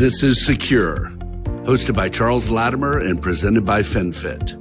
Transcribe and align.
This 0.00 0.22
is 0.22 0.42
Secure, 0.42 1.10
hosted 1.66 1.94
by 1.94 2.08
Charles 2.08 2.48
Lattimer 2.48 2.96
and 2.96 3.20
presented 3.20 3.66
by 3.66 3.82
FinFit, 3.82 4.54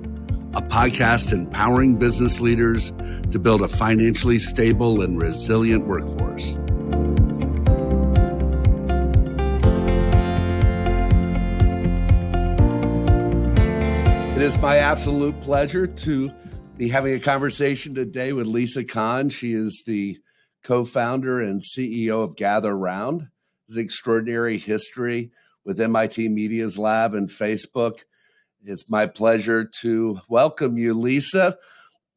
a 0.54 0.62
podcast 0.62 1.32
empowering 1.32 1.96
business 1.96 2.42
leaders 2.42 2.92
to 3.32 3.40
build 3.40 3.62
a 3.62 3.70
financially 3.70 4.38
stable 4.38 5.02
and 5.02 5.18
resilient 5.18 5.88
workforce. 5.88 6.58
It 14.36 14.42
is 14.42 14.58
my 14.58 14.76
absolute 14.76 15.40
pleasure 15.40 15.88
to 15.88 16.32
be 16.76 16.90
having 16.90 17.14
a 17.14 17.20
conversation 17.22 17.96
today 17.96 18.34
with 18.34 18.48
Lisa 18.48 18.84
Conn. 18.84 19.30
She 19.30 19.54
is 19.54 19.84
the 19.88 20.18
co 20.66 20.84
founder 20.84 21.40
and 21.40 21.62
CEO 21.62 22.26
of 22.26 22.36
Gatheround 22.36 23.30
extraordinary 23.78 24.58
history 24.58 25.32
with 25.66 25.80
MIT 25.80 26.30
Media's 26.30 26.78
Lab 26.78 27.14
and 27.14 27.30
Facebook. 27.30 28.04
It's 28.64 28.90
my 28.90 29.06
pleasure 29.06 29.66
to 29.82 30.20
welcome 30.28 30.78
you, 30.78 30.94
Lisa. 30.94 31.58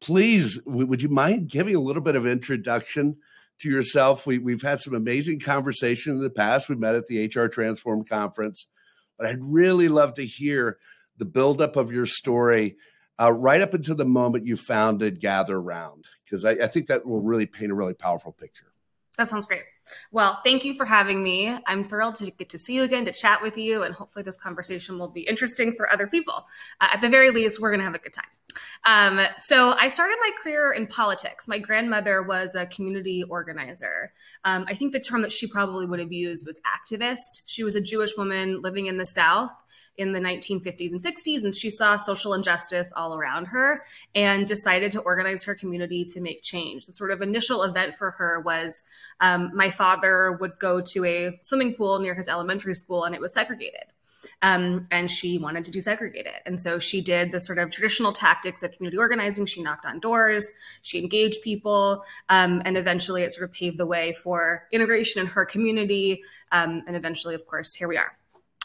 Please, 0.01 0.61
would 0.67 1.03
you 1.03 1.09
mind 1.09 1.49
giving 1.49 1.77
a 1.77 1.81
little 1.81 2.03
bit 2.03 2.17
of 2.17 2.27
introduction 2.27 3.17
to 3.61 3.69
yourself? 3.69 4.27
We, 4.27 4.39
we've 4.39 4.63
had 4.63 4.81
some 4.81 4.95
amazing 4.95 5.41
conversation 5.41 6.13
in 6.13 6.19
the 6.21 6.31
past. 6.31 6.69
We 6.69 6.75
met 6.75 6.95
at 6.95 7.07
the 7.07 7.27
HR 7.27 7.47
Transform 7.47 8.05
conference, 8.05 8.69
but 9.17 9.29
I'd 9.29 9.43
really 9.43 9.89
love 9.89 10.15
to 10.15 10.27
hear 10.27 10.79
the 11.19 11.25
buildup 11.25 11.77
of 11.77 11.93
your 11.93 12.07
story 12.07 12.77
uh, 13.21 13.33
right 13.33 13.61
up 13.61 13.75
until 13.75 13.95
the 13.95 14.05
moment 14.05 14.47
you 14.47 14.57
founded 14.57 15.21
Gatheround, 15.21 16.05
because 16.25 16.45
I, 16.45 16.53
I 16.53 16.67
think 16.67 16.89
that 16.89 17.07
will 17.07 17.21
really 17.21 17.47
paint 17.47 17.71
a 17.71 17.75
really 17.75 17.95
powerful 17.95 18.33
picture. 18.33 18.73
That 19.19 19.29
sounds 19.29 19.47
great. 19.47 19.63
Well, 20.11 20.41
thank 20.45 20.65
you 20.65 20.75
for 20.75 20.85
having 20.85 21.23
me. 21.23 21.57
I'm 21.67 21.89
thrilled 21.89 22.17
to 22.17 22.31
get 22.31 22.49
to 22.51 22.59
see 22.59 22.75
you 22.75 22.83
again, 22.83 23.05
to 23.05 23.13
chat 23.13 23.43
with 23.43 23.57
you, 23.57 23.83
and 23.83 23.95
hopefully 23.95 24.23
this 24.23 24.37
conversation 24.37 24.99
will 24.99 25.09
be 25.09 25.23
interesting 25.23 25.73
for 25.73 25.93
other 25.93 26.07
people. 26.07 26.47
Uh, 26.81 26.89
at 26.93 27.01
the 27.01 27.09
very 27.09 27.31
least, 27.31 27.61
we're 27.61 27.71
going 27.71 27.81
to 27.81 27.85
have 27.85 27.95
a 27.95 27.99
good 27.99 28.13
time. 28.13 28.25
Um, 28.85 29.21
so 29.37 29.75
I 29.79 29.89
started 29.89 30.17
my 30.21 30.31
career 30.43 30.73
in 30.73 30.87
politics. 30.87 31.47
My 31.47 31.59
grandmother 31.59 32.23
was 32.23 32.55
a 32.55 32.67
community 32.67 33.23
organizer. 33.23 34.13
Um, 34.45 34.65
I 34.69 34.75
think 34.75 34.93
the 34.93 35.01
term 35.01 35.23
that 35.23 35.33
she 35.33 35.47
probably 35.47 35.87
would 35.87 36.01
have 36.01 36.13
used 36.13 36.47
was 36.47 36.61
activist. 36.61 37.43
She 37.47 37.65
was 37.65 37.75
a 37.75 37.81
Jewish 37.81 38.17
woman 38.17 38.61
living 38.63 38.87
in 38.87 38.99
the 38.99 39.07
South 39.07 39.53
in 39.99 40.13
the 40.13 40.21
1950s 40.21 40.91
and 40.91 41.03
60s, 41.03 41.45
and 41.45 41.55
she 41.55 41.69
saw 41.69 41.97
social 41.97 42.35
injustice 42.35 42.91
all 42.97 43.15
around 43.15 43.47
her 43.47 43.85
and 44.15 44.47
decided 44.47 44.91
to 44.93 45.01
organize 45.01 45.45
her 45.45 45.55
community 45.55 46.05
to 46.07 46.21
make 46.21 46.43
change. 46.43 46.87
The 46.87 46.93
sort 46.93 47.11
of 47.11 47.21
initial 47.21 47.63
event 47.63 47.95
for 47.95 48.11
her 48.13 48.41
was 48.41 48.83
um, 49.21 49.51
my 49.55 49.71
father 49.71 50.33
would 50.41 50.59
go 50.59 50.81
to 50.81 51.05
a 51.05 51.41
swimming 51.43 51.75
pool 51.75 51.99
near 51.99 52.15
his 52.15 52.29
elementary 52.29 52.75
school, 52.75 53.05
and 53.05 53.15
it 53.15 53.21
was 53.21 53.35
segregated. 53.35 53.85
Um, 54.43 54.87
and 54.91 55.11
she 55.11 55.39
wanted 55.39 55.65
to 55.65 55.71
desegregate 55.71 56.27
it. 56.27 56.43
And 56.47 56.59
so 56.59 56.79
she 56.79 57.01
did 57.01 57.33
the 57.33 57.41
sort 57.41 57.59
of 57.59 57.71
traditional 57.71 58.13
tactics 58.13 58.63
of 58.63 58.73
community 58.73 58.99
organizing. 58.99 59.47
She 59.47 59.63
knocked 59.63 59.85
on 59.85 60.01
doors, 60.01 60.51
she 60.83 60.99
engaged 60.99 61.43
people, 61.43 62.05
um, 62.29 62.63
and 62.65 62.77
eventually 62.77 63.23
it 63.23 63.33
sort 63.33 63.45
of 63.45 63.53
paved 63.53 63.79
the 63.79 63.87
way 63.87 64.13
for 64.13 64.67
integration 64.73 65.21
in 65.21 65.27
her 65.27 65.45
community. 65.45 66.23
Um, 66.51 66.83
and 66.87 66.97
eventually, 66.97 67.35
of 67.35 67.47
course, 67.47 67.75
here 67.75 67.89
we 67.89 67.97
are. 67.97 68.17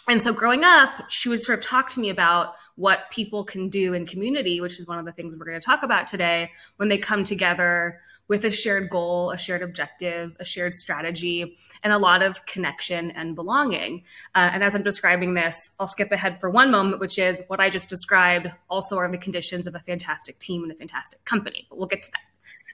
And 0.09 0.21
so 0.21 0.31
growing 0.31 0.63
up, 0.63 1.09
she 1.09 1.27
would 1.27 1.41
sort 1.41 1.59
of 1.59 1.65
talk 1.65 1.89
to 1.89 1.99
me 1.99 2.09
about 2.09 2.55
what 2.75 3.11
people 3.11 3.43
can 3.43 3.67
do 3.67 3.93
in 3.93 4.05
community, 4.05 4.61
which 4.61 4.79
is 4.79 4.87
one 4.87 4.99
of 4.99 5.05
the 5.05 5.11
things 5.11 5.35
we're 5.35 5.45
going 5.45 5.59
to 5.59 5.65
talk 5.65 5.83
about 5.83 6.07
today, 6.07 6.51
when 6.77 6.87
they 6.87 6.97
come 6.97 7.25
together 7.25 7.99
with 8.27 8.43
a 8.43 8.51
shared 8.51 8.89
goal, 8.89 9.31
a 9.31 9.37
shared 9.37 9.61
objective, 9.61 10.35
a 10.39 10.45
shared 10.45 10.73
strategy, 10.73 11.57
and 11.83 11.93
a 11.93 11.97
lot 11.97 12.21
of 12.21 12.45
connection 12.45 13.11
and 13.11 13.35
belonging. 13.35 14.03
Uh, 14.35 14.49
and 14.53 14.63
as 14.63 14.75
I'm 14.75 14.83
describing 14.83 15.33
this, 15.33 15.75
I'll 15.79 15.87
skip 15.87 16.11
ahead 16.11 16.39
for 16.39 16.49
one 16.49 16.71
moment, 16.71 16.99
which 16.99 17.17
is 17.17 17.41
what 17.47 17.59
I 17.59 17.69
just 17.69 17.89
described 17.89 18.47
also 18.69 18.97
are 18.97 19.09
the 19.09 19.17
conditions 19.17 19.67
of 19.67 19.75
a 19.75 19.79
fantastic 19.79 20.39
team 20.39 20.63
and 20.63 20.71
a 20.71 20.75
fantastic 20.75 21.23
company. 21.25 21.67
But 21.69 21.77
we'll 21.77 21.87
get 21.87 22.03
to 22.03 22.11
that. 22.11 22.21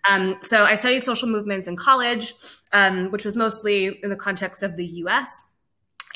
Um, 0.06 0.38
so 0.44 0.66
I 0.66 0.76
studied 0.76 1.04
social 1.04 1.30
movements 1.30 1.68
in 1.68 1.78
college, 1.78 2.34
um, 2.74 3.10
which 3.12 3.24
was 3.24 3.36
mostly 3.36 4.00
in 4.04 4.10
the 4.10 4.16
context 4.16 4.64
of 4.64 4.76
the 4.76 4.86
US 4.86 5.44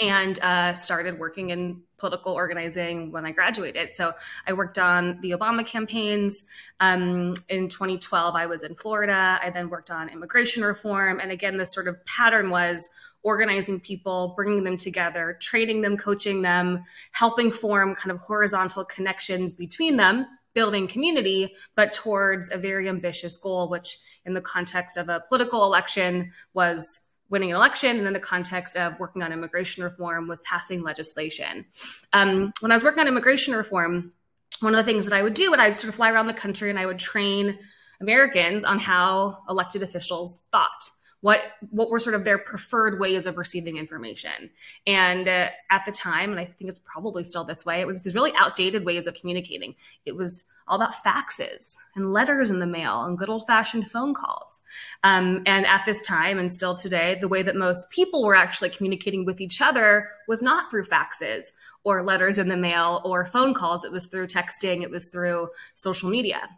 and 0.02 0.40
uh, 0.40 0.74
started 0.74 1.20
working 1.20 1.50
in 1.50 1.82
political 1.98 2.34
organizing 2.34 3.12
when 3.12 3.26
I 3.26 3.32
graduated. 3.32 3.94
So 3.94 4.14
I 4.46 4.54
worked 4.54 4.78
on 4.78 5.20
the 5.22 5.32
Obama 5.32 5.66
campaigns. 5.66 6.44
Um, 6.80 7.34
in 7.50 7.70
2012, 7.70 8.36
I 8.36 8.46
was 8.46 8.64
in 8.64 8.76
Florida. 8.76 9.40
I 9.42 9.50
then 9.50 9.70
worked 9.70 9.90
on 9.90 10.10
immigration 10.10 10.64
reform. 10.64 11.20
And 11.20 11.32
again, 11.32 11.58
this 11.58 11.74
sort 11.74 11.88
of 11.88 12.04
pattern 12.06 12.50
was 12.50 12.88
organizing 13.24 13.80
people, 13.80 14.34
bringing 14.36 14.64
them 14.64 14.78
together, 14.78 15.38
training 15.42 15.82
them, 15.82 15.98
coaching 15.98 16.44
them, 16.44 16.84
helping 17.12 17.52
form 17.52 17.96
kind 17.96 18.12
of 18.12 18.20
horizontal 18.20 18.86
connections 18.86 19.52
between 19.52 19.98
them 19.98 20.26
building 20.54 20.88
community, 20.88 21.54
but 21.76 21.94
towards 21.94 22.50
a 22.52 22.58
very 22.58 22.90
ambitious 22.90 23.38
goal, 23.38 23.70
which 23.70 24.00
in 24.26 24.34
the 24.34 24.42
context 24.42 24.98
of 24.98 25.08
a 25.08 25.24
political 25.28 25.64
election 25.64 26.32
was 26.56 27.02
winning 27.30 27.52
an 27.52 27.58
election 27.58 27.98
and 27.98 28.08
in 28.08 28.14
the 28.14 28.20
context 28.20 28.78
of 28.78 29.00
working 29.00 29.22
on 29.22 29.32
immigration 29.32 29.84
reform 29.84 30.28
was 30.28 30.42
passing 30.42 30.82
legislation. 30.82 31.66
Um, 32.14 32.54
when 32.62 32.72
I 32.72 32.76
was 32.76 32.84
working 32.84 33.02
on 33.02 33.08
immigration 33.08 33.54
reform, 33.54 34.14
one 34.60 34.74
of 34.74 34.78
the 34.78 34.90
things 34.92 35.06
that 35.06 35.14
I 35.14 35.22
would 35.22 35.34
do, 35.34 35.54
and 35.54 35.62
I 35.62 35.68
would 35.68 35.76
sort 35.76 35.90
of 35.90 35.96
fly 35.96 36.12
around 36.12 36.28
the 36.28 36.34
country 36.34 36.70
and 36.70 36.80
I 36.80 36.86
would 36.86 37.00
train 37.00 37.60
Americans 38.02 38.64
on 38.64 38.80
how 38.80 39.40
elected 39.50 39.84
officials 39.84 40.44
thought. 40.52 40.90
What 41.22 41.42
what 41.72 41.90
were 41.90 42.00
sort 42.00 42.16
of 42.16 42.24
their 42.24 42.38
preferred 42.38 43.00
ways 43.00 43.26
of 43.26 43.38
receiving 43.38 43.78
information? 43.78 44.52
And 44.86 45.28
uh, 45.28 45.50
at 45.72 45.84
the 45.84 45.92
time, 45.92 46.30
and 46.30 46.40
I 46.40 46.46
think 46.46 46.70
it's 46.70 46.80
probably 46.80 47.24
still 47.24 47.44
this 47.44 47.66
way, 47.66 47.82
it 47.82 47.88
was 47.88 48.04
these 48.04 48.14
really 48.14 48.34
outdated 48.38 48.86
ways 48.86 49.08
of 49.08 49.16
communicating. 49.16 49.76
It 50.06 50.16
was 50.16 50.48
all 50.68 50.78
about 50.78 50.94
faxes 50.94 51.76
and 51.96 52.12
letters 52.12 52.50
in 52.50 52.60
the 52.60 52.68
mail 52.68 53.04
and 53.04 53.18
good 53.18 53.30
old 53.30 53.48
fashioned 53.48 53.90
phone 53.90 54.14
calls. 54.14 54.62
Um, 55.04 55.44
and 55.46 55.66
at 55.66 55.86
this 55.86 56.02
time, 56.02 56.38
and 56.40 56.52
still 56.52 56.76
today, 56.76 57.18
the 57.20 57.28
way 57.28 57.44
that 57.44 57.56
most 57.56 57.90
people 57.90 58.24
were 58.24 58.36
actually 58.36 58.70
communicating 58.70 59.26
with 59.26 59.40
each 59.40 59.62
other 59.62 60.10
was 60.28 60.42
not 60.42 60.70
through 60.70 60.84
faxes 60.84 61.52
or 61.84 62.04
letters 62.04 62.38
in 62.38 62.50
the 62.50 62.58
mail 62.58 63.02
or 63.06 63.26
phone 63.26 63.54
calls. 63.54 63.84
It 63.84 63.92
was 63.92 64.08
through 64.08 64.28
texting, 64.28 64.84
it 64.84 64.92
was 64.92 65.08
through 65.08 65.50
social 65.74 66.10
media. 66.10 66.50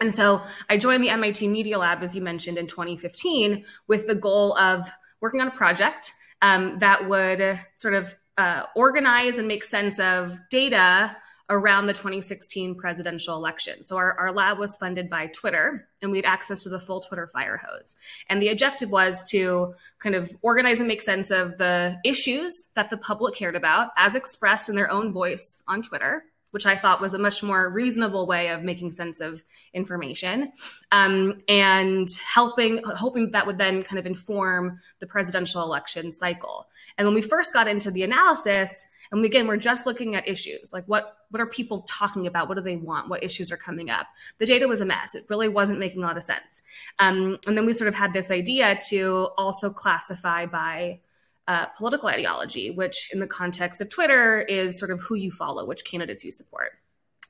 And 0.00 0.12
so 0.12 0.42
I 0.68 0.76
joined 0.78 1.04
the 1.04 1.10
MIT 1.10 1.46
Media 1.46 1.78
Lab, 1.78 2.02
as 2.02 2.14
you 2.14 2.22
mentioned, 2.22 2.58
in 2.58 2.66
2015 2.66 3.64
with 3.86 4.08
the 4.08 4.16
goal 4.16 4.56
of 4.58 4.90
working 5.20 5.40
on 5.40 5.46
a 5.46 5.52
project 5.52 6.12
um, 6.42 6.78
that 6.80 7.08
would 7.08 7.60
sort 7.74 7.94
of 7.94 8.14
uh, 8.36 8.64
organize 8.74 9.38
and 9.38 9.46
make 9.46 9.62
sense 9.62 10.00
of 10.00 10.36
data 10.50 11.16
around 11.50 11.86
the 11.86 11.92
2016 11.92 12.74
presidential 12.76 13.36
election. 13.36 13.82
So 13.82 13.96
our, 13.96 14.18
our 14.18 14.32
lab 14.32 14.58
was 14.58 14.76
funded 14.76 15.10
by 15.10 15.26
Twitter 15.28 15.88
and 16.00 16.10
we 16.10 16.18
had 16.18 16.24
access 16.24 16.62
to 16.62 16.68
the 16.68 16.80
full 16.80 17.00
Twitter 17.00 17.26
fire 17.26 17.60
hose. 17.64 17.96
And 18.28 18.40
the 18.40 18.48
objective 18.48 18.90
was 18.90 19.28
to 19.30 19.74
kind 19.98 20.14
of 20.14 20.32
organize 20.42 20.78
and 20.78 20.88
make 20.88 21.02
sense 21.02 21.30
of 21.30 21.58
the 21.58 21.98
issues 22.04 22.68
that 22.74 22.90
the 22.90 22.96
public 22.96 23.34
cared 23.34 23.56
about 23.56 23.88
as 23.96 24.14
expressed 24.14 24.68
in 24.68 24.74
their 24.74 24.90
own 24.90 25.12
voice 25.12 25.62
on 25.68 25.82
Twitter 25.82 26.24
which 26.52 26.66
I 26.66 26.76
thought 26.76 27.00
was 27.00 27.14
a 27.14 27.18
much 27.18 27.42
more 27.42 27.68
reasonable 27.70 28.26
way 28.26 28.48
of 28.48 28.62
making 28.62 28.92
sense 28.92 29.20
of 29.20 29.42
information, 29.74 30.52
um, 30.92 31.38
and 31.48 32.06
helping, 32.32 32.82
hoping 32.84 33.30
that 33.32 33.46
would 33.46 33.58
then 33.58 33.82
kind 33.82 33.98
of 33.98 34.06
inform 34.06 34.78
the 35.00 35.06
presidential 35.06 35.62
election 35.62 36.12
cycle. 36.12 36.68
And 36.96 37.06
when 37.06 37.14
we 37.14 37.22
first 37.22 37.52
got 37.52 37.68
into 37.68 37.90
the 37.90 38.02
analysis, 38.02 38.70
and 39.12 39.24
again, 39.24 39.46
we're 39.46 39.58
just 39.58 39.84
looking 39.84 40.14
at 40.14 40.26
issues 40.26 40.72
like 40.72 40.84
what 40.86 41.16
what 41.30 41.40
are 41.40 41.46
people 41.46 41.82
talking 41.82 42.26
about? 42.26 42.48
What 42.48 42.56
do 42.56 42.62
they 42.62 42.76
want? 42.76 43.08
What 43.08 43.22
issues 43.22 43.52
are 43.52 43.56
coming 43.56 43.90
up? 43.90 44.06
The 44.38 44.46
data 44.46 44.66
was 44.66 44.80
a 44.80 44.86
mess. 44.86 45.14
It 45.14 45.26
really 45.28 45.48
wasn't 45.48 45.78
making 45.78 46.02
a 46.02 46.06
lot 46.06 46.16
of 46.16 46.22
sense. 46.22 46.62
Um, 46.98 47.38
and 47.46 47.56
then 47.56 47.66
we 47.66 47.72
sort 47.72 47.88
of 47.88 47.94
had 47.94 48.12
this 48.12 48.30
idea 48.30 48.78
to 48.88 49.28
also 49.36 49.70
classify 49.70 50.46
by 50.46 51.00
uh, 51.46 51.66
political 51.66 52.08
ideology, 52.08 52.70
which 52.70 53.10
in 53.12 53.20
the 53.20 53.26
context 53.26 53.80
of 53.80 53.90
Twitter 53.90 54.42
is 54.42 54.78
sort 54.78 54.90
of 54.90 55.00
who 55.00 55.14
you 55.14 55.30
follow, 55.30 55.66
which 55.66 55.84
candidates 55.84 56.24
you 56.24 56.30
support. 56.30 56.72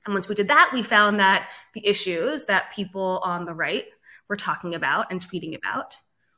And 0.04 0.14
once 0.14 0.28
we 0.28 0.34
did 0.34 0.48
that, 0.48 0.70
we 0.72 0.82
found 0.82 1.18
that 1.20 1.48
the 1.74 1.86
issues 1.86 2.44
that 2.44 2.72
people 2.72 3.20
on 3.24 3.44
the 3.44 3.54
right 3.54 3.84
were 4.28 4.36
talking 4.36 4.74
about 4.74 5.10
and 5.10 5.20
tweeting 5.20 5.56
about 5.56 5.96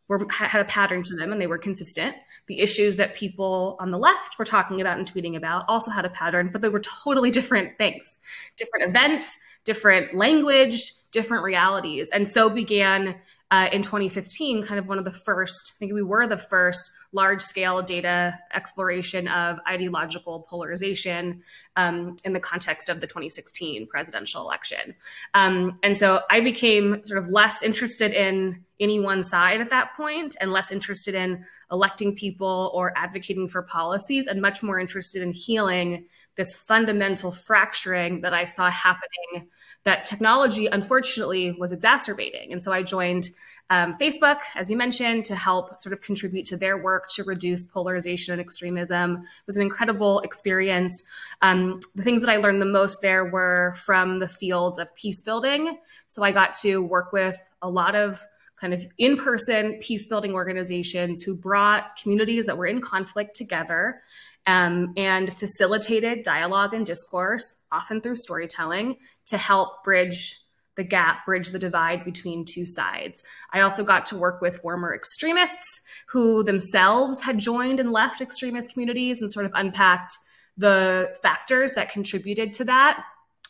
were 0.08 0.26
had 0.30 0.60
a 0.60 0.64
pattern 0.64 1.02
to 1.02 1.16
them 1.16 1.32
and 1.32 1.40
they 1.40 1.46
were 1.46 1.58
consistent. 1.58 2.16
The 2.46 2.60
issues 2.60 2.96
that 2.96 3.14
people 3.14 3.76
on 3.80 3.90
the 3.90 3.98
left 3.98 4.38
were 4.38 4.44
talking 4.44 4.80
about 4.80 4.98
and 4.98 5.10
tweeting 5.10 5.36
about 5.36 5.64
also 5.68 5.90
had 5.90 6.04
a 6.04 6.10
pattern, 6.10 6.50
but 6.52 6.60
they 6.60 6.68
were 6.68 6.80
totally 6.80 7.30
different 7.30 7.78
things, 7.78 8.18
different 8.56 8.88
events, 8.88 9.38
different 9.64 10.14
language, 10.14 10.92
different 11.10 11.42
realities. 11.42 12.10
And 12.10 12.28
so 12.28 12.50
began 12.50 13.16
uh, 13.50 13.68
in 13.72 13.82
2015, 13.82 14.64
kind 14.64 14.78
of 14.78 14.88
one 14.88 14.98
of 14.98 15.04
the 15.04 15.12
first, 15.12 15.74
I 15.74 15.78
think 15.78 15.92
we 15.92 16.02
were 16.02 16.26
the 16.26 16.36
first 16.36 16.90
large 17.12 17.42
scale 17.42 17.80
data 17.82 18.38
exploration 18.52 19.28
of 19.28 19.58
ideological 19.68 20.46
polarization 20.48 21.42
um, 21.76 22.16
in 22.24 22.32
the 22.32 22.40
context 22.40 22.88
of 22.88 23.00
the 23.00 23.06
2016 23.06 23.86
presidential 23.86 24.42
election. 24.42 24.94
Um, 25.34 25.78
and 25.82 25.96
so 25.96 26.22
I 26.30 26.40
became 26.40 27.04
sort 27.04 27.18
of 27.18 27.28
less 27.28 27.62
interested 27.62 28.12
in 28.12 28.64
any 28.80 28.98
one 28.98 29.22
side 29.22 29.60
at 29.60 29.70
that 29.70 29.94
point 29.96 30.34
and 30.40 30.50
less 30.50 30.72
interested 30.72 31.14
in 31.14 31.44
electing 31.70 32.16
people 32.16 32.72
or 32.74 32.92
advocating 32.96 33.46
for 33.46 33.62
policies 33.62 34.26
and 34.26 34.42
much 34.42 34.62
more 34.62 34.80
interested 34.80 35.22
in 35.22 35.32
healing 35.32 36.06
this 36.36 36.52
fundamental 36.52 37.30
fracturing 37.30 38.22
that 38.22 38.34
I 38.34 38.44
saw 38.44 38.70
happening 38.70 39.48
that 39.84 40.04
technology 40.04 40.66
unfortunately 40.66 41.52
was 41.52 41.72
exacerbating. 41.72 42.52
And 42.52 42.62
so 42.62 42.72
I 42.72 42.82
joined 42.82 43.30
um, 43.70 43.96
Facebook, 43.98 44.40
as 44.54 44.70
you 44.70 44.76
mentioned, 44.76 45.24
to 45.26 45.34
help 45.34 45.78
sort 45.78 45.92
of 45.92 46.02
contribute 46.02 46.44
to 46.46 46.56
their 46.56 46.82
work 46.82 47.08
to 47.10 47.24
reduce 47.24 47.64
polarization 47.64 48.32
and 48.32 48.40
extremism. 48.40 49.16
It 49.22 49.46
was 49.46 49.56
an 49.56 49.62
incredible 49.62 50.20
experience. 50.20 51.02
Um, 51.40 51.80
the 51.94 52.02
things 52.02 52.22
that 52.22 52.30
I 52.30 52.36
learned 52.36 52.60
the 52.60 52.66
most 52.66 53.00
there 53.00 53.24
were 53.24 53.74
from 53.78 54.18
the 54.18 54.28
fields 54.28 54.78
of 54.78 54.94
peace 54.94 55.22
building. 55.22 55.78
So 56.08 56.22
I 56.22 56.32
got 56.32 56.52
to 56.60 56.82
work 56.82 57.12
with 57.12 57.38
a 57.62 57.68
lot 57.68 57.94
of 57.94 58.20
kind 58.64 58.72
of 58.72 58.86
in 58.96 59.18
person 59.18 59.78
peace 59.82 60.06
building 60.06 60.32
organizations 60.32 61.20
who 61.20 61.36
brought 61.36 61.98
communities 62.02 62.46
that 62.46 62.56
were 62.56 62.64
in 62.64 62.80
conflict 62.80 63.36
together 63.36 64.00
um, 64.46 64.94
and 64.96 65.34
facilitated 65.34 66.22
dialogue 66.22 66.72
and 66.72 66.86
discourse, 66.86 67.60
often 67.70 68.00
through 68.00 68.16
storytelling, 68.16 68.96
to 69.26 69.36
help 69.36 69.84
bridge 69.84 70.40
the 70.78 70.84
gap, 70.84 71.26
bridge 71.26 71.50
the 71.50 71.58
divide 71.58 72.06
between 72.06 72.42
two 72.46 72.64
sides. 72.64 73.22
I 73.52 73.60
also 73.60 73.84
got 73.84 74.06
to 74.06 74.16
work 74.16 74.40
with 74.40 74.60
former 74.60 74.94
extremists 74.94 75.82
who 76.08 76.42
themselves 76.42 77.20
had 77.20 77.38
joined 77.38 77.80
and 77.80 77.92
left 77.92 78.22
extremist 78.22 78.72
communities 78.72 79.20
and 79.20 79.30
sort 79.30 79.44
of 79.44 79.52
unpacked 79.54 80.16
the 80.56 81.14
factors 81.22 81.74
that 81.74 81.90
contributed 81.90 82.54
to 82.54 82.64
that. 82.64 83.04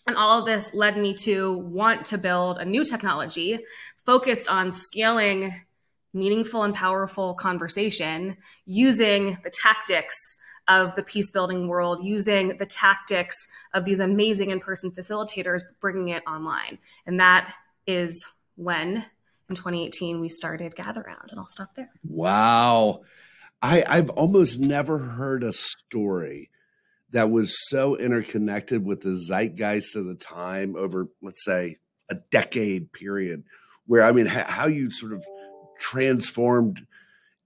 And 0.06 0.16
all 0.16 0.40
of 0.40 0.46
this 0.46 0.74
led 0.74 0.98
me 0.98 1.14
to 1.22 1.56
want 1.58 2.06
to 2.06 2.18
build 2.18 2.58
a 2.58 2.64
new 2.64 2.84
technology 2.84 3.60
focused 4.04 4.48
on 4.48 4.70
scaling 4.70 5.54
meaningful 6.12 6.62
and 6.62 6.74
powerful 6.74 7.34
conversation 7.34 8.36
using 8.66 9.38
the 9.42 9.50
tactics 9.50 10.16
of 10.68 10.94
the 10.96 11.02
peace 11.02 11.30
building 11.30 11.68
world 11.68 12.02
using 12.02 12.56
the 12.58 12.66
tactics 12.66 13.36
of 13.74 13.84
these 13.84 14.00
amazing 14.00 14.50
in 14.50 14.60
person 14.60 14.90
facilitators, 14.90 15.62
bringing 15.80 16.08
it 16.08 16.22
online. 16.26 16.78
And 17.06 17.20
that 17.20 17.52
is 17.86 18.24
when 18.56 19.04
in 19.50 19.56
2018 19.56 20.20
we 20.20 20.28
started 20.28 20.74
Gatheround, 20.74 21.30
and 21.30 21.38
I'll 21.38 21.48
stop 21.48 21.74
there. 21.74 21.90
Wow. 22.02 23.02
I, 23.60 23.84
I've 23.86 24.10
almost 24.10 24.58
never 24.58 24.98
heard 24.98 25.42
a 25.42 25.52
story 25.52 26.50
that 27.14 27.30
was 27.30 27.54
so 27.68 27.96
interconnected 27.96 28.84
with 28.84 29.00
the 29.00 29.16
zeitgeist 29.16 29.94
of 29.94 30.04
the 30.04 30.16
time 30.16 30.74
over, 30.76 31.06
let's 31.22 31.44
say, 31.44 31.76
a 32.10 32.16
decade 32.30 32.92
period, 32.92 33.44
where 33.86 34.02
I 34.02 34.10
mean, 34.10 34.26
how 34.26 34.66
you 34.66 34.90
sort 34.90 35.12
of 35.12 35.24
transformed 35.78 36.86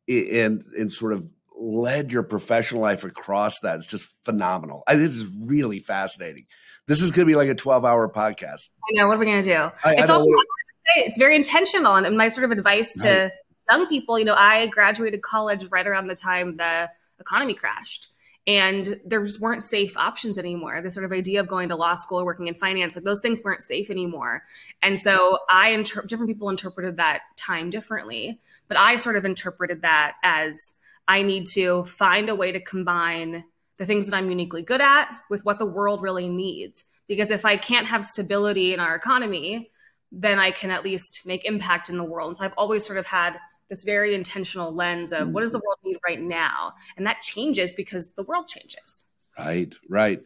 and 0.09 0.65
and 0.77 0.91
sort 0.91 1.13
of 1.13 1.29
led 1.55 2.11
your 2.11 2.23
professional 2.23 2.81
life 2.81 3.05
across 3.05 3.61
that. 3.61 3.77
It's 3.77 3.87
just 3.87 4.09
phenomenal. 4.25 4.85
I, 4.87 4.97
this 4.97 5.15
is 5.15 5.27
really 5.39 5.81
fascinating. 5.81 6.47
This 6.87 7.03
is 7.03 7.11
going 7.11 7.27
to 7.27 7.31
be 7.31 7.37
like 7.37 7.51
a 7.51 7.55
12 7.55 7.85
hour 7.85 8.09
podcast. 8.09 8.71
I 8.91 8.95
know. 8.95 9.07
What 9.07 9.17
are 9.17 9.21
we 9.21 9.27
going 9.27 9.43
to 9.43 9.49
do? 9.49 9.55
I, 9.85 9.97
it's 9.97 10.11
I 10.11 10.15
also, 10.15 10.25
say, 10.25 11.05
it's 11.05 11.19
very 11.19 11.37
intentional. 11.37 11.97
And 11.97 12.17
my 12.17 12.29
sort 12.29 12.45
of 12.45 12.53
advice 12.53 12.95
to 13.03 13.09
right. 13.09 13.33
young 13.69 13.87
people, 13.87 14.19
you 14.19 14.25
know, 14.25 14.37
I 14.37 14.69
graduated 14.69 15.21
college 15.21 15.67
right 15.71 15.87
around 15.87 16.07
the 16.07 16.15
time 16.15 16.57
the 16.57 16.89
economy 17.21 17.53
crashed. 17.53 18.09
And 18.49 18.99
there 19.05 19.23
just 19.27 19.43
weren't 19.43 19.63
safe 19.63 19.95
options 19.99 20.39
anymore. 20.39 20.81
The 20.81 20.91
sort 20.91 21.05
of 21.05 21.13
idea 21.13 21.39
of 21.39 21.49
going 21.49 21.69
to 21.69 21.77
law 21.77 21.97
school 21.97 22.21
or 22.21 22.25
working 22.25 22.49
in 22.49 22.55
finance, 22.55 22.97
like 22.97 23.05
those 23.05 23.21
things 23.21 23.43
weren't 23.45 23.63
safe 23.63 23.91
anymore. 23.91 24.43
And 24.83 24.99
so 24.99 25.41
I, 25.51 25.69
inter- 25.73 26.07
different 26.07 26.31
people 26.31 26.49
interpreted 26.49 26.97
that 26.97 27.21
time 27.37 27.69
differently. 27.69 28.41
But 28.67 28.79
I 28.79 28.97
sort 28.97 29.17
of 29.17 29.27
interpreted 29.27 29.83
that 29.83 30.15
as 30.23 30.79
I 31.07 31.21
need 31.23 31.47
to 31.49 31.85
find 31.85 32.31
a 32.31 32.35
way 32.35 32.51
to 32.51 32.61
combine 32.61 33.45
the 33.77 33.85
things 33.85 34.07
that 34.07 34.17
I'm 34.17 34.31
uniquely 34.31 34.63
good 34.63 34.81
at 34.81 35.11
with 35.29 35.45
what 35.45 35.59
the 35.59 35.67
world 35.67 36.01
really 36.01 36.27
needs. 36.27 36.85
Because 37.07 37.31
if 37.31 37.45
I 37.45 37.59
can't 37.59 37.87
have 37.87 38.07
stability 38.07 38.73
in 38.73 38.81
our 38.81 38.95
economy, 38.95 39.71
then 40.11 40.39
I 40.39 40.53
can 40.53 40.71
at 40.71 40.85
least 40.85 41.27
make 41.27 41.45
impact 41.45 41.91
in 41.91 41.99
the 41.99 42.05
world. 42.05 42.29
And 42.29 42.37
so 42.39 42.45
I've 42.45 42.55
always 42.57 42.87
sort 42.87 42.99
of 42.99 43.07
had 43.07 43.39
this 43.69 43.85
very 43.85 44.15
intentional 44.15 44.75
lens 44.75 45.13
of 45.13 45.29
what 45.29 45.43
does 45.43 45.53
the 45.53 45.59
world 45.59 45.79
need 45.85 45.99
right 46.07 46.21
now? 46.21 46.75
And 46.97 47.07
that 47.07 47.21
changes 47.23 47.73
because 47.73 48.13
the 48.13 48.23
world 48.23 48.49
changes. 48.49 49.05
Right, 49.39 49.75
right. 49.89 50.23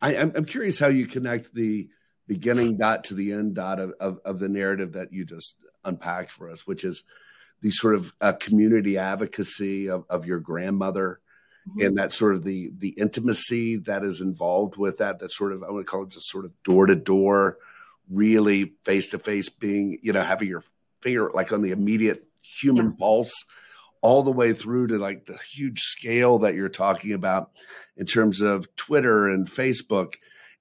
I, 0.00 0.14
am 0.14 0.44
curious 0.44 0.78
how 0.78 0.88
you 0.88 1.06
connect 1.06 1.54
the 1.54 1.88
beginning 2.26 2.76
dot 2.76 3.04
to 3.04 3.14
the 3.14 3.32
end 3.32 3.54
dot 3.54 3.80
of, 3.80 3.92
of, 4.00 4.20
of 4.24 4.38
the 4.38 4.48
narrative 4.48 4.92
that 4.92 5.12
you 5.12 5.24
just 5.24 5.56
unpacked 5.84 6.30
for 6.30 6.50
us, 6.50 6.66
which 6.66 6.84
is 6.84 7.04
the 7.60 7.70
sort 7.70 7.94
of 7.94 8.12
uh, 8.20 8.32
community 8.32 8.98
advocacy 8.98 9.88
of, 9.88 10.04
of 10.08 10.26
your 10.26 10.38
grandmother 10.38 11.20
mm-hmm. 11.68 11.86
and 11.86 11.98
that 11.98 12.12
sort 12.12 12.34
of 12.34 12.44
the 12.44 12.72
the 12.78 12.90
intimacy 12.90 13.76
that 13.76 14.04
is 14.04 14.20
involved 14.20 14.76
with 14.76 14.98
that 14.98 15.18
that 15.18 15.32
sort 15.32 15.52
of 15.52 15.62
i 15.62 15.70
want 15.70 15.84
to 15.84 15.90
call 15.90 16.02
it 16.02 16.10
just 16.10 16.28
sort 16.28 16.44
of 16.44 16.62
door 16.62 16.86
to 16.86 16.94
door 16.94 17.58
really 18.10 18.74
face 18.84 19.10
to 19.10 19.18
face 19.18 19.48
being 19.48 19.98
you 20.02 20.12
know 20.12 20.22
having 20.22 20.48
your 20.48 20.64
finger 21.02 21.30
like 21.34 21.52
on 21.52 21.62
the 21.62 21.72
immediate 21.72 22.27
human 22.42 22.86
yeah. 22.86 22.96
pulse 22.98 23.44
all 24.00 24.22
the 24.22 24.30
way 24.30 24.52
through 24.52 24.86
to 24.86 24.98
like 24.98 25.26
the 25.26 25.38
huge 25.38 25.80
scale 25.80 26.38
that 26.38 26.54
you're 26.54 26.68
talking 26.68 27.12
about 27.12 27.50
in 27.96 28.06
terms 28.06 28.40
of 28.40 28.74
twitter 28.76 29.28
and 29.28 29.48
facebook 29.48 30.14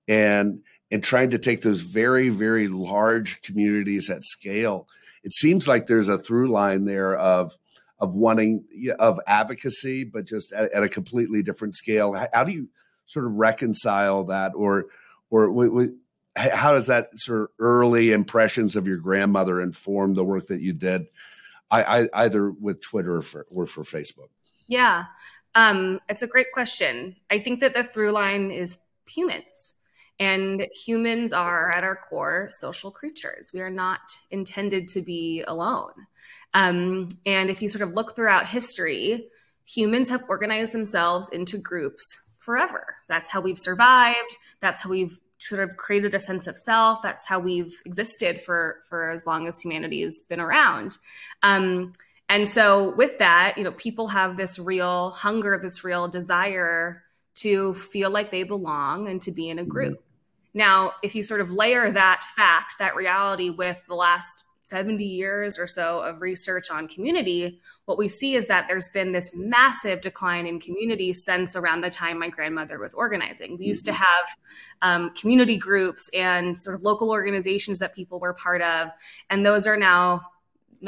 and 0.08 0.62
and 0.90 1.04
trying 1.04 1.30
to 1.30 1.38
take 1.38 1.62
those 1.62 1.82
very 1.82 2.30
very 2.30 2.68
large 2.68 3.42
communities 3.42 4.10
at 4.10 4.24
scale 4.24 4.88
it 5.24 5.34
seems 5.34 5.68
like 5.68 5.88
there's 5.88 6.08
a 6.08 6.18
through 6.18 6.50
line 6.50 6.86
there 6.86 7.16
of 7.16 7.58
of 8.00 8.14
wanting 8.14 8.64
of 9.00 9.20
advocacy, 9.28 10.04
but 10.04 10.26
just 10.26 10.52
at, 10.54 10.72
at 10.72 10.84
a 10.84 10.90
completely 10.90 11.42
different 11.42 11.76
scale. 11.76 12.14
How, 12.34 12.44
do 12.44 12.52
you 12.52 12.70
sort 13.06 13.26
of 13.26 13.34
reconcile 13.34 14.26
that, 14.26 14.54
or 14.56 14.86
or 15.30 15.90
how 16.36 16.72
does 16.72 16.88
that 16.88 17.10
sort 17.16 17.42
of 17.42 17.48
early 17.60 18.12
impressions 18.12 18.76
of 18.76 18.88
your 18.88 18.98
grandmother 18.98 19.60
inform 19.60 20.14
the 20.14 20.24
work 20.24 20.48
that 20.48 20.62
you 20.62 20.74
did, 20.74 21.08
I, 21.70 21.84
I, 21.84 22.10
either 22.14 22.52
with 22.52 22.82
Twitter 22.82 23.18
or 23.18 23.22
for, 23.22 23.46
or 23.54 23.66
for 23.66 23.84
Facebook? 23.84 24.30
Yeah, 24.68 25.06
um, 25.56 26.00
it's 26.10 26.22
a 26.22 26.28
great 26.28 26.52
question. 26.54 27.16
I 27.30 27.40
think 27.40 27.60
that 27.62 27.74
the 27.74 27.84
through 27.84 28.12
line 28.12 28.52
is 28.52 28.78
humans. 29.08 29.76
And 30.20 30.66
humans 30.74 31.32
are, 31.32 31.72
at 31.72 31.84
our 31.84 32.00
core, 32.10 32.48
social 32.50 32.90
creatures. 32.90 33.52
We 33.54 33.62
are 33.62 33.70
not 33.70 34.00
intended 34.32 34.88
to 34.90 35.02
be 35.02 35.44
alone. 35.48 35.94
Um, 36.56 37.10
and 37.26 37.52
if 37.52 37.62
you 37.62 37.70
sort 37.70 37.84
of 37.84 37.94
look 37.94 38.16
throughout 38.16 38.48
history, 38.48 39.28
humans 39.66 40.10
have 40.10 40.24
organized 40.28 40.72
themselves 40.72 41.30
into 41.30 41.60
groups 41.60 42.18
forever. 42.40 42.96
That's 43.08 43.30
how 43.30 43.42
we've 43.42 43.60
survived. 43.60 44.38
That's 44.60 44.82
how 44.82 44.90
we've 44.90 45.20
sort 45.48 45.62
of 45.62 45.78
created 45.78 46.14
a 46.14 46.20
sense 46.20 46.48
of 46.48 46.58
self. 46.58 47.02
That's 47.02 47.26
how 47.26 47.40
we've 47.40 47.82
existed 47.86 48.42
for 48.42 48.82
for 48.90 49.10
as 49.12 49.26
long 49.26 49.48
as 49.48 49.62
humanity 49.62 50.02
has 50.02 50.22
been 50.22 50.40
around. 50.40 50.98
Um, 51.44 51.94
and 52.30 52.48
so, 52.48 52.94
with 52.96 53.20
that, 53.20 53.58
you 53.58 53.64
know, 53.64 53.72
people 53.72 54.10
have 54.10 54.36
this 54.36 54.60
real 54.60 55.12
hunger, 55.12 55.60
this 55.62 55.84
real 55.84 56.08
desire 56.08 57.04
to 57.36 57.74
feel 57.76 58.10
like 58.10 58.32
they 58.32 58.44
belong 58.44 59.08
and 59.08 59.22
to 59.22 59.32
be 59.32 59.50
in 59.50 59.60
a 59.60 59.64
group. 59.64 60.04
Now, 60.54 60.94
if 61.04 61.14
you 61.14 61.24
sort 61.24 61.40
of 61.40 61.52
layer 61.52 61.90
that 61.92 62.24
fact, 62.36 62.80
that 62.80 62.96
reality 62.96 63.50
with 63.52 63.82
the 63.88 63.94
last 63.94 64.44
70 64.68 65.04
years 65.04 65.58
or 65.58 65.66
so 65.66 66.02
of 66.02 66.20
research 66.20 66.70
on 66.70 66.90
community, 66.90 67.58
what 67.86 67.98
we 67.98 68.10
see 68.10 68.36
is 68.36 68.48
that 68.48 68.68
there's 68.68 68.90
been 68.90 69.14
this 69.14 69.32
massive 69.34 70.02
decline 70.02 70.46
in 70.46 70.60
community 70.60 71.14
since 71.14 71.56
around 71.56 71.82
the 71.82 71.90
time 71.90 72.20
my 72.20 72.28
grandmother 72.28 72.78
was 72.78 72.94
organizing. 72.94 73.58
We 73.58 73.66
used 73.66 73.86
to 73.86 73.92
mm-hmm. 73.92 74.04
have 74.04 74.26
um, 74.82 75.10
community 75.12 75.56
groups 75.56 76.10
and 76.14 76.58
sort 76.58 76.76
of 76.76 76.84
local 76.84 77.12
organizations 77.12 77.80
that 77.80 77.96
people 77.96 78.20
were 78.20 78.34
part 78.34 78.62
of, 78.62 78.90
and 79.30 79.46
those 79.46 79.66
are 79.66 79.78
now 79.78 80.22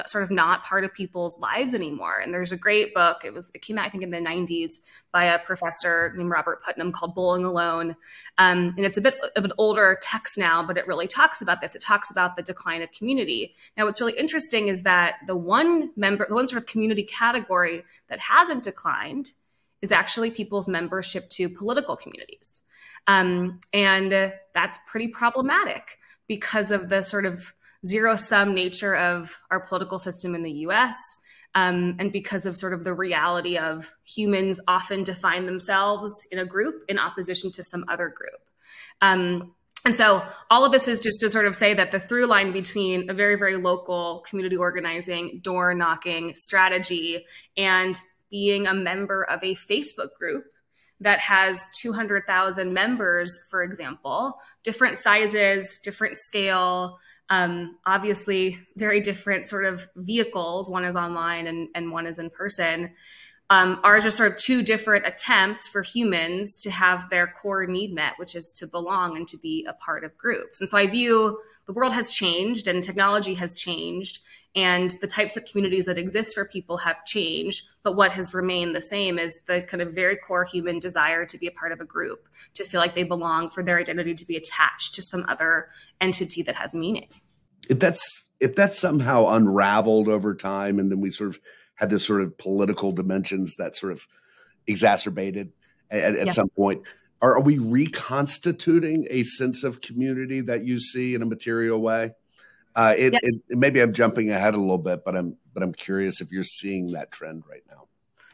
sort 0.05 0.23
of 0.23 0.31
not 0.31 0.63
part 0.63 0.83
of 0.83 0.93
people's 0.93 1.37
lives 1.39 1.73
anymore. 1.73 2.19
And 2.19 2.33
there's 2.33 2.51
a 2.51 2.57
great 2.57 2.93
book. 2.93 3.21
It 3.23 3.33
was 3.33 3.51
it 3.53 3.61
came 3.61 3.77
out 3.77 3.85
I 3.85 3.89
think 3.89 4.03
in 4.03 4.11
the 4.11 4.17
90s 4.17 4.77
by 5.11 5.25
a 5.25 5.39
professor 5.39 6.13
named 6.15 6.29
Robert 6.29 6.61
Putnam 6.63 6.91
called 6.91 7.15
Bowling 7.15 7.45
Alone. 7.45 7.95
Um, 8.37 8.73
and 8.77 8.85
it's 8.85 8.97
a 8.97 9.01
bit 9.01 9.19
of 9.35 9.45
an 9.45 9.53
older 9.57 9.97
text 10.01 10.37
now, 10.37 10.63
but 10.63 10.77
it 10.77 10.87
really 10.87 11.07
talks 11.07 11.41
about 11.41 11.61
this. 11.61 11.75
It 11.75 11.81
talks 11.81 12.11
about 12.11 12.35
the 12.35 12.43
decline 12.43 12.81
of 12.81 12.91
community. 12.91 13.55
Now, 13.77 13.85
what's 13.85 13.99
really 13.99 14.17
interesting 14.17 14.67
is 14.67 14.83
that 14.83 15.15
the 15.27 15.35
one 15.35 15.91
member, 15.95 16.25
the 16.27 16.35
one 16.35 16.47
sort 16.47 16.61
of 16.61 16.67
community 16.67 17.03
category 17.03 17.83
that 18.09 18.19
hasn't 18.19 18.63
declined 18.63 19.31
is 19.81 19.91
actually 19.91 20.31
people's 20.31 20.67
membership 20.67 21.29
to 21.29 21.49
political 21.49 21.95
communities. 21.95 22.61
Um, 23.07 23.59
and 23.73 24.33
that's 24.53 24.77
pretty 24.87 25.07
problematic 25.07 25.97
because 26.27 26.69
of 26.71 26.89
the 26.89 27.01
sort 27.01 27.25
of 27.25 27.53
zero 27.85 28.15
sum 28.15 28.53
nature 28.53 28.95
of 28.95 29.37
our 29.51 29.59
political 29.59 29.99
system 29.99 30.35
in 30.35 30.43
the 30.43 30.51
US. 30.51 30.95
Um, 31.55 31.95
and 31.97 32.11
because 32.11 32.45
of 32.45 32.55
sort 32.55 32.73
of 32.73 32.83
the 32.83 32.93
reality 32.93 33.57
of 33.57 33.91
humans 34.05 34.59
often 34.67 35.03
define 35.03 35.45
themselves 35.45 36.13
in 36.31 36.39
a 36.39 36.45
group 36.45 36.83
in 36.87 36.99
opposition 36.99 37.51
to 37.53 37.63
some 37.63 37.85
other 37.87 38.07
group. 38.09 38.39
Um, 39.01 39.55
and 39.85 39.95
so 39.95 40.21
all 40.51 40.65
of 40.65 40.71
this 40.71 40.87
is 40.87 40.99
just 40.99 41.21
to 41.21 41.29
sort 41.29 41.45
of 41.45 41.55
say 41.55 41.73
that 41.73 41.91
the 41.91 41.99
through 41.99 42.27
line 42.27 42.51
between 42.51 43.09
a 43.09 43.13
very, 43.13 43.35
very 43.35 43.55
local 43.55 44.23
community 44.29 44.57
organizing, 44.57 45.39
door 45.41 45.73
knocking 45.73 46.35
strategy 46.35 47.25
and 47.55 47.99
being 48.29 48.67
a 48.67 48.73
member 48.73 49.23
of 49.23 49.41
a 49.43 49.55
Facebook 49.55 50.13
group 50.17 50.45
that 50.99 51.19
has 51.19 51.67
200,000 51.81 52.73
members, 52.73 53.39
for 53.49 53.63
example, 53.63 54.35
different 54.63 54.97
sizes, 54.97 55.79
different 55.81 56.17
scale, 56.17 56.99
um, 57.29 57.77
obviously 57.85 58.59
very 58.75 58.99
different 59.01 59.47
sort 59.47 59.65
of 59.65 59.87
vehicles. 59.95 60.69
One 60.69 60.83
is 60.83 60.95
online 60.95 61.47
and, 61.47 61.69
and 61.75 61.91
one 61.91 62.07
is 62.07 62.19
in 62.19 62.29
person 62.29 62.91
um, 63.51 63.79
are 63.83 63.99
just 63.99 64.17
sort 64.17 64.31
of 64.31 64.37
two 64.37 64.61
different 64.61 65.07
attempts 65.07 65.67
for 65.67 65.81
humans 65.81 66.55
to 66.57 66.69
have 66.69 67.09
their 67.09 67.27
core 67.27 67.65
need 67.65 67.93
met, 67.93 68.13
which 68.17 68.35
is 68.35 68.53
to 68.53 68.67
belong 68.67 69.17
and 69.17 69.27
to 69.27 69.37
be 69.37 69.65
a 69.67 69.73
part 69.73 70.03
of 70.03 70.15
groups. 70.17 70.59
And 70.59 70.69
so 70.69 70.77
I 70.77 70.85
view 70.85 71.39
the 71.65 71.73
world 71.73 71.93
has 71.93 72.11
changed 72.11 72.67
and 72.67 72.83
technology 72.83 73.33
has 73.35 73.53
changed, 73.53 74.19
and 74.55 74.91
the 75.01 75.07
types 75.07 75.35
of 75.35 75.45
communities 75.45 75.85
that 75.85 75.97
exist 75.97 76.35
for 76.35 76.45
people 76.45 76.77
have 76.77 77.03
changed. 77.05 77.63
But 77.81 77.95
what 77.95 78.11
has 78.11 78.33
remained 78.33 78.75
the 78.75 78.81
same 78.81 79.17
is 79.17 79.39
the 79.47 79.61
kind 79.63 79.81
of 79.81 79.93
very 79.93 80.15
core 80.15 80.45
human 80.45 80.79
desire 80.79 81.25
to 81.25 81.37
be 81.37 81.47
a 81.47 81.51
part 81.51 81.71
of 81.71 81.79
a 81.79 81.85
group, 81.85 82.27
to 82.53 82.63
feel 82.63 82.79
like 82.79 82.93
they 82.93 83.03
belong, 83.03 83.49
for 83.49 83.63
their 83.63 83.79
identity 83.79 84.13
to 84.13 84.25
be 84.25 84.35
attached 84.35 84.93
to 84.95 85.01
some 85.01 85.25
other 85.27 85.69
entity 86.01 86.43
that 86.43 86.55
has 86.55 86.75
meaning. 86.75 87.07
If 87.67 87.79
that's 87.79 88.29
if 88.39 88.55
that's 88.55 88.79
somehow 88.79 89.27
unraveled 89.27 90.07
over 90.07 90.33
time, 90.33 90.79
and 90.79 90.91
then 90.91 91.01
we 91.01 91.11
sort 91.11 91.31
of 91.31 91.39
had 91.79 91.89
this 91.89 92.05
sort 92.05 92.21
of 92.21 92.37
political 92.37 92.91
dimensions 92.91 93.55
that 93.55 93.73
sort 93.73 93.93
of 93.93 94.05
exacerbated 94.67 95.53
at, 95.89 96.15
at 96.15 96.27
yeah. 96.27 96.31
some 96.33 96.49
point. 96.49 96.83
Are, 97.21 97.35
are, 97.35 97.41
we 97.41 97.57
reconstituting 97.57 99.07
a 99.09 99.23
sense 99.23 99.63
of 99.63 99.79
community 99.79 100.41
that 100.41 100.65
you 100.65 100.81
see 100.81 101.15
in 101.15 101.21
a 101.21 101.25
material 101.25 101.81
way? 101.81 102.11
Uh, 102.75 102.95
it, 102.97 103.13
it, 103.23 103.41
maybe 103.49 103.79
I'm 103.79 103.93
jumping 103.93 104.29
ahead 104.29 104.55
a 104.55 104.59
little 104.59 104.77
bit, 104.77 105.03
but 105.05 105.15
I'm 105.15 105.37
but 105.53 105.63
I'm 105.63 105.73
curious 105.73 106.19
if 106.19 106.31
you're 106.31 106.43
seeing 106.43 106.91
that 106.91 107.11
trend 107.11 107.43
right 107.49 107.63
now. 107.69 107.87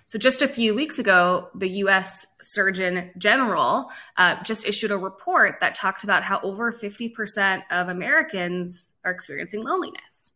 So 0.08 0.20
just 0.20 0.42
a 0.42 0.48
few 0.48 0.76
weeks 0.76 1.00
ago, 1.00 1.50
the 1.56 1.70
U.S. 1.70 2.26
Surgeon 2.42 3.12
General 3.18 3.90
uh, 4.18 4.44
just 4.44 4.68
issued 4.68 4.92
a 4.92 4.98
report 4.98 5.58
that 5.62 5.76
talked 5.76 6.04
about 6.04 6.24
how 6.24 6.40
over 6.42 6.72
50% 6.72 7.64
of 7.72 7.90
Americans 7.90 8.94
are 9.04 9.12
experiencing 9.12 9.64
loneliness 9.64 10.32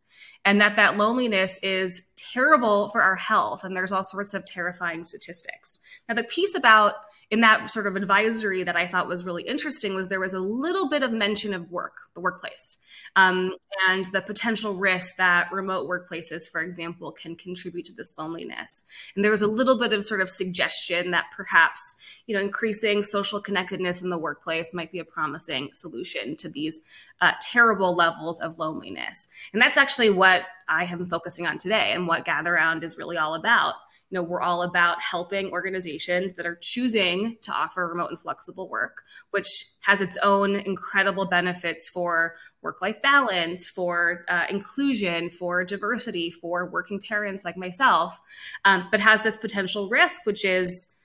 and 0.46 0.62
that 0.62 0.76
that 0.76 0.98
loneliness 0.98 1.60
is 1.62 2.08
terrible 2.16 2.90
for 2.90 3.02
our 3.02 3.16
health. 3.16 3.64
And 3.64 3.76
there's 3.76 3.92
all 3.92 4.04
sorts 4.04 4.34
of 4.34 4.46
terrifying 4.46 5.04
statistics. 5.04 5.82
Now 6.08 6.16
the 6.16 6.24
piece 6.24 6.56
about 6.56 6.96
in 7.32 7.42
that 7.42 7.70
sort 7.70 7.88
of 7.88 7.96
advisory 7.96 8.64
that 8.64 8.76
i 8.76 8.88
thought 8.88 9.08
was 9.08 9.26
really 9.26 9.44
interesting 9.44 9.96
was 9.96 10.08
there 10.08 10.20
was 10.20 10.34
a 10.34 10.40
little 10.40 10.90
bit 10.90 11.04
of 11.04 11.12
mention 11.12 11.54
of 11.54 11.70
work 11.72 11.94
the 12.14 12.22
workplace 12.22 12.79
um, 13.16 13.56
and 13.88 14.06
the 14.08 14.22
potential 14.22 14.76
risk 14.76 15.16
that 15.18 15.52
remote 15.52 15.90
workplaces, 15.90 16.50
for 16.50 16.62
example, 16.62 17.12
can 17.12 17.36
contribute 17.36 17.86
to 17.86 17.94
this 17.94 18.18
loneliness. 18.18 18.84
And 19.16 19.24
there 19.24 19.32
was 19.32 19.42
a 19.42 19.48
little 19.48 19.80
bit 19.80 19.94
of 19.94 20.04
sort 20.04 20.22
of 20.22 20.30
suggestion 20.30 21.12
that 21.12 21.26
perhaps, 21.36 21.96
you 22.28 22.36
know, 22.36 22.42
increasing 22.42 23.04
social 23.04 23.42
connectedness 23.42 24.02
in 24.02 24.10
the 24.10 24.18
workplace 24.18 24.74
might 24.74 24.92
be 24.92 25.00
a 25.00 25.06
promising 25.06 25.70
solution 25.74 26.36
to 26.38 26.50
these 26.50 26.82
uh, 27.22 27.34
terrible 27.42 27.96
levels 27.96 28.40
of 28.42 28.60
loneliness. 28.60 29.28
And 29.54 29.62
that's 29.62 29.78
actually 29.78 30.10
what 30.10 30.44
I 30.68 30.86
am 30.86 31.06
focusing 31.06 31.48
on 31.48 31.58
today 31.58 31.92
and 31.94 32.08
what 32.08 32.26
Gatheround 32.26 32.84
is 32.84 32.98
really 32.98 33.18
all 33.18 33.36
about 33.36 33.76
you 34.10 34.16
know 34.18 34.24
we're 34.24 34.42
all 34.42 34.64
about 34.64 35.02
helping 35.02 35.52
organizations 35.52 36.34
that 36.36 36.46
are 36.46 36.58
choosing 36.62 37.38
to 37.42 37.52
offer 37.52 37.88
remote 37.88 38.10
and 38.10 38.20
flexible 38.20 38.70
work 38.70 39.04
which 39.32 39.48
has 39.82 40.02
its 40.02 40.18
own 40.18 40.56
incredible 40.56 41.26
benefits 41.26 41.88
for 41.90 42.36
work 42.62 42.82
life 42.82 43.02
balance 43.02 43.68
for 43.68 44.26
uh, 44.28 44.46
inclusion 44.50 45.30
for 45.30 45.64
diversity 45.64 46.32
for 46.32 46.70
working 46.70 47.00
parents 47.00 47.46
like 47.46 47.58
myself 47.58 48.20
um, 48.66 48.88
but 48.92 49.00
has 49.00 49.22
this 49.22 49.38
potential 49.38 49.90
risk 49.90 50.22
which 50.26 50.44
is 50.44 50.96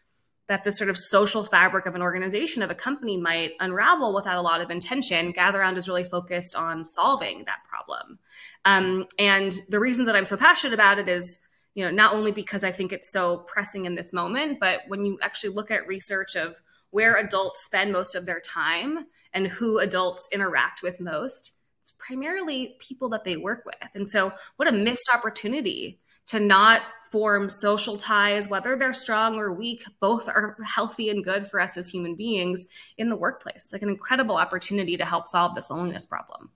that 0.46 0.62
the 0.62 0.72
sort 0.72 0.90
of 0.90 0.98
social 0.98 1.42
fabric 1.42 1.86
of 1.86 1.94
an 1.94 2.02
organization 2.02 2.62
of 2.62 2.70
a 2.70 2.74
company 2.74 3.16
might 3.16 3.52
unravel 3.60 4.14
without 4.14 4.36
a 4.36 4.42
lot 4.42 4.60
of 4.60 4.70
intention. 4.70 5.32
Gatheround 5.32 5.78
is 5.78 5.88
really 5.88 6.04
focused 6.04 6.54
on 6.54 6.84
solving 6.84 7.44
that 7.46 7.60
problem. 7.66 8.18
Um, 8.66 9.06
and 9.18 9.54
the 9.68 9.78
reason 9.78 10.06
that 10.06 10.16
i'm 10.16 10.24
so 10.24 10.36
passionate 10.36 10.74
about 10.74 10.98
it 10.98 11.08
is 11.08 11.43
you 11.74 11.84
know, 11.84 11.90
not 11.90 12.14
only 12.14 12.32
because 12.32 12.64
I 12.64 12.72
think 12.72 12.92
it's 12.92 13.10
so 13.10 13.38
pressing 13.48 13.84
in 13.84 13.94
this 13.94 14.12
moment, 14.12 14.60
but 14.60 14.80
when 14.88 15.04
you 15.04 15.18
actually 15.20 15.54
look 15.54 15.70
at 15.70 15.86
research 15.86 16.36
of 16.36 16.60
where 16.90 17.16
adults 17.16 17.64
spend 17.64 17.92
most 17.92 18.14
of 18.14 18.26
their 18.26 18.40
time 18.40 19.06
and 19.32 19.48
who 19.48 19.80
adults 19.80 20.28
interact 20.30 20.82
with 20.82 21.00
most, 21.00 21.52
it's 21.82 21.90
primarily 21.98 22.76
people 22.78 23.08
that 23.10 23.24
they 23.24 23.36
work 23.36 23.64
with. 23.66 23.90
And 23.94 24.08
so, 24.08 24.32
what 24.56 24.68
a 24.68 24.72
missed 24.72 25.10
opportunity 25.12 26.00
to 26.28 26.40
not 26.40 26.82
form 27.10 27.50
social 27.50 27.96
ties, 27.96 28.48
whether 28.48 28.76
they're 28.76 28.92
strong 28.92 29.36
or 29.36 29.52
weak, 29.52 29.84
both 30.00 30.28
are 30.28 30.56
healthy 30.64 31.10
and 31.10 31.24
good 31.24 31.46
for 31.48 31.60
us 31.60 31.76
as 31.76 31.88
human 31.88 32.14
beings 32.14 32.66
in 32.96 33.08
the 33.08 33.16
workplace. 33.16 33.64
It's 33.64 33.72
like 33.72 33.82
an 33.82 33.88
incredible 33.88 34.36
opportunity 34.36 34.96
to 34.96 35.04
help 35.04 35.28
solve 35.28 35.54
this 35.54 35.70
loneliness 35.70 36.06
problem. 36.06 36.50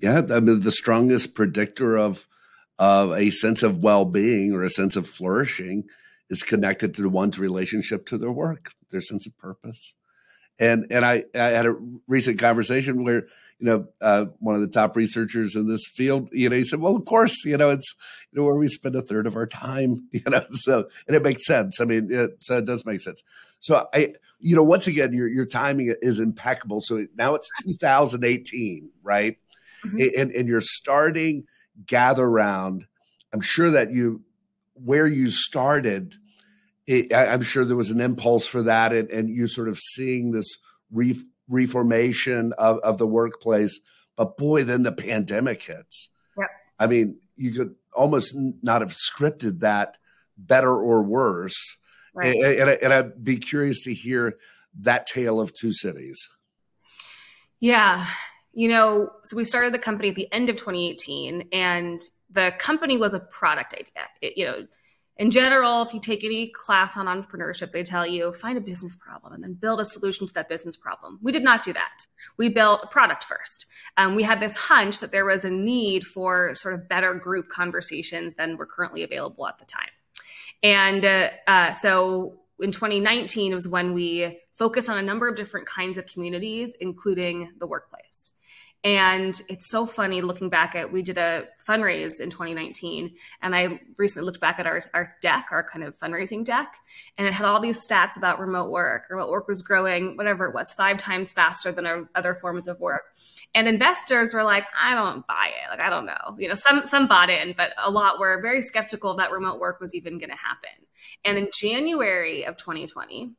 Yeah, 0.00 0.22
I 0.30 0.40
mean, 0.40 0.60
the 0.60 0.70
strongest 0.70 1.34
predictor 1.34 1.96
of 1.96 2.28
of 2.78 3.12
a 3.12 3.30
sense 3.30 3.62
of 3.62 3.82
well-being 3.82 4.52
or 4.52 4.62
a 4.62 4.70
sense 4.70 4.96
of 4.96 5.08
flourishing 5.08 5.84
is 6.30 6.42
connected 6.42 6.94
to 6.94 7.08
one's 7.08 7.38
relationship 7.38 8.06
to 8.06 8.18
their 8.18 8.30
work, 8.30 8.72
their 8.90 9.00
sense 9.00 9.26
of 9.26 9.36
purpose. 9.38 9.94
And 10.58 10.86
and 10.90 11.04
I, 11.04 11.24
I 11.34 11.48
had 11.48 11.66
a 11.66 11.76
recent 12.06 12.38
conversation 12.38 13.04
where 13.04 13.26
you 13.58 13.66
know 13.66 13.86
uh, 14.00 14.26
one 14.40 14.54
of 14.54 14.60
the 14.60 14.68
top 14.68 14.96
researchers 14.96 15.54
in 15.54 15.68
this 15.68 15.86
field, 15.86 16.28
you 16.32 16.48
know, 16.48 16.56
he 16.56 16.64
said, 16.64 16.80
"Well, 16.80 16.96
of 16.96 17.04
course, 17.04 17.44
you 17.44 17.56
know, 17.56 17.70
it's 17.70 17.94
you 18.32 18.40
know 18.40 18.44
where 18.44 18.56
we 18.56 18.68
spend 18.68 18.96
a 18.96 19.02
third 19.02 19.26
of 19.26 19.36
our 19.36 19.46
time, 19.46 20.08
you 20.12 20.22
know." 20.28 20.44
So 20.50 20.88
and 21.06 21.16
it 21.16 21.22
makes 21.22 21.46
sense. 21.46 21.80
I 21.80 21.84
mean, 21.84 22.12
it, 22.12 22.36
so 22.40 22.58
it 22.58 22.64
does 22.64 22.84
make 22.84 23.00
sense. 23.00 23.22
So 23.60 23.86
I, 23.94 24.14
you 24.40 24.56
know, 24.56 24.64
once 24.64 24.88
again, 24.88 25.12
your 25.12 25.28
your 25.28 25.46
timing 25.46 25.94
is 26.00 26.18
impeccable. 26.18 26.80
So 26.80 27.06
now 27.16 27.34
it's 27.36 27.48
2018, 27.68 28.90
right? 29.02 29.36
Mm-hmm. 29.84 30.20
And 30.20 30.32
and 30.32 30.48
you're 30.48 30.60
starting 30.60 31.44
Gatheround. 31.84 32.86
I'm 33.32 33.40
sure 33.40 33.70
that 33.70 33.92
you, 33.92 34.22
where 34.74 35.06
you 35.06 35.30
started, 35.30 36.14
it, 36.86 37.12
I, 37.12 37.26
am 37.26 37.42
sure 37.42 37.64
there 37.64 37.76
was 37.76 37.90
an 37.90 38.00
impulse 38.00 38.46
for 38.46 38.62
that, 38.62 38.92
and, 38.92 39.10
and 39.10 39.28
you 39.28 39.46
sort 39.46 39.68
of 39.68 39.78
seeing 39.78 40.30
this 40.30 40.48
re, 40.90 41.20
reformation 41.48 42.52
of, 42.54 42.78
of 42.78 42.98
the 42.98 43.06
workplace. 43.06 43.80
But 44.16 44.36
boy, 44.36 44.64
then 44.64 44.82
the 44.82 44.92
pandemic 44.92 45.62
hits. 45.62 46.08
Yep. 46.36 46.48
I 46.78 46.86
mean, 46.86 47.18
you 47.36 47.52
could 47.52 47.74
almost 47.92 48.34
not 48.62 48.80
have 48.80 48.96
scripted 48.96 49.60
that 49.60 49.98
better 50.36 50.74
or 50.74 51.02
worse. 51.02 51.76
Right. 52.14 52.34
And, 52.34 52.44
and, 52.44 52.82
and 52.82 52.92
I'd 52.92 53.24
be 53.24 53.38
curious 53.38 53.84
to 53.84 53.94
hear 53.94 54.38
that 54.80 55.06
tale 55.06 55.40
of 55.40 55.52
two 55.52 55.72
cities. 55.72 56.28
Yeah 57.60 58.06
you 58.58 58.66
know, 58.66 59.10
so 59.22 59.36
we 59.36 59.44
started 59.44 59.72
the 59.72 59.78
company 59.78 60.08
at 60.08 60.16
the 60.16 60.26
end 60.32 60.48
of 60.48 60.56
2018, 60.56 61.50
and 61.52 62.02
the 62.28 62.52
company 62.58 62.96
was 62.96 63.14
a 63.14 63.20
product 63.20 63.72
idea. 63.72 64.08
It, 64.20 64.36
you 64.36 64.46
know, 64.46 64.66
in 65.16 65.30
general, 65.30 65.82
if 65.82 65.94
you 65.94 66.00
take 66.00 66.24
any 66.24 66.48
class 66.48 66.96
on 66.96 67.06
entrepreneurship, 67.06 67.70
they 67.70 67.84
tell 67.84 68.04
you 68.04 68.32
find 68.32 68.58
a 68.58 68.60
business 68.60 68.96
problem 68.96 69.32
and 69.32 69.44
then 69.44 69.52
build 69.54 69.78
a 69.78 69.84
solution 69.84 70.26
to 70.26 70.34
that 70.34 70.48
business 70.48 70.76
problem. 70.76 71.20
We 71.22 71.30
did 71.30 71.44
not 71.44 71.62
do 71.62 71.72
that. 71.72 72.08
We 72.36 72.48
built 72.48 72.80
a 72.82 72.88
product 72.88 73.22
first. 73.22 73.66
Um, 73.96 74.16
we 74.16 74.24
had 74.24 74.40
this 74.40 74.56
hunch 74.56 74.98
that 74.98 75.12
there 75.12 75.24
was 75.24 75.44
a 75.44 75.50
need 75.50 76.04
for 76.04 76.56
sort 76.56 76.74
of 76.74 76.88
better 76.88 77.14
group 77.14 77.48
conversations 77.48 78.34
than 78.34 78.56
were 78.56 78.66
currently 78.66 79.04
available 79.04 79.46
at 79.46 79.58
the 79.58 79.66
time. 79.66 79.90
And 80.64 81.04
uh, 81.04 81.28
uh, 81.46 81.70
so 81.70 82.40
in 82.58 82.72
2019 82.72 83.54
was 83.54 83.68
when 83.68 83.94
we 83.94 84.40
focused 84.52 84.88
on 84.88 84.98
a 84.98 85.02
number 85.02 85.28
of 85.28 85.36
different 85.36 85.68
kinds 85.68 85.96
of 85.96 86.06
communities, 86.06 86.74
including 86.80 87.52
the 87.60 87.66
workplace. 87.68 88.07
And 88.84 89.40
it's 89.48 89.70
so 89.70 89.86
funny 89.86 90.20
looking 90.20 90.50
back 90.50 90.76
at 90.76 90.92
we 90.92 91.02
did 91.02 91.18
a 91.18 91.46
fundraise 91.68 92.20
in 92.20 92.30
2019, 92.30 93.12
and 93.42 93.54
I 93.54 93.80
recently 93.96 94.24
looked 94.24 94.40
back 94.40 94.60
at 94.60 94.66
our, 94.66 94.80
our 94.94 95.16
deck, 95.20 95.48
our 95.50 95.68
kind 95.68 95.84
of 95.84 95.98
fundraising 95.98 96.44
deck, 96.44 96.76
and 97.16 97.26
it 97.26 97.34
had 97.34 97.44
all 97.44 97.60
these 97.60 97.84
stats 97.84 98.16
about 98.16 98.38
remote 98.38 98.70
work. 98.70 99.06
Remote 99.10 99.30
work 99.30 99.48
was 99.48 99.62
growing, 99.62 100.16
whatever 100.16 100.46
it 100.46 100.54
was, 100.54 100.72
five 100.72 100.96
times 100.96 101.32
faster 101.32 101.72
than 101.72 101.86
our 101.86 102.08
other 102.14 102.36
forms 102.36 102.68
of 102.68 102.78
work. 102.78 103.02
And 103.52 103.66
investors 103.66 104.32
were 104.32 104.44
like, 104.44 104.64
I 104.80 104.94
don't 104.94 105.26
buy 105.26 105.50
it. 105.64 105.70
Like, 105.70 105.80
I 105.80 105.90
don't 105.90 106.06
know. 106.06 106.36
You 106.38 106.48
know, 106.48 106.54
some 106.54 106.84
some 106.84 107.08
bought 107.08 107.30
in, 107.30 107.54
but 107.56 107.72
a 107.82 107.90
lot 107.90 108.20
were 108.20 108.40
very 108.40 108.60
skeptical 108.60 109.16
that 109.16 109.32
remote 109.32 109.58
work 109.58 109.80
was 109.80 109.94
even 109.94 110.18
going 110.18 110.30
to 110.30 110.36
happen. 110.36 110.70
And 111.24 111.36
in 111.36 111.48
January 111.52 112.44
of 112.44 112.56
2020, 112.56 113.32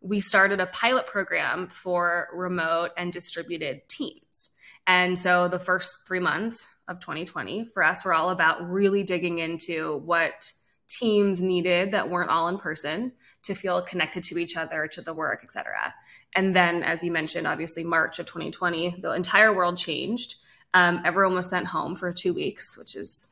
we 0.00 0.20
started 0.20 0.60
a 0.60 0.66
pilot 0.66 1.06
program 1.06 1.68
for 1.68 2.28
remote 2.32 2.90
and 2.96 3.12
distributed 3.12 3.88
teams. 3.88 4.50
And 4.90 5.16
so 5.16 5.46
the 5.46 5.60
first 5.60 6.04
three 6.04 6.18
months 6.18 6.66
of 6.88 6.98
2020 6.98 7.68
for 7.72 7.84
us 7.84 8.04
were 8.04 8.12
all 8.12 8.30
about 8.30 8.68
really 8.68 9.04
digging 9.04 9.38
into 9.38 9.98
what 9.98 10.52
teams 10.88 11.40
needed 11.40 11.92
that 11.92 12.10
weren't 12.10 12.28
all 12.28 12.48
in 12.48 12.58
person 12.58 13.12
to 13.44 13.54
feel 13.54 13.82
connected 13.82 14.24
to 14.24 14.36
each 14.36 14.56
other, 14.56 14.88
to 14.88 15.00
the 15.00 15.14
work, 15.14 15.42
et 15.44 15.52
cetera. 15.52 15.94
And 16.34 16.56
then, 16.56 16.82
as 16.82 17.04
you 17.04 17.12
mentioned, 17.12 17.46
obviously, 17.46 17.84
March 17.84 18.18
of 18.18 18.26
2020, 18.26 18.96
the 19.00 19.12
entire 19.12 19.54
world 19.54 19.78
changed. 19.78 20.34
Um, 20.74 21.02
everyone 21.04 21.36
was 21.36 21.48
sent 21.48 21.68
home 21.68 21.94
for 21.94 22.12
two 22.12 22.34
weeks, 22.34 22.76
which 22.76 22.96
is 22.96 23.28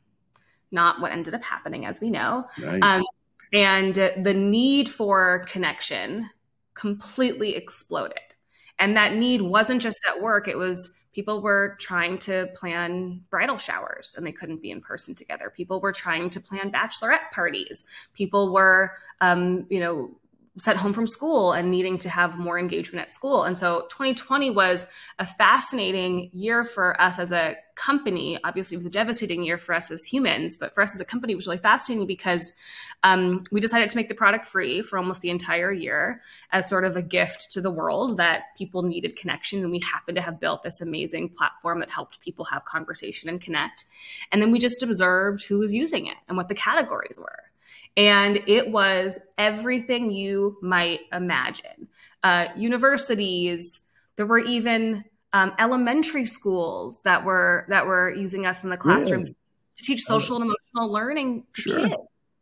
not 0.71 1.01
what 1.01 1.11
ended 1.11 1.35
up 1.35 1.43
happening, 1.43 1.87
as 1.87 2.01
we 2.01 2.09
know. 2.09 2.47
Right. 2.63 2.81
Um, 2.81 3.05
and 3.53 3.97
the 3.97 4.35
need 4.35 4.89
for 4.89 5.45
connection 5.49 6.31
completely 6.75 7.57
exploded. 7.57 8.19
And 8.79 8.97
that 8.97 9.17
need 9.17 9.43
wasn't 9.43 9.83
just 9.83 9.99
at 10.09 10.23
work, 10.23 10.47
it 10.47 10.57
was 10.57 10.95
people 11.19 11.43
were 11.43 11.75
trying 11.81 12.17
to 12.17 12.49
plan 12.55 13.21
bridal 13.29 13.59
showers 13.59 14.15
and 14.17 14.25
they 14.25 14.31
couldn't 14.31 14.63
be 14.63 14.71
in 14.71 14.81
person 14.81 15.17
together. 15.17 15.51
People 15.51 15.81
were 15.81 15.93
trying 15.93 16.31
to 16.31 16.41
plan 16.41 16.71
bachelorette 16.71 17.33
parties. 17.33 17.83
People 18.15 18.53
were, 18.53 18.93
um, 19.21 19.67
you 19.69 19.81
know, 19.81 20.13
sent 20.59 20.79
home 20.79 20.93
from 20.93 21.07
school 21.07 21.53
and 21.53 21.71
needing 21.71 21.99
to 21.99 22.09
have 22.09 22.39
more 22.39 22.59
engagement 22.59 23.03
at 23.03 23.11
school. 23.11 23.45
And 23.45 23.57
so 23.57 23.83
2020 23.91 24.51
was 24.51 24.87
a 25.19 25.27
fascinating 25.27 26.31
year 26.33 26.65
for 26.65 27.01
us 27.01 27.19
as 27.19 27.33
a 27.33 27.57
company. 27.77 28.39
Obviously, 28.43 28.75
it 28.75 28.79
was 28.79 28.87
a 28.87 28.91
devastating 28.91 29.45
year 29.45 29.57
for 29.57 29.73
us 29.73 29.91
as 29.91 30.03
humans, 30.03 30.57
but 30.57 30.75
for 30.75 30.83
us 30.83 30.95
as 30.95 31.01
a 31.01 31.05
company, 31.05 31.33
it 31.33 31.37
was 31.37 31.47
really 31.47 31.59
fascinating 31.59 32.07
because 32.07 32.53
um, 33.05 33.43
we 33.53 33.61
decided 33.61 33.89
to 33.89 33.97
make 33.97 34.09
the 34.09 34.15
product 34.15 34.45
free 34.45 34.83
for 34.83 34.99
almost 34.99 35.21
the 35.21 35.31
entire 35.31 35.71
year 35.71 36.21
as 36.51 36.69
sort 36.69 36.85
of 36.85 36.97
a 36.97 37.03
gift 37.03 37.53
to 37.53 37.61
the 37.61 37.71
world 37.71 38.17
that 38.17 38.57
people 38.57 38.83
needed 38.83 39.17
connection. 39.17 39.63
And 39.63 39.71
we 39.71 39.81
happened 39.85 40.17
to 40.17 40.23
have 40.23 40.41
built 40.41 40.65
this 40.65 40.81
amazing 40.81 41.29
platform 41.29 41.79
that 41.79 41.91
helped 41.91 42.21
people 42.21 42.45
have 42.47 42.65
conversation 42.65 43.29
and 43.29 43.41
connect. 43.41 43.85
And 44.33 44.43
then 44.43 44.51
we 44.51 44.59
just 44.59 44.83
observed 44.83 45.45
who 45.45 45.59
was 45.59 45.73
using 45.73 46.07
it 46.07 46.17
and 46.27 46.37
what 46.37 46.49
the 46.49 46.57
categories 46.57 47.19
were. 47.21 47.48
And 47.99 48.41
it 48.47 48.71
was 48.71 49.19
everything 49.37 50.13
you 50.13 50.57
might 50.63 51.01
imagine. 51.13 51.89
Uh, 52.23 52.47
universities, 52.57 53.89
there 54.15 54.25
were 54.25 54.39
even 54.39 55.05
um, 55.33 55.53
elementary 55.59 56.25
schools 56.25 57.01
that 57.05 57.25
were 57.25 57.67
that 57.69 57.87
were 57.87 58.15
using 58.15 58.47
us 58.47 58.63
in 58.63 58.71
the 58.71 58.77
classroom 58.77 59.25
to 59.25 59.85
teach 59.85 60.03
social 60.03 60.37
and 60.37 60.45
emotional 60.45 60.93
learning 60.93 61.45
to 61.55 61.63
sure. 61.63 61.89
kids, 61.89 61.97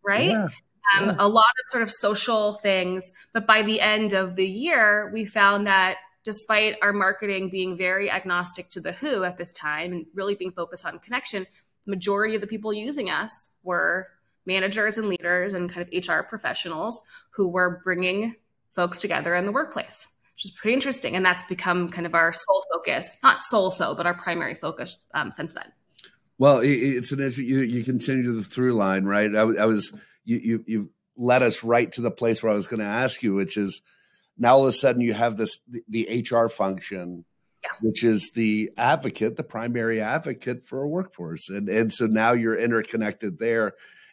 right? 0.05 0.29
Yeah. 0.29 0.49
Um, 0.95 1.07
yeah. 1.07 1.17
A 1.19 1.27
lot 1.27 1.45
of 1.45 1.71
sort 1.71 1.83
of 1.83 1.91
social 1.91 2.53
things. 2.53 3.11
But 3.33 3.47
by 3.47 3.63
the 3.63 3.81
end 3.81 4.13
of 4.13 4.37
the 4.37 4.47
year, 4.47 5.11
we 5.13 5.25
found 5.25 5.67
that 5.69 5.97
despite 6.23 6.77
our 6.83 6.93
marketing 6.93 7.49
being 7.49 7.79
very 7.79 8.11
agnostic 8.11 8.69
to 8.71 8.81
the 8.81 8.93
who 8.93 9.25
at 9.25 9.39
this 9.39 9.55
time 9.55 9.93
and 9.93 10.07
really 10.13 10.35
being 10.35 10.53
focused 10.53 10.85
on 10.85 10.99
connection, 10.99 11.47
the 11.87 11.91
majority 11.91 12.35
of 12.35 12.43
the 12.43 12.47
people 12.47 12.75
using 12.75 13.09
us 13.09 13.49
were 13.63 14.09
managers 14.47 14.97
and 14.97 15.09
leaders 15.09 15.53
and 15.53 15.71
kind 15.71 15.87
of 15.87 16.09
HR 16.09 16.23
professionals 16.23 17.01
who 17.31 17.49
were 17.49 17.81
bringing 17.85 18.35
folks 18.75 19.01
together 19.01 19.35
in 19.35 19.47
the 19.47 19.53
workplace, 19.53 20.09
which 20.35 20.45
is 20.45 20.51
pretty 20.53 20.75
interesting. 20.75 21.17
And 21.17 21.27
that's 21.27 21.43
become 21.45 21.89
kind 21.89 22.07
of 22.07 22.15
our 22.15 22.33
sole 22.33 22.65
focus, 22.73 23.17
not 23.23 23.43
sole 23.43 23.71
so, 23.71 23.95
but 23.95 24.07
our 24.07 24.15
primary 24.15 24.55
focus 24.55 24.99
um, 25.15 25.33
since 25.33 25.55
then. 25.55 25.73
Well, 26.39 26.61
it's 26.63 27.13
an 27.13 27.33
you, 27.37 27.61
you 27.61 27.83
continue 27.83 28.25
to 28.25 28.33
the 28.33 28.45
through 28.45 28.75
line, 28.75 29.05
right? 29.05 29.35
I, 29.35 29.41
I 29.41 29.65
was 29.65 29.93
you, 30.25 30.37
you 30.37 30.65
you 30.67 30.91
led 31.17 31.43
us 31.43 31.65
right 31.65 31.91
to 31.93 32.03
the 32.03 32.11
place 32.11 32.43
where 32.43 32.53
I 32.53 32.55
was 32.55 32.67
going 32.67 32.81
to 32.81 32.87
ask 32.87 33.23
you, 33.23 33.35
which 33.35 33.57
is 33.57 33.81
now 34.37 34.57
all 34.57 34.63
of 34.65 34.69
a 34.69 34.73
sudden 34.73 35.01
you 35.01 35.15
have 35.15 35.39
this 35.39 35.61
the, 35.67 35.83
the 35.89 36.27
HR 36.31 36.49
function, 36.49 37.25
yeah. 37.65 37.71
which 37.81 38.05
is 38.05 38.33
the 38.35 38.71
advocate, 38.77 39.37
the 39.37 39.45
primary 39.45 40.03
advocate 40.03 40.67
for 40.67 40.83
a 40.83 40.89
workforce, 40.89 41.49
and 41.49 41.71
and 41.71 41.91
so 41.91 42.07
now 42.07 42.33
you're 42.33 42.55
interconnected 42.55 43.39
there 43.39 43.73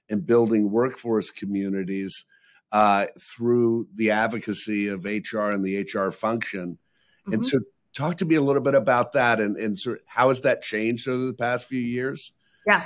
and 0.10 0.26
building 0.26 0.72
workforce 0.72 1.32
communities 1.32 2.26
uh, 2.72 3.08
through 3.20 3.88
the 3.96 4.12
advocacy 4.12 4.88
of 4.88 5.06
HR 5.06 5.52
and 5.52 5.64
the 5.64 5.82
HR 5.82 6.12
function. 6.12 6.78
Mm-hmm. 7.22 7.34
And 7.34 7.46
so, 7.46 7.60
talk 7.94 8.18
to 8.18 8.26
me 8.26 8.36
a 8.36 8.42
little 8.42 8.62
bit 8.62 8.74
about 8.74 9.14
that 9.14 9.40
and, 9.40 9.56
and 9.56 9.78
sort 9.78 10.00
of 10.00 10.04
how 10.08 10.30
has 10.30 10.42
that 10.42 10.64
changed 10.64 11.08
over 11.08 11.26
the 11.26 11.34
past 11.34 11.66
few 11.66 11.80
years? 11.80 12.34
Yeah, 12.66 12.86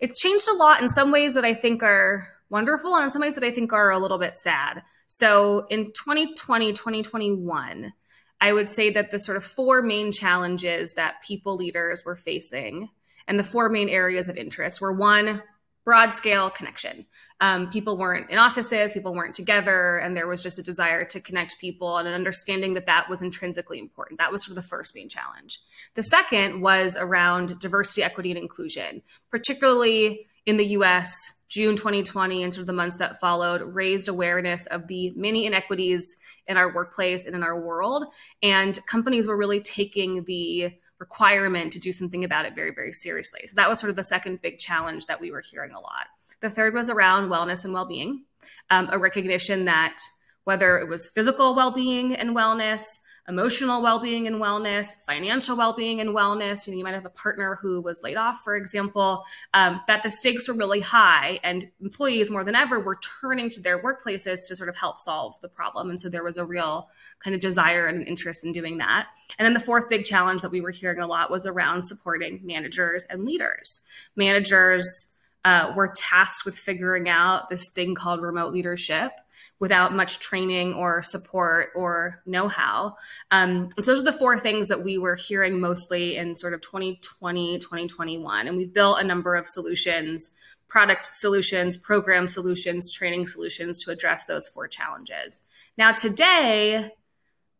it's 0.00 0.20
changed 0.20 0.48
a 0.48 0.54
lot 0.54 0.82
in 0.82 0.88
some 0.88 1.12
ways 1.12 1.34
that 1.34 1.44
I 1.44 1.54
think 1.54 1.82
are 1.82 2.28
wonderful 2.50 2.94
and 2.94 3.04
in 3.04 3.10
some 3.10 3.22
ways 3.22 3.34
that 3.34 3.44
I 3.44 3.52
think 3.52 3.72
are 3.72 3.90
a 3.90 3.98
little 3.98 4.18
bit 4.18 4.34
sad. 4.34 4.82
So, 5.06 5.66
in 5.70 5.86
2020, 5.86 6.72
2021, 6.72 7.92
I 8.40 8.52
would 8.52 8.68
say 8.68 8.90
that 8.90 9.10
the 9.10 9.18
sort 9.18 9.36
of 9.36 9.44
four 9.44 9.82
main 9.82 10.12
challenges 10.12 10.94
that 10.94 11.22
people 11.22 11.56
leaders 11.56 12.04
were 12.04 12.16
facing 12.16 12.88
and 13.26 13.38
the 13.38 13.44
four 13.44 13.68
main 13.68 13.88
areas 13.88 14.28
of 14.28 14.36
interest 14.36 14.80
were 14.80 14.92
one, 14.92 15.42
broad 15.84 16.14
scale 16.14 16.50
connection. 16.50 17.06
Um, 17.40 17.70
people 17.70 17.96
weren't 17.96 18.30
in 18.30 18.38
offices, 18.38 18.92
people 18.92 19.14
weren't 19.14 19.34
together, 19.34 19.98
and 19.98 20.16
there 20.16 20.26
was 20.26 20.42
just 20.42 20.58
a 20.58 20.62
desire 20.62 21.04
to 21.06 21.20
connect 21.20 21.58
people 21.60 21.96
and 21.96 22.06
an 22.06 22.14
understanding 22.14 22.74
that 22.74 22.86
that 22.86 23.08
was 23.08 23.22
intrinsically 23.22 23.78
important. 23.78 24.18
That 24.18 24.32
was 24.32 24.44
sort 24.44 24.56
of 24.56 24.62
the 24.62 24.68
first 24.68 24.94
main 24.94 25.08
challenge. 25.08 25.60
The 25.94 26.02
second 26.02 26.60
was 26.60 26.96
around 26.98 27.58
diversity, 27.58 28.02
equity, 28.02 28.30
and 28.30 28.38
inclusion, 28.38 29.02
particularly 29.30 30.26
in 30.46 30.56
the 30.56 30.66
US. 30.66 31.12
June 31.48 31.76
2020 31.76 32.42
and 32.42 32.52
sort 32.52 32.60
of 32.60 32.66
the 32.66 32.74
months 32.74 32.96
that 32.96 33.18
followed 33.20 33.62
raised 33.62 34.08
awareness 34.08 34.66
of 34.66 34.86
the 34.86 35.12
many 35.16 35.46
inequities 35.46 36.18
in 36.46 36.58
our 36.58 36.74
workplace 36.74 37.24
and 37.24 37.34
in 37.34 37.42
our 37.42 37.58
world. 37.58 38.04
And 38.42 38.78
companies 38.86 39.26
were 39.26 39.38
really 39.38 39.62
taking 39.62 40.24
the 40.24 40.74
requirement 40.98 41.72
to 41.72 41.78
do 41.78 41.92
something 41.92 42.24
about 42.24 42.44
it 42.44 42.54
very, 42.54 42.72
very 42.72 42.92
seriously. 42.92 43.46
So 43.46 43.54
that 43.56 43.68
was 43.68 43.78
sort 43.78 43.90
of 43.90 43.96
the 43.96 44.02
second 44.02 44.42
big 44.42 44.58
challenge 44.58 45.06
that 45.06 45.20
we 45.20 45.30
were 45.30 45.40
hearing 45.40 45.72
a 45.72 45.80
lot. 45.80 46.06
The 46.40 46.50
third 46.50 46.74
was 46.74 46.90
around 46.90 47.28
wellness 47.28 47.64
and 47.64 47.72
well 47.72 47.86
being, 47.86 48.24
um, 48.70 48.88
a 48.92 48.98
recognition 48.98 49.64
that 49.66 49.98
whether 50.44 50.78
it 50.78 50.88
was 50.88 51.08
physical 51.08 51.54
well 51.54 51.70
being 51.70 52.14
and 52.14 52.34
wellness, 52.34 52.98
emotional 53.28 53.82
well-being 53.82 54.26
and 54.26 54.36
wellness, 54.36 54.88
financial 55.06 55.56
well-being 55.56 56.00
and 56.00 56.10
wellness. 56.10 56.66
You 56.66 56.72
know, 56.72 56.78
you 56.78 56.84
might 56.84 56.94
have 56.94 57.04
a 57.04 57.10
partner 57.10 57.58
who 57.60 57.80
was 57.80 58.02
laid 58.02 58.16
off, 58.16 58.42
for 58.42 58.56
example. 58.56 59.24
Um, 59.54 59.80
that 59.86 60.02
the 60.02 60.10
stakes 60.10 60.48
were 60.48 60.54
really 60.54 60.80
high, 60.80 61.38
and 61.42 61.68
employees 61.80 62.30
more 62.30 62.42
than 62.42 62.54
ever 62.54 62.80
were 62.80 62.98
turning 63.20 63.50
to 63.50 63.60
their 63.60 63.82
workplaces 63.82 64.46
to 64.48 64.56
sort 64.56 64.68
of 64.68 64.76
help 64.76 64.98
solve 64.98 65.40
the 65.42 65.48
problem. 65.48 65.90
And 65.90 66.00
so 66.00 66.08
there 66.08 66.24
was 66.24 66.38
a 66.38 66.44
real 66.44 66.88
kind 67.22 67.34
of 67.34 67.40
desire 67.40 67.86
and 67.86 68.06
interest 68.06 68.44
in 68.44 68.52
doing 68.52 68.78
that. 68.78 69.08
And 69.38 69.44
then 69.44 69.54
the 69.54 69.60
fourth 69.60 69.88
big 69.88 70.04
challenge 70.04 70.42
that 70.42 70.50
we 70.50 70.60
were 70.60 70.70
hearing 70.70 71.00
a 71.00 71.06
lot 71.06 71.30
was 71.30 71.46
around 71.46 71.82
supporting 71.82 72.40
managers 72.42 73.04
and 73.10 73.24
leaders. 73.24 73.82
Managers 74.16 75.17
uh, 75.44 75.72
were 75.76 75.92
tasked 75.96 76.44
with 76.44 76.56
figuring 76.56 77.08
out 77.08 77.48
this 77.48 77.70
thing 77.72 77.94
called 77.94 78.22
remote 78.22 78.52
leadership 78.52 79.12
without 79.60 79.94
much 79.94 80.18
training 80.20 80.74
or 80.74 81.02
support 81.02 81.70
or 81.74 82.22
know-how. 82.26 82.96
Um, 83.30 83.68
so 83.76 83.82
those 83.82 84.00
are 84.00 84.04
the 84.04 84.12
four 84.12 84.38
things 84.38 84.68
that 84.68 84.82
we 84.82 84.98
were 84.98 85.16
hearing 85.16 85.60
mostly 85.60 86.16
in 86.16 86.34
sort 86.34 86.54
of 86.54 86.60
2020, 86.60 87.58
2021. 87.58 88.46
And 88.46 88.56
we've 88.56 88.72
built 88.72 89.00
a 89.00 89.04
number 89.04 89.34
of 89.34 89.46
solutions, 89.46 90.30
product 90.68 91.06
solutions, 91.06 91.76
program 91.76 92.28
solutions, 92.28 92.92
training 92.92 93.26
solutions 93.26 93.82
to 93.84 93.90
address 93.90 94.24
those 94.24 94.46
four 94.46 94.68
challenges. 94.68 95.46
Now 95.76 95.92
today, 95.92 96.92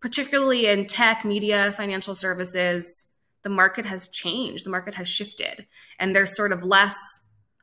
particularly 0.00 0.66
in 0.66 0.86
tech, 0.86 1.24
media, 1.24 1.72
financial 1.72 2.14
services, 2.14 3.14
the 3.42 3.50
market 3.50 3.84
has 3.84 4.08
changed. 4.08 4.66
The 4.66 4.70
market 4.70 4.94
has 4.94 5.08
shifted. 5.08 5.66
And 5.98 6.14
there's 6.14 6.36
sort 6.36 6.52
of 6.52 6.62
less 6.62 6.96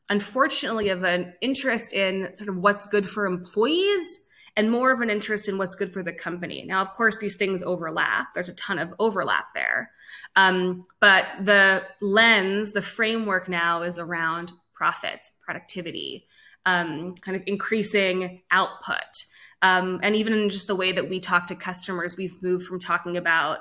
unfortunately 0.09 0.89
of 0.89 1.03
an 1.03 1.33
interest 1.41 1.93
in 1.93 2.29
sort 2.35 2.49
of 2.49 2.57
what's 2.57 2.85
good 2.85 3.07
for 3.07 3.25
employees 3.25 4.19
and 4.57 4.71
more 4.71 4.91
of 4.91 5.01
an 5.01 5.09
interest 5.09 5.49
in 5.49 5.57
what's 5.57 5.75
good 5.75 5.91
for 5.91 6.01
the 6.01 6.13
company. 6.13 6.63
Now, 6.65 6.81
of 6.81 6.91
course, 6.91 7.17
these 7.17 7.35
things 7.35 7.61
overlap. 7.61 8.27
There's 8.33 8.49
a 8.49 8.53
ton 8.53 8.79
of 8.79 8.93
overlap 8.99 9.47
there. 9.53 9.91
Um, 10.35 10.85
but 11.01 11.25
the 11.41 11.83
lens, 12.01 12.71
the 12.71 12.81
framework 12.81 13.49
now 13.49 13.81
is 13.81 13.99
around 13.99 14.51
profits, 14.73 15.31
productivity, 15.45 16.27
um, 16.65 17.15
kind 17.15 17.35
of 17.35 17.43
increasing 17.47 18.41
output. 18.51 19.25
Um, 19.61 19.99
and 20.03 20.15
even 20.15 20.33
in 20.33 20.49
just 20.49 20.67
the 20.67 20.75
way 20.75 20.91
that 20.91 21.09
we 21.09 21.19
talk 21.19 21.47
to 21.47 21.55
customers, 21.55 22.15
we've 22.17 22.41
moved 22.41 22.65
from 22.65 22.79
talking 22.79 23.17
about 23.17 23.59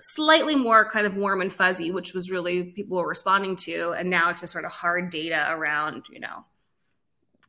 slightly 0.00 0.56
more 0.56 0.88
kind 0.90 1.06
of 1.06 1.16
warm 1.16 1.40
and 1.40 1.52
fuzzy, 1.52 1.90
which 1.90 2.12
was 2.12 2.30
really 2.30 2.64
people 2.64 2.98
were 2.98 3.08
responding 3.08 3.56
to, 3.56 3.92
and 3.92 4.10
now 4.10 4.32
to 4.32 4.46
sort 4.46 4.64
of 4.64 4.70
hard 4.70 5.10
data 5.10 5.46
around, 5.50 6.04
you 6.10 6.20
know, 6.20 6.44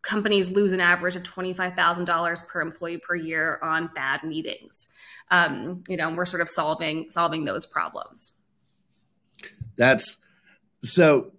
companies 0.02 0.50
lose 0.50 0.72
an 0.72 0.80
average 0.80 1.16
of 1.16 1.24
$25,000 1.24 2.48
per 2.48 2.62
employee 2.62 2.98
per 2.98 3.16
year 3.16 3.60
on 3.62 3.90
bad 3.94 4.24
meetings. 4.24 4.88
Um, 5.30 5.84
you 5.90 5.98
know, 5.98 6.08
and 6.08 6.18
we're 6.18 6.26
sort 6.26 6.42
of 6.42 6.50
solving 6.50 7.12
solving 7.12 7.44
those 7.44 7.66
problems. 7.66 8.32
That's 9.76 10.16
so 10.84 11.34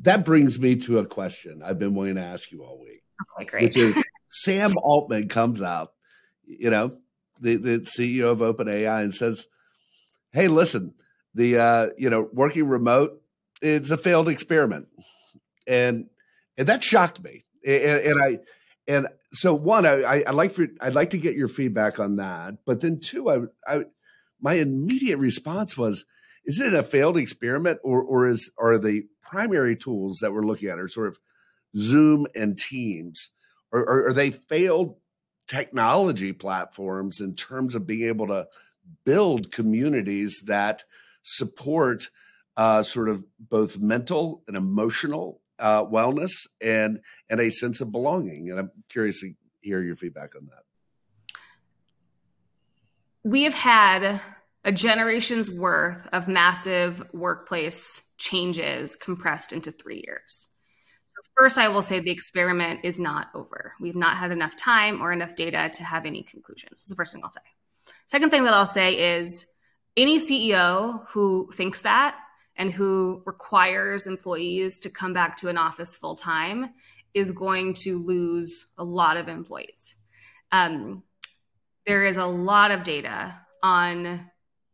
that 0.00 0.24
brings 0.24 0.58
me 0.58 0.76
to 0.76 0.98
a 0.98 1.06
question 1.06 1.62
I've 1.64 1.78
been 1.78 1.94
wanting 1.94 2.16
to 2.16 2.22
ask 2.22 2.50
you 2.50 2.64
all 2.64 2.80
week. 2.82 3.02
Okay, 3.38 3.44
great. 3.44 3.62
Which 3.62 3.76
is 3.76 4.04
Sam 4.28 4.74
Altman 4.76 5.28
comes 5.28 5.62
out, 5.62 5.92
you 6.44 6.70
know, 6.70 6.96
the, 7.40 7.56
the 7.56 7.78
CEO 7.80 8.30
of 8.30 8.38
OpenAI 8.38 9.02
and 9.02 9.14
says, 9.14 9.46
Hey, 10.32 10.48
listen, 10.48 10.94
the 11.34 11.58
uh, 11.58 11.86
you 11.96 12.10
know 12.10 12.28
working 12.32 12.68
remote 12.68 13.20
it's 13.62 13.90
a 13.90 13.96
failed 13.96 14.28
experiment, 14.28 14.88
and 15.66 16.06
and 16.56 16.68
that 16.68 16.84
shocked 16.84 17.22
me, 17.22 17.44
and, 17.66 18.00
and 18.00 18.22
I 18.22 18.38
and 18.86 19.08
so 19.32 19.54
one 19.54 19.86
I 19.86 20.22
I 20.26 20.30
like 20.30 20.52
for 20.52 20.66
I'd 20.80 20.94
like 20.94 21.10
to 21.10 21.18
get 21.18 21.34
your 21.34 21.48
feedback 21.48 21.98
on 21.98 22.16
that, 22.16 22.58
but 22.64 22.80
then 22.80 23.00
two 23.00 23.30
I 23.30 23.38
I 23.66 23.84
my 24.40 24.54
immediate 24.54 25.18
response 25.18 25.76
was 25.76 26.04
is 26.44 26.60
it 26.60 26.74
a 26.74 26.82
failed 26.82 27.16
experiment 27.16 27.80
or 27.82 28.02
or 28.02 28.28
is 28.28 28.50
are 28.58 28.78
the 28.78 29.06
primary 29.22 29.76
tools 29.76 30.18
that 30.20 30.32
we're 30.32 30.44
looking 30.44 30.68
at 30.68 30.78
are 30.78 30.88
sort 30.88 31.08
of 31.08 31.18
Zoom 31.76 32.26
and 32.34 32.58
Teams? 32.58 33.30
Or, 33.72 33.80
or 33.80 34.08
are 34.08 34.12
they 34.12 34.30
failed 34.30 34.96
technology 35.46 36.32
platforms 36.32 37.20
in 37.20 37.34
terms 37.34 37.74
of 37.74 37.86
being 37.86 38.08
able 38.08 38.26
to 38.28 38.46
build 39.04 39.50
communities 39.52 40.42
that 40.46 40.84
support 41.22 42.10
uh, 42.56 42.82
sort 42.82 43.08
of 43.08 43.24
both 43.38 43.78
mental 43.78 44.42
and 44.46 44.56
emotional 44.56 45.40
uh, 45.58 45.84
wellness 45.84 46.32
and 46.60 47.00
and 47.30 47.40
a 47.40 47.50
sense 47.50 47.80
of 47.80 47.92
belonging. 47.92 48.50
And 48.50 48.58
I'm 48.58 48.70
curious 48.88 49.20
to 49.20 49.32
hear 49.60 49.82
your 49.82 49.96
feedback 49.96 50.34
on 50.36 50.46
that. 50.46 51.38
We 53.22 53.44
have 53.44 53.54
had 53.54 54.20
a 54.64 54.72
generation's 54.72 55.50
worth 55.50 56.06
of 56.12 56.28
massive 56.28 57.02
workplace 57.12 58.10
changes 58.18 58.96
compressed 58.96 59.52
into 59.52 59.70
three 59.70 60.02
years. 60.06 60.48
First, 61.36 61.58
I 61.58 61.68
will 61.68 61.82
say 61.82 61.98
the 61.98 62.10
experiment 62.10 62.80
is 62.84 63.00
not 63.00 63.28
over. 63.34 63.72
We've 63.80 63.96
not 63.96 64.16
had 64.16 64.30
enough 64.30 64.56
time 64.56 65.02
or 65.02 65.12
enough 65.12 65.34
data 65.34 65.70
to 65.72 65.84
have 65.84 66.06
any 66.06 66.22
conclusions. 66.22 66.80
That's 66.80 66.86
the 66.86 66.94
first 66.94 67.12
thing 67.12 67.22
I'll 67.24 67.30
say. 67.30 67.40
Second 68.06 68.30
thing 68.30 68.44
that 68.44 68.54
I'll 68.54 68.66
say 68.66 69.18
is 69.18 69.46
any 69.96 70.18
CEO 70.18 71.06
who 71.08 71.50
thinks 71.54 71.80
that 71.82 72.16
and 72.56 72.72
who 72.72 73.22
requires 73.26 74.06
employees 74.06 74.78
to 74.80 74.90
come 74.90 75.12
back 75.12 75.36
to 75.38 75.48
an 75.48 75.58
office 75.58 75.96
full 75.96 76.14
time 76.14 76.70
is 77.14 77.30
going 77.30 77.74
to 77.74 77.98
lose 77.98 78.66
a 78.78 78.84
lot 78.84 79.16
of 79.16 79.28
employees. 79.28 79.96
Um, 80.52 81.02
there 81.86 82.04
is 82.04 82.16
a 82.16 82.26
lot 82.26 82.70
of 82.70 82.82
data 82.82 83.38
on 83.62 84.30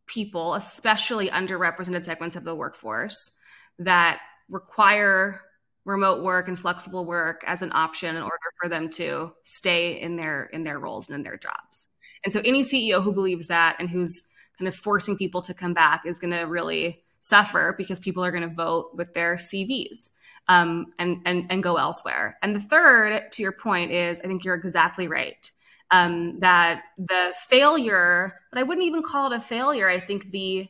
people, 0.06 0.54
especially 0.54 1.28
underrepresented 1.28 2.04
segments 2.04 2.36
of 2.36 2.44
the 2.44 2.54
workforce, 2.54 3.32
that 3.78 4.20
require 4.48 5.40
remote 5.84 6.22
work 6.22 6.48
and 6.48 6.58
flexible 6.58 7.04
work 7.04 7.42
as 7.46 7.62
an 7.62 7.72
option 7.72 8.16
in 8.16 8.22
order 8.22 8.36
for 8.60 8.68
them 8.68 8.88
to 8.90 9.32
stay 9.42 10.00
in 10.00 10.16
their 10.16 10.44
in 10.44 10.64
their 10.64 10.78
roles 10.78 11.08
and 11.08 11.16
in 11.16 11.22
their 11.22 11.36
jobs. 11.36 11.88
And 12.24 12.32
so 12.32 12.40
any 12.44 12.62
CEO 12.62 13.02
who 13.02 13.12
believes 13.12 13.48
that 13.48 13.76
and 13.78 13.88
who's 13.88 14.28
kind 14.58 14.68
of 14.68 14.74
forcing 14.74 15.16
people 15.16 15.40
to 15.42 15.54
come 15.54 15.72
back 15.72 16.04
is 16.04 16.18
going 16.18 16.32
to 16.32 16.42
really 16.42 17.02
suffer 17.20 17.74
because 17.76 17.98
people 17.98 18.24
are 18.24 18.30
going 18.30 18.48
to 18.48 18.54
vote 18.54 18.90
with 18.94 19.14
their 19.14 19.36
CVs 19.36 20.10
um, 20.48 20.92
and, 20.98 21.18
and, 21.24 21.46
and 21.50 21.62
go 21.62 21.76
elsewhere. 21.76 22.36
And 22.42 22.54
the 22.54 22.60
third, 22.60 23.30
to 23.32 23.42
your 23.42 23.52
point, 23.52 23.92
is 23.92 24.20
I 24.20 24.24
think 24.24 24.44
you're 24.44 24.54
exactly 24.54 25.08
right. 25.08 25.50
Um, 25.92 26.38
that 26.40 26.82
the 26.98 27.34
failure, 27.48 28.34
but 28.52 28.60
I 28.60 28.62
wouldn't 28.62 28.86
even 28.86 29.02
call 29.02 29.32
it 29.32 29.36
a 29.36 29.40
failure. 29.40 29.88
I 29.88 29.98
think 29.98 30.30
the 30.30 30.68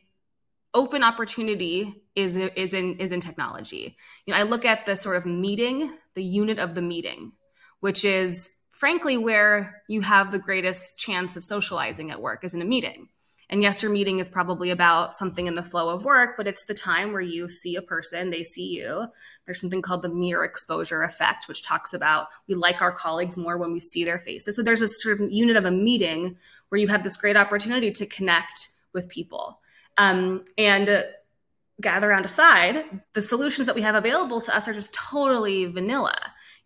open 0.73 1.03
opportunity 1.03 2.03
is 2.15 2.37
is 2.37 2.73
in 2.73 2.97
is 2.99 3.11
in 3.11 3.19
technology. 3.19 3.97
You 4.25 4.33
know, 4.33 4.39
I 4.39 4.43
look 4.43 4.65
at 4.65 4.85
the 4.85 4.95
sort 4.95 5.17
of 5.17 5.25
meeting, 5.25 5.93
the 6.13 6.23
unit 6.23 6.59
of 6.59 6.75
the 6.75 6.81
meeting, 6.81 7.33
which 7.79 8.05
is 8.05 8.49
frankly 8.69 9.17
where 9.17 9.81
you 9.87 10.01
have 10.01 10.31
the 10.31 10.39
greatest 10.39 10.97
chance 10.97 11.35
of 11.35 11.43
socializing 11.43 12.11
at 12.11 12.21
work 12.21 12.43
is 12.43 12.53
in 12.53 12.61
a 12.61 12.65
meeting. 12.65 13.09
And 13.51 13.61
yes, 13.61 13.83
your 13.83 13.91
meeting 13.91 14.19
is 14.19 14.29
probably 14.29 14.69
about 14.69 15.13
something 15.13 15.45
in 15.45 15.55
the 15.55 15.63
flow 15.63 15.89
of 15.89 16.05
work, 16.05 16.37
but 16.37 16.47
it's 16.47 16.65
the 16.65 16.73
time 16.73 17.11
where 17.11 17.21
you 17.21 17.49
see 17.49 17.75
a 17.75 17.81
person, 17.81 18.29
they 18.29 18.43
see 18.43 18.67
you. 18.67 19.07
There's 19.45 19.59
something 19.59 19.81
called 19.81 20.03
the 20.03 20.09
mere 20.09 20.45
exposure 20.45 21.03
effect, 21.03 21.49
which 21.49 21.61
talks 21.61 21.93
about 21.93 22.27
we 22.47 22.55
like 22.55 22.81
our 22.81 22.93
colleagues 22.93 23.35
more 23.35 23.57
when 23.57 23.73
we 23.73 23.81
see 23.81 24.05
their 24.05 24.19
faces. 24.19 24.55
So 24.55 24.63
there's 24.63 24.81
a 24.81 24.87
sort 24.87 25.19
of 25.19 25.31
unit 25.31 25.57
of 25.57 25.65
a 25.65 25.71
meeting 25.71 26.37
where 26.69 26.79
you 26.79 26.87
have 26.87 27.03
this 27.03 27.17
great 27.17 27.35
opportunity 27.35 27.91
to 27.91 28.05
connect 28.05 28.69
with 28.93 29.09
people. 29.09 29.59
Um, 29.97 30.45
and 30.57 30.89
uh, 30.89 31.01
gather 31.81 32.09
around 32.09 32.25
aside, 32.25 32.83
the 33.13 33.21
solutions 33.21 33.65
that 33.65 33.75
we 33.75 33.81
have 33.81 33.95
available 33.95 34.41
to 34.41 34.55
us 34.55 34.67
are 34.67 34.73
just 34.73 34.93
totally 34.93 35.65
vanilla. 35.65 36.15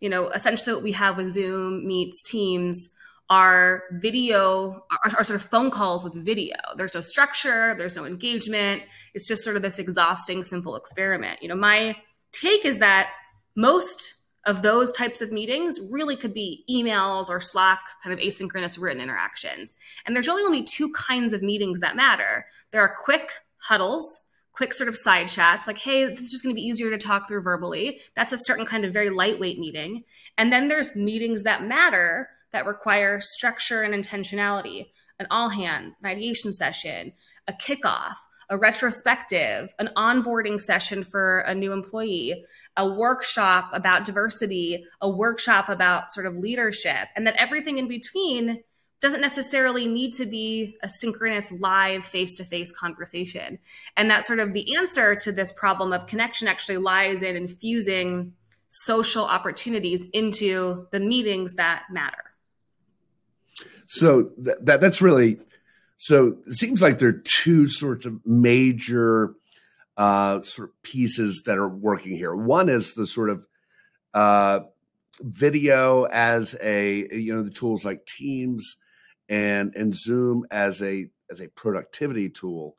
You 0.00 0.10
know, 0.10 0.28
essentially 0.28 0.74
what 0.74 0.82
we 0.82 0.92
have 0.92 1.16
with 1.16 1.32
Zoom, 1.32 1.86
Meets, 1.86 2.22
Teams 2.22 2.92
are 3.28 3.82
video 3.94 4.84
are, 5.04 5.10
are, 5.18 5.24
sort 5.24 5.40
of 5.40 5.42
phone 5.42 5.70
calls 5.70 6.04
with 6.04 6.14
video. 6.14 6.54
There's 6.76 6.94
no 6.94 7.00
structure 7.00 7.74
there's 7.76 7.96
no 7.96 8.04
engagement. 8.04 8.82
It's 9.14 9.26
just 9.26 9.42
sort 9.42 9.56
of 9.56 9.62
this 9.62 9.78
exhausting 9.80 10.44
simple 10.44 10.76
experiment. 10.76 11.42
You 11.42 11.48
know 11.48 11.56
my 11.56 11.96
take 12.32 12.64
is 12.64 12.78
that 12.78 13.10
most 13.56 14.14
of 14.46 14.62
those 14.62 14.92
types 14.92 15.20
of 15.20 15.32
meetings 15.32 15.78
really 15.90 16.16
could 16.16 16.32
be 16.32 16.64
emails 16.70 17.28
or 17.28 17.40
slack 17.40 17.80
kind 18.02 18.14
of 18.14 18.20
asynchronous 18.20 18.80
written 18.80 19.02
interactions. 19.02 19.74
And 20.06 20.14
there's 20.14 20.28
really 20.28 20.44
only 20.44 20.62
two 20.62 20.90
kinds 20.92 21.32
of 21.32 21.42
meetings 21.42 21.80
that 21.80 21.96
matter. 21.96 22.46
There 22.70 22.80
are 22.80 22.96
quick 23.04 23.30
huddles 23.58 24.20
quick 24.52 24.72
sort 24.72 24.88
of 24.88 24.96
side 24.96 25.28
chats 25.28 25.66
like 25.66 25.76
hey 25.76 26.06
this 26.06 26.20
is 26.20 26.30
just 26.30 26.42
going 26.42 26.54
to 26.54 26.58
be 26.58 26.66
easier 26.66 26.88
to 26.88 26.96
talk 26.96 27.28
through 27.28 27.42
verbally. 27.42 28.00
That's 28.14 28.32
a 28.32 28.38
certain 28.38 28.64
kind 28.64 28.86
of 28.86 28.92
very 28.92 29.10
lightweight 29.10 29.58
meeting. 29.58 30.04
And 30.38 30.50
then 30.50 30.68
there's 30.68 30.96
meetings 30.96 31.42
that 31.42 31.62
matter 31.62 32.30
that 32.52 32.64
require 32.64 33.20
structure 33.20 33.82
and 33.82 33.92
intentionality 33.92 34.86
an 35.18 35.26
all 35.30 35.48
hands, 35.48 35.96
an 36.02 36.10
ideation 36.10 36.52
session, 36.52 37.12
a 37.48 37.52
kickoff, 37.52 38.14
a 38.48 38.56
retrospective, 38.56 39.74
an 39.78 39.90
onboarding 39.96 40.60
session 40.60 41.02
for 41.02 41.40
a 41.40 41.54
new 41.54 41.72
employee, 41.72 42.44
a 42.76 42.86
workshop 42.86 43.70
about 43.72 44.04
diversity, 44.04 44.84
a 45.00 45.08
workshop 45.08 45.68
about 45.68 46.10
sort 46.10 46.26
of 46.26 46.36
leadership, 46.36 47.08
and 47.16 47.26
that 47.26 47.36
everything 47.36 47.78
in 47.78 47.88
between 47.88 48.62
doesn't 49.00 49.20
necessarily 49.20 49.86
need 49.86 50.12
to 50.14 50.24
be 50.24 50.76
a 50.82 50.88
synchronous 50.88 51.52
live 51.60 52.04
face 52.04 52.36
to 52.36 52.44
face 52.44 52.72
conversation. 52.72 53.58
And 53.96 54.10
that 54.10 54.24
sort 54.24 54.38
of 54.38 54.52
the 54.52 54.76
answer 54.76 55.14
to 55.16 55.32
this 55.32 55.52
problem 55.52 55.92
of 55.92 56.06
connection 56.06 56.48
actually 56.48 56.78
lies 56.78 57.22
in 57.22 57.36
infusing 57.36 58.32
social 58.68 59.24
opportunities 59.24 60.08
into 60.10 60.86
the 60.92 61.00
meetings 61.00 61.54
that 61.54 61.84
matter. 61.90 62.16
So 63.86 64.30
th- 64.44 64.56
that 64.62 64.80
that's 64.80 65.00
really 65.00 65.38
so. 65.98 66.38
It 66.46 66.54
seems 66.54 66.82
like 66.82 66.98
there 66.98 67.08
are 67.08 67.22
two 67.42 67.68
sorts 67.68 68.06
of 68.06 68.20
major 68.24 69.34
uh, 69.96 70.42
sort 70.42 70.70
of 70.70 70.82
pieces 70.82 71.42
that 71.46 71.58
are 71.58 71.68
working 71.68 72.16
here. 72.16 72.34
One 72.34 72.68
is 72.68 72.94
the 72.94 73.06
sort 73.06 73.30
of 73.30 73.46
uh, 74.14 74.60
video 75.20 76.04
as 76.04 76.56
a 76.62 77.08
you 77.12 77.34
know 77.34 77.42
the 77.42 77.50
tools 77.50 77.84
like 77.84 78.06
Teams 78.06 78.76
and 79.28 79.74
and 79.74 79.94
Zoom 79.94 80.46
as 80.50 80.82
a 80.82 81.06
as 81.30 81.40
a 81.40 81.48
productivity 81.48 82.28
tool. 82.30 82.76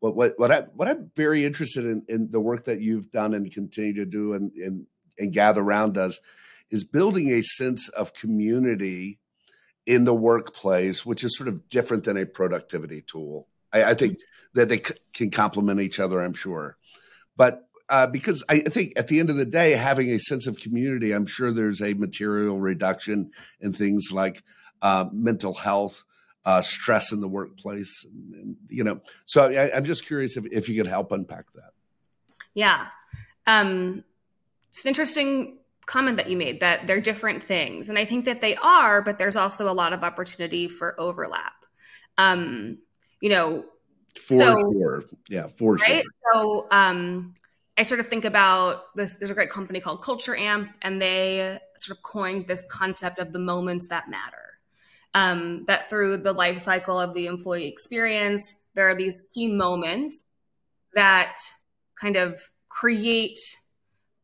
But 0.00 0.14
what 0.16 0.38
what 0.38 0.52
I 0.52 0.60
what 0.74 0.88
I'm 0.88 1.10
very 1.16 1.44
interested 1.44 1.84
in 1.84 2.04
in 2.08 2.30
the 2.30 2.40
work 2.40 2.64
that 2.64 2.80
you've 2.80 3.10
done 3.10 3.34
and 3.34 3.52
continue 3.52 3.94
to 3.94 4.06
do 4.06 4.32
and 4.32 4.52
and, 4.52 4.86
and 5.18 5.32
gather 5.32 5.60
around 5.60 5.94
does 5.94 6.20
is 6.70 6.84
building 6.84 7.32
a 7.32 7.42
sense 7.42 7.88
of 7.90 8.12
community 8.12 9.18
in 9.86 10.04
the 10.04 10.14
workplace, 10.14 11.04
which 11.04 11.24
is 11.24 11.36
sort 11.36 11.48
of 11.48 11.68
different 11.68 12.04
than 12.04 12.16
a 12.16 12.26
productivity 12.26 13.02
tool. 13.02 13.48
I, 13.72 13.84
I 13.84 13.94
think 13.94 14.18
that 14.54 14.68
they 14.68 14.78
c- 14.82 14.94
can 15.12 15.30
complement 15.30 15.80
each 15.80 16.00
other, 16.00 16.20
I'm 16.20 16.34
sure. 16.34 16.76
But 17.36 17.66
uh, 17.88 18.06
because 18.06 18.44
I 18.48 18.60
think 18.60 18.92
at 18.96 19.08
the 19.08 19.18
end 19.18 19.30
of 19.30 19.36
the 19.36 19.44
day, 19.44 19.72
having 19.72 20.10
a 20.10 20.18
sense 20.18 20.46
of 20.46 20.58
community, 20.58 21.12
I'm 21.12 21.26
sure 21.26 21.52
there's 21.52 21.82
a 21.82 21.94
material 21.94 22.60
reduction 22.60 23.32
in 23.60 23.72
things 23.72 24.10
like 24.12 24.42
uh, 24.80 25.06
mental 25.12 25.54
health, 25.54 26.04
uh, 26.44 26.62
stress 26.62 27.12
in 27.12 27.20
the 27.20 27.28
workplace, 27.28 28.04
and, 28.04 28.34
and, 28.34 28.56
you 28.68 28.84
know. 28.84 29.00
So 29.26 29.50
I, 29.50 29.76
am 29.76 29.84
just 29.84 30.06
curious 30.06 30.36
if, 30.36 30.44
if 30.52 30.68
you 30.68 30.76
could 30.76 30.90
help 30.90 31.10
unpack 31.10 31.46
that. 31.54 31.72
Yeah, 32.54 32.86
um, 33.46 34.04
it's 34.68 34.84
an 34.84 34.88
interesting 34.88 35.58
comment 35.86 36.16
that 36.16 36.30
you 36.30 36.36
made 36.36 36.60
that 36.60 36.86
they're 36.86 37.00
different 37.00 37.42
things. 37.42 37.88
And 37.88 37.98
I 37.98 38.04
think 38.04 38.24
that 38.26 38.40
they 38.40 38.56
are, 38.56 39.02
but 39.02 39.18
there's 39.18 39.36
also 39.36 39.70
a 39.70 39.74
lot 39.74 39.92
of 39.92 40.04
opportunity 40.04 40.68
for 40.68 40.98
overlap. 41.00 41.52
Um, 42.18 42.78
you 43.20 43.30
know, 43.30 43.64
for 44.16 44.38
so, 44.38 44.72
sure. 44.72 45.04
Yeah, 45.28 45.46
for 45.46 45.74
right? 45.74 46.02
sure. 46.02 46.02
So 46.32 46.66
um, 46.70 47.34
I 47.76 47.82
sort 47.82 48.00
of 48.00 48.08
think 48.08 48.24
about 48.24 48.94
this. 48.94 49.14
There's 49.14 49.30
a 49.30 49.34
great 49.34 49.50
company 49.50 49.80
called 49.80 50.02
Culture 50.02 50.36
Amp, 50.36 50.70
and 50.82 51.00
they 51.00 51.58
sort 51.76 51.96
of 51.96 52.02
coined 52.02 52.46
this 52.46 52.64
concept 52.70 53.18
of 53.18 53.32
the 53.32 53.38
moments 53.38 53.88
that 53.88 54.08
matter. 54.10 54.36
Um, 55.14 55.64
that 55.66 55.90
through 55.90 56.18
the 56.18 56.32
life 56.32 56.60
cycle 56.60 56.98
of 56.98 57.14
the 57.14 57.26
employee 57.26 57.66
experience, 57.66 58.60
there 58.74 58.88
are 58.88 58.94
these 58.94 59.22
key 59.34 59.48
moments 59.48 60.24
that 60.94 61.36
kind 62.00 62.16
of 62.16 62.40
create 62.68 63.40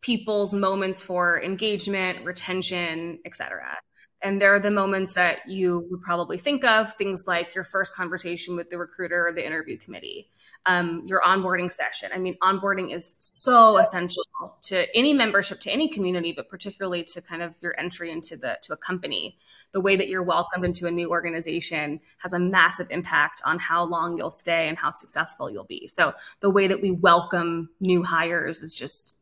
people's 0.06 0.52
moments 0.52 1.02
for 1.02 1.42
engagement, 1.42 2.24
retention, 2.24 3.18
etc. 3.24 3.76
and 4.22 4.40
they're 4.40 4.60
the 4.60 4.70
moments 4.70 5.12
that 5.14 5.38
you 5.48 5.86
would 5.90 6.00
probably 6.00 6.38
think 6.38 6.64
of, 6.64 6.94
things 6.94 7.24
like 7.26 7.54
your 7.56 7.64
first 7.64 7.92
conversation 7.92 8.54
with 8.54 8.70
the 8.70 8.78
recruiter 8.78 9.26
or 9.26 9.32
the 9.32 9.44
interview 9.44 9.76
committee, 9.76 10.30
um, 10.64 11.02
your 11.06 11.20
onboarding 11.22 11.70
session. 11.70 12.10
I 12.14 12.18
mean, 12.18 12.36
onboarding 12.40 12.94
is 12.94 13.16
so 13.18 13.78
essential 13.78 14.22
to 14.62 14.96
any 14.96 15.12
membership, 15.12 15.58
to 15.60 15.70
any 15.70 15.88
community, 15.88 16.32
but 16.32 16.48
particularly 16.48 17.02
to 17.02 17.20
kind 17.20 17.42
of 17.42 17.54
your 17.60 17.78
entry 17.78 18.12
into 18.12 18.36
the 18.36 18.58
to 18.62 18.74
a 18.74 18.76
company. 18.76 19.36
The 19.72 19.80
way 19.80 19.96
that 19.96 20.08
you're 20.08 20.22
welcomed 20.22 20.64
into 20.64 20.86
a 20.86 20.90
new 20.90 21.10
organization 21.10 22.00
has 22.18 22.32
a 22.32 22.38
massive 22.38 22.86
impact 22.90 23.42
on 23.44 23.58
how 23.58 23.84
long 23.84 24.16
you'll 24.16 24.30
stay 24.30 24.68
and 24.68 24.78
how 24.78 24.92
successful 24.92 25.50
you'll 25.50 25.64
be. 25.64 25.88
So 25.88 26.14
the 26.40 26.50
way 26.50 26.68
that 26.68 26.80
we 26.80 26.92
welcome 26.92 27.70
new 27.80 28.04
hires 28.04 28.62
is 28.62 28.72
just 28.72 29.15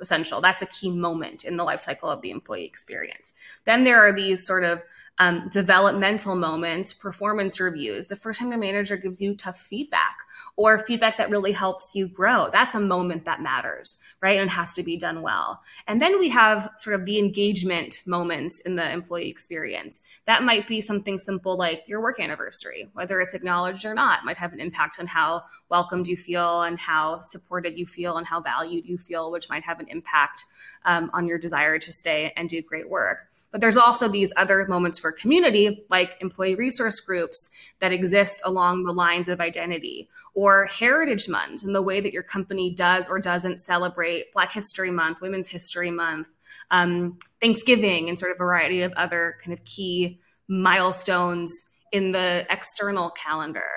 essential. 0.00 0.40
That's 0.40 0.62
a 0.62 0.66
key 0.66 0.90
moment 0.90 1.44
in 1.44 1.56
the 1.56 1.64
life 1.64 1.80
cycle 1.80 2.08
of 2.08 2.22
the 2.22 2.30
employee 2.30 2.64
experience. 2.64 3.32
Then 3.64 3.84
there 3.84 4.00
are 4.00 4.12
these 4.12 4.46
sort 4.46 4.64
of 4.64 4.82
um, 5.18 5.48
developmental 5.52 6.34
moments, 6.34 6.94
performance 6.94 7.60
reviews, 7.60 8.06
the 8.06 8.16
first 8.16 8.40
time 8.40 8.48
your 8.48 8.58
manager 8.58 8.96
gives 8.96 9.20
you 9.20 9.36
tough 9.36 9.60
feedback 9.60 10.16
or 10.60 10.78
feedback 10.80 11.16
that 11.16 11.30
really 11.30 11.52
helps 11.52 11.94
you 11.94 12.06
grow. 12.06 12.50
That's 12.52 12.74
a 12.74 12.80
moment 12.80 13.24
that 13.24 13.40
matters, 13.40 13.98
right? 14.20 14.38
And 14.38 14.50
has 14.50 14.74
to 14.74 14.82
be 14.82 14.98
done 14.98 15.22
well. 15.22 15.62
And 15.86 16.02
then 16.02 16.18
we 16.18 16.28
have 16.28 16.68
sort 16.76 17.00
of 17.00 17.06
the 17.06 17.18
engagement 17.18 18.02
moments 18.06 18.60
in 18.60 18.76
the 18.76 18.92
employee 18.92 19.30
experience. 19.30 20.00
That 20.26 20.42
might 20.42 20.68
be 20.68 20.82
something 20.82 21.18
simple 21.18 21.56
like 21.56 21.84
your 21.86 22.02
work 22.02 22.20
anniversary, 22.20 22.90
whether 22.92 23.22
it's 23.22 23.32
acknowledged 23.32 23.86
or 23.86 23.94
not, 23.94 24.26
might 24.26 24.36
have 24.36 24.52
an 24.52 24.60
impact 24.60 25.00
on 25.00 25.06
how 25.06 25.44
welcomed 25.70 26.06
you 26.06 26.16
feel 26.18 26.60
and 26.60 26.78
how 26.78 27.20
supported 27.20 27.78
you 27.78 27.86
feel 27.86 28.18
and 28.18 28.26
how 28.26 28.42
valued 28.42 28.84
you 28.84 28.98
feel, 28.98 29.30
which 29.30 29.48
might 29.48 29.64
have 29.64 29.80
an 29.80 29.88
impact 29.88 30.44
um, 30.84 31.10
on 31.14 31.26
your 31.26 31.38
desire 31.38 31.78
to 31.78 31.90
stay 31.90 32.34
and 32.36 32.50
do 32.50 32.60
great 32.60 32.90
work. 32.90 33.29
But 33.52 33.60
there's 33.60 33.76
also 33.76 34.06
these 34.06 34.32
other 34.36 34.64
moments 34.68 34.98
for 34.98 35.10
community, 35.10 35.84
like 35.90 36.16
employee 36.20 36.54
resource 36.54 37.00
groups 37.00 37.50
that 37.80 37.92
exist 37.92 38.40
along 38.44 38.84
the 38.84 38.92
lines 38.92 39.28
of 39.28 39.40
identity, 39.40 40.08
or 40.34 40.66
Heritage 40.66 41.28
Month 41.28 41.64
and 41.64 41.74
the 41.74 41.82
way 41.82 42.00
that 42.00 42.12
your 42.12 42.22
company 42.22 42.72
does 42.72 43.08
or 43.08 43.18
doesn't 43.18 43.58
celebrate 43.58 44.32
Black 44.32 44.52
History 44.52 44.90
Month, 44.90 45.20
Women's 45.20 45.48
History 45.48 45.90
Month, 45.90 46.28
um, 46.70 47.18
Thanksgiving, 47.40 48.08
and 48.08 48.18
sort 48.18 48.30
of 48.30 48.36
a 48.36 48.38
variety 48.38 48.82
of 48.82 48.92
other 48.92 49.36
kind 49.42 49.52
of 49.52 49.64
key 49.64 50.20
milestones 50.48 51.64
in 51.92 52.12
the 52.12 52.46
external 52.50 53.10
calendar. 53.10 53.68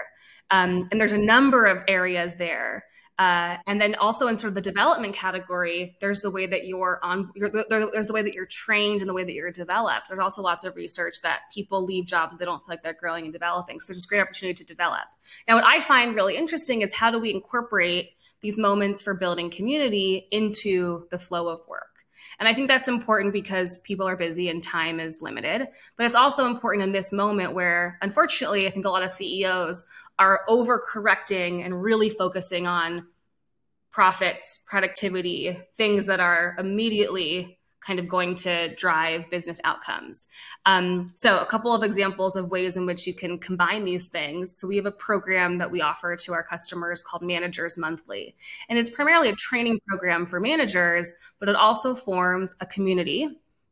Um, 0.51 0.88
and 0.91 1.01
there's 1.01 1.12
a 1.12 1.17
number 1.17 1.65
of 1.65 1.79
areas 1.88 2.36
there 2.38 2.83
uh, 3.19 3.58
and 3.67 3.80
then 3.80 3.93
also 3.95 4.28
in 4.28 4.36
sort 4.36 4.49
of 4.49 4.56
the 4.56 4.62
development 4.62 5.13
category, 5.13 5.95
there's 6.02 6.21
the 6.21 6.32
way 6.32 6.47
that 6.47 6.65
you're 6.65 6.99
on, 7.04 7.30
you're, 7.36 7.52
there's 7.69 8.08
the 8.08 8.13
way 8.13 8.23
that 8.23 8.34
you're 8.34 8.47
trained 8.47 9.02
and 9.02 9.10
the 9.10 9.13
way 9.13 9.23
that 9.23 9.34
you're 9.34 9.52
developed. 9.52 10.08
There's 10.10 10.19
also 10.19 10.41
lots 10.41 10.63
of 10.63 10.76
research 10.76 11.17
that 11.21 11.41
people 11.54 11.84
leave 11.84 12.06
jobs 12.08 12.38
they 12.38 12.45
don't 12.45 12.60
feel 12.60 12.69
like 12.69 12.82
they're 12.82 12.93
growing 12.93 13.26
and 13.26 13.34
developing. 13.34 13.80
So 13.80 13.93
there's 13.93 14.06
a 14.06 14.08
great 14.08 14.21
opportunity 14.21 14.63
to 14.63 14.65
develop. 14.65 15.02
Now, 15.47 15.56
what 15.56 15.65
I 15.65 15.80
find 15.82 16.15
really 16.15 16.36
interesting 16.36 16.82
is 16.82 16.93
how 16.93 17.12
do 17.12 17.19
we 17.19 17.32
incorporate 17.32 18.12
these 18.41 18.58
moments 18.58 19.02
for 19.02 19.13
building 19.13 19.52
community 19.52 20.28
into 20.32 21.08
the 21.12 21.19
flow 21.19 21.49
of 21.49 21.62
work? 21.67 21.93
And 22.39 22.49
I 22.49 22.54
think 22.54 22.67
that's 22.67 22.88
important 22.88 23.34
because 23.34 23.78
people 23.80 24.08
are 24.08 24.15
busy 24.15 24.49
and 24.49 24.62
time 24.63 24.99
is 24.99 25.21
limited. 25.21 25.67
But 25.97 26.06
it's 26.06 26.15
also 26.15 26.45
important 26.45 26.84
in 26.84 26.91
this 26.91 27.12
moment 27.12 27.54
where, 27.54 27.97
unfortunately, 28.02 28.67
I 28.67 28.71
think 28.71 28.86
a 28.86 28.89
lot 28.89 29.04
of 29.04 29.12
CEOs 29.12 29.84
are 30.19 30.41
overcorrecting 30.47 31.65
and 31.65 31.82
really 31.82 32.10
focusing 32.10 32.67
on 32.67 33.08
profits, 33.91 34.63
productivity, 34.65 35.60
things 35.78 36.06
that 36.06 36.19
are 36.19 36.56
immediately 36.58 37.60
kind 37.86 37.99
of 37.99 38.08
going 38.08 38.34
to 38.34 38.73
drive 38.76 39.30
business 39.30 39.60
outcomes. 39.65 40.28
Um, 40.65 41.12
so, 41.15 41.39
a 41.39 41.45
couple 41.45 41.73
of 41.76 41.84
examples 41.84 42.36
of 42.36 42.49
ways 42.49 42.78
in 42.78 42.86
which 42.86 43.06
you 43.06 43.13
can 43.13 43.38
combine 43.38 43.84
these 43.84 44.08
things. 44.08 44.58
So, 44.58 44.67
we 44.67 44.78
have 44.78 44.86
a 44.86 44.91
program 44.91 45.58
that 45.58 45.69
we 45.69 45.82
offer 45.82 46.15
to 46.15 46.34
our 46.34 46.43
customers 46.43 47.02
called 47.02 47.23
Managers 47.23 47.78
Monthly. 47.78 48.36
And 48.69 48.80
it's 48.80 48.89
primarily 48.89 49.30
a 49.30 49.36
training 49.36 49.80
program 49.88 50.26
for 50.26 50.39
managers, 50.39 51.12
but 51.39 51.49
it 51.49 51.56
also 51.56 51.93
forms 51.93 52.56
a 52.62 52.65
community, 52.65 53.28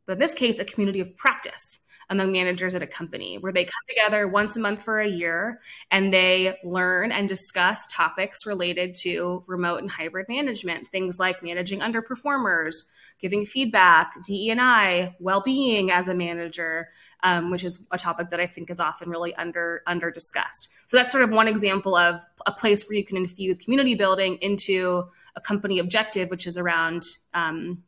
but 0.06 0.14
in 0.14 0.18
this 0.18 0.34
case, 0.34 0.58
a 0.58 0.64
community 0.64 1.00
of 1.00 1.16
practice 1.16 1.78
among 2.12 2.30
managers 2.30 2.74
at 2.74 2.82
a 2.82 2.86
company 2.86 3.38
where 3.38 3.52
they 3.52 3.64
come 3.64 3.72
together 3.88 4.28
once 4.28 4.54
a 4.54 4.60
month 4.60 4.82
for 4.82 5.00
a 5.00 5.08
year 5.08 5.60
and 5.90 6.12
they 6.12 6.58
learn 6.62 7.10
and 7.10 7.26
discuss 7.26 7.86
topics 7.86 8.44
related 8.44 8.94
to 8.94 9.42
remote 9.48 9.80
and 9.80 9.90
hybrid 9.90 10.26
management, 10.28 10.86
things 10.90 11.18
like 11.18 11.42
managing 11.42 11.80
underperformers, 11.80 12.74
giving 13.18 13.46
feedback, 13.46 14.12
DE&I, 14.26 15.16
well-being 15.20 15.90
as 15.90 16.06
a 16.06 16.14
manager, 16.14 16.88
um, 17.22 17.50
which 17.50 17.64
is 17.64 17.86
a 17.90 17.96
topic 17.96 18.28
that 18.28 18.40
I 18.40 18.46
think 18.46 18.68
is 18.68 18.78
often 18.78 19.08
really 19.08 19.34
under 19.36 19.82
under 19.86 20.10
discussed. 20.10 20.68
So 20.88 20.98
that's 20.98 21.12
sort 21.12 21.24
of 21.24 21.30
one 21.30 21.48
example 21.48 21.96
of 21.96 22.20
a 22.46 22.52
place 22.52 22.86
where 22.86 22.98
you 22.98 23.06
can 23.06 23.16
infuse 23.16 23.56
community 23.56 23.94
building 23.94 24.36
into 24.42 25.04
a 25.34 25.40
company 25.40 25.78
objective, 25.78 26.28
which 26.28 26.46
is 26.46 26.58
around 26.58 27.04
um, 27.32 27.84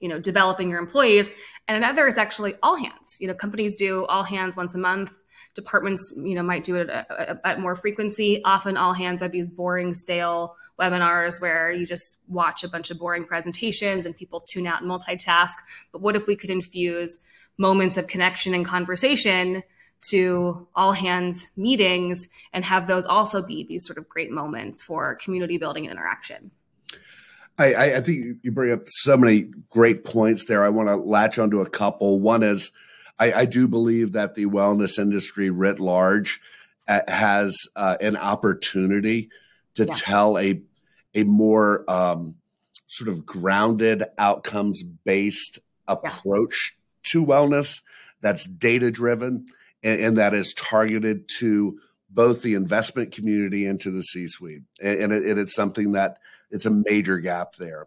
you 0.00 0.08
know 0.08 0.18
developing 0.18 0.70
your 0.70 0.78
employees 0.78 1.30
and 1.70 1.76
another 1.76 2.08
is 2.08 2.18
actually 2.18 2.54
all 2.64 2.74
hands. 2.74 3.16
You 3.20 3.28
know 3.28 3.34
companies 3.34 3.76
do 3.76 4.04
all 4.06 4.24
hands 4.24 4.56
once 4.56 4.74
a 4.74 4.78
month. 4.78 5.14
Departments 5.54 6.12
you 6.16 6.34
know 6.34 6.42
might 6.42 6.64
do 6.64 6.74
it 6.74 6.90
at, 6.90 7.40
at, 7.44 7.60
more 7.60 7.76
frequency. 7.76 8.42
Often 8.44 8.76
all 8.76 8.92
hands 8.92 9.22
are 9.22 9.28
these 9.28 9.48
boring 9.48 9.94
stale 9.94 10.56
webinars 10.80 11.40
where 11.40 11.70
you 11.70 11.86
just 11.86 12.18
watch 12.26 12.64
a 12.64 12.68
bunch 12.68 12.90
of 12.90 12.98
boring 12.98 13.24
presentations 13.24 14.04
and 14.04 14.16
people 14.16 14.40
tune 14.40 14.66
out 14.66 14.82
and 14.82 14.90
multitask. 14.90 15.52
But 15.92 16.00
what 16.00 16.16
if 16.16 16.26
we 16.26 16.34
could 16.34 16.50
infuse 16.50 17.22
moments 17.56 17.96
of 17.96 18.08
connection 18.08 18.52
and 18.52 18.64
conversation 18.64 19.62
to 20.08 20.66
all 20.74 20.92
hands 20.92 21.50
meetings 21.56 22.30
and 22.52 22.64
have 22.64 22.88
those 22.88 23.06
also 23.06 23.46
be 23.46 23.64
these 23.64 23.86
sort 23.86 23.98
of 23.98 24.08
great 24.08 24.32
moments 24.32 24.82
for 24.82 25.14
community 25.16 25.56
building 25.56 25.86
and 25.86 25.92
interaction 25.92 26.50
I, 27.60 27.96
I 27.96 28.00
think 28.00 28.38
you 28.42 28.50
bring 28.50 28.72
up 28.72 28.82
so 28.86 29.16
many 29.16 29.50
great 29.68 30.04
points 30.04 30.46
there. 30.46 30.64
I 30.64 30.70
want 30.70 30.88
to 30.88 30.96
latch 30.96 31.38
onto 31.38 31.60
a 31.60 31.68
couple. 31.68 32.18
One 32.18 32.42
is 32.42 32.72
I, 33.18 33.32
I 33.32 33.44
do 33.44 33.68
believe 33.68 34.12
that 34.12 34.34
the 34.34 34.46
wellness 34.46 34.98
industry 34.98 35.50
writ 35.50 35.78
large 35.78 36.40
uh, 36.88 37.00
has 37.06 37.56
uh, 37.76 37.96
an 38.00 38.16
opportunity 38.16 39.28
to 39.74 39.84
yeah. 39.84 39.94
tell 39.94 40.38
a 40.38 40.60
a 41.14 41.24
more 41.24 41.84
um, 41.88 42.36
sort 42.86 43.08
of 43.08 43.26
grounded, 43.26 44.04
outcomes 44.16 44.82
based 44.82 45.58
approach 45.86 46.76
yeah. 46.76 47.10
to 47.10 47.26
wellness 47.26 47.82
that's 48.20 48.46
data 48.46 48.90
driven 48.90 49.46
and, 49.82 50.00
and, 50.00 50.18
that 50.18 50.34
is 50.34 50.54
targeted 50.54 51.28
to 51.38 51.80
both 52.10 52.42
the 52.42 52.54
investment 52.54 53.12
community 53.12 53.66
and 53.66 53.80
to 53.80 53.90
the 53.90 54.02
C 54.02 54.28
suite. 54.28 54.62
And, 54.80 55.02
and, 55.02 55.12
it, 55.12 55.24
and 55.24 55.38
it's 55.40 55.54
something 55.54 55.92
that 55.92 56.18
it's 56.50 56.66
a 56.66 56.70
major 56.70 57.18
gap 57.18 57.56
there. 57.56 57.86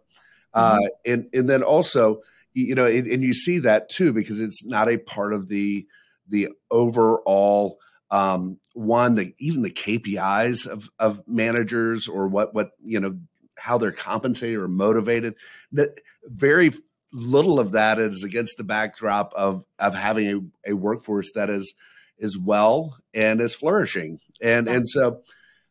Uh, 0.52 0.76
mm-hmm. 0.76 0.84
Uh, 0.84 0.88
and 1.06 1.28
and 1.32 1.48
then 1.48 1.62
also, 1.62 2.20
you 2.52 2.74
know, 2.74 2.86
and, 2.86 3.06
and, 3.06 3.22
you 3.22 3.34
see 3.34 3.58
that 3.60 3.88
too 3.88 4.12
because 4.12 4.40
it's 4.40 4.64
not 4.64 4.88
a 4.88 4.98
part 4.98 5.32
of 5.32 5.48
the 5.48 5.86
the 6.28 6.48
overall 6.70 7.78
um, 8.10 8.58
one 8.74 9.16
the 9.16 9.34
even 9.38 9.62
the 9.62 9.70
KPIs 9.70 10.66
of 10.66 10.88
of 10.98 11.26
managers 11.26 12.06
or 12.06 12.28
what 12.28 12.54
what 12.54 12.72
you 12.84 13.00
know 13.00 13.18
how 13.56 13.78
they're 13.78 13.92
compensated 13.92 14.58
or 14.58 14.68
motivated. 14.68 15.34
That 15.72 16.00
very 16.24 16.72
little 17.12 17.60
of 17.60 17.72
that 17.72 17.98
is 17.98 18.24
against 18.24 18.56
the 18.56 18.64
backdrop 18.64 19.32
of 19.34 19.64
of 19.78 19.94
having 19.94 20.52
a, 20.64 20.70
a 20.70 20.74
workforce 20.74 21.32
that 21.32 21.50
is 21.50 21.74
is 22.18 22.38
well 22.38 22.96
and 23.12 23.40
is 23.40 23.54
flourishing. 23.54 24.20
And 24.40 24.66
yeah. 24.66 24.74
and 24.74 24.88
so 24.88 25.22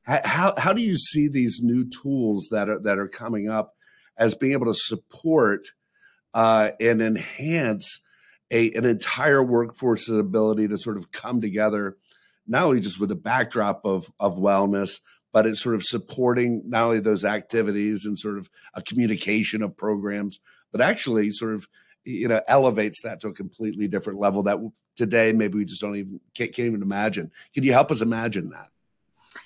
how 0.06 0.54
how 0.58 0.74
do 0.74 0.82
you 0.82 0.98
see 0.98 1.28
these 1.28 1.62
new 1.64 1.90
tools 1.90 2.50
that 2.52 2.70
are 2.70 2.80
that 2.80 3.00
are 3.00 3.08
coming 3.08 3.50
up 3.50 3.74
as 4.18 4.36
being 4.36 4.54
able 4.54 4.66
to 4.66 4.74
support 4.74 5.68
uh, 6.34 6.72
and 6.80 7.02
enhance 7.02 8.02
a 8.52 8.72
an 8.74 8.86
entire 8.86 9.44
workforce's 9.44 10.18
ability 10.18 10.68
to 10.68 10.78
sort 10.78 10.98
of 10.98 11.12
come 11.12 11.42
together, 11.42 11.98
not 12.48 12.64
only 12.64 12.80
just 12.80 13.00
with 13.00 13.12
a 13.12 13.16
backdrop 13.16 13.82
of 13.86 14.12
of 14.20 14.38
wellness, 14.38 15.00
but 15.32 15.46
it's 15.46 15.62
sort 15.62 15.76
of 15.76 15.84
supporting 15.84 16.62
not 16.66 16.84
only 16.84 17.00
those 17.00 17.26
activities 17.26 18.06
and 18.06 18.20
sort 18.20 18.38
of 18.38 18.50
a 18.74 18.82
communication 18.82 19.62
of 19.62 19.78
programs, 19.78 20.40
but 20.72 20.82
actually 20.82 21.32
sort 21.32 21.56
of 21.56 21.68
you 22.04 22.28
know 22.28 22.42
elevates 22.48 23.02
that 23.02 23.22
to 23.22 23.30
a 23.30 23.34
completely 23.34 23.88
different 23.88 24.20
level 24.20 24.44
that 24.44 24.60
today 24.96 25.34
maybe 25.34 25.58
we 25.58 25.66
just 25.66 25.82
don't 25.82 25.96
even 25.96 26.20
can't, 26.36 26.54
can't 26.54 26.68
even 26.68 26.82
imagine. 26.82 27.32
Can 27.54 27.64
you 27.64 27.72
help 27.72 27.90
us 27.90 28.02
imagine 28.02 28.50
that? 28.50 28.68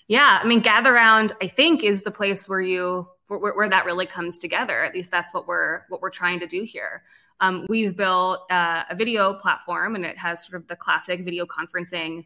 Yeah, 0.08 0.40
I 0.42 0.48
mean, 0.48 0.64
Gatheround. 0.64 1.34
I 1.42 1.48
think 1.48 1.84
is 1.84 2.04
the 2.04 2.12
place 2.12 2.48
where 2.48 2.62
you 2.62 3.08
where, 3.28 3.54
where, 3.54 3.70
that 3.70 3.86
really 3.86 4.06
comes 4.06 4.40
together. 4.40 4.84
At 4.84 4.94
least 4.94 5.12
that's 5.12 5.34
what 5.34 5.48
we're 5.48 5.82
what 5.90 6.02
we're 6.02 6.10
trying 6.10 6.40
to 6.40 6.48
do 6.48 6.64
here. 6.64 7.04
Um, 7.42 7.66
we've 7.68 7.96
built 7.96 8.50
uh, 8.50 8.84
a 8.90 8.96
video 8.96 9.34
platform, 9.34 9.96
and 9.96 10.06
it 10.06 10.18
has 10.18 10.46
sort 10.46 10.62
of 10.62 10.68
the 10.68 10.78
classic 10.78 11.26
video 11.26 11.46
conferencing 11.46 12.26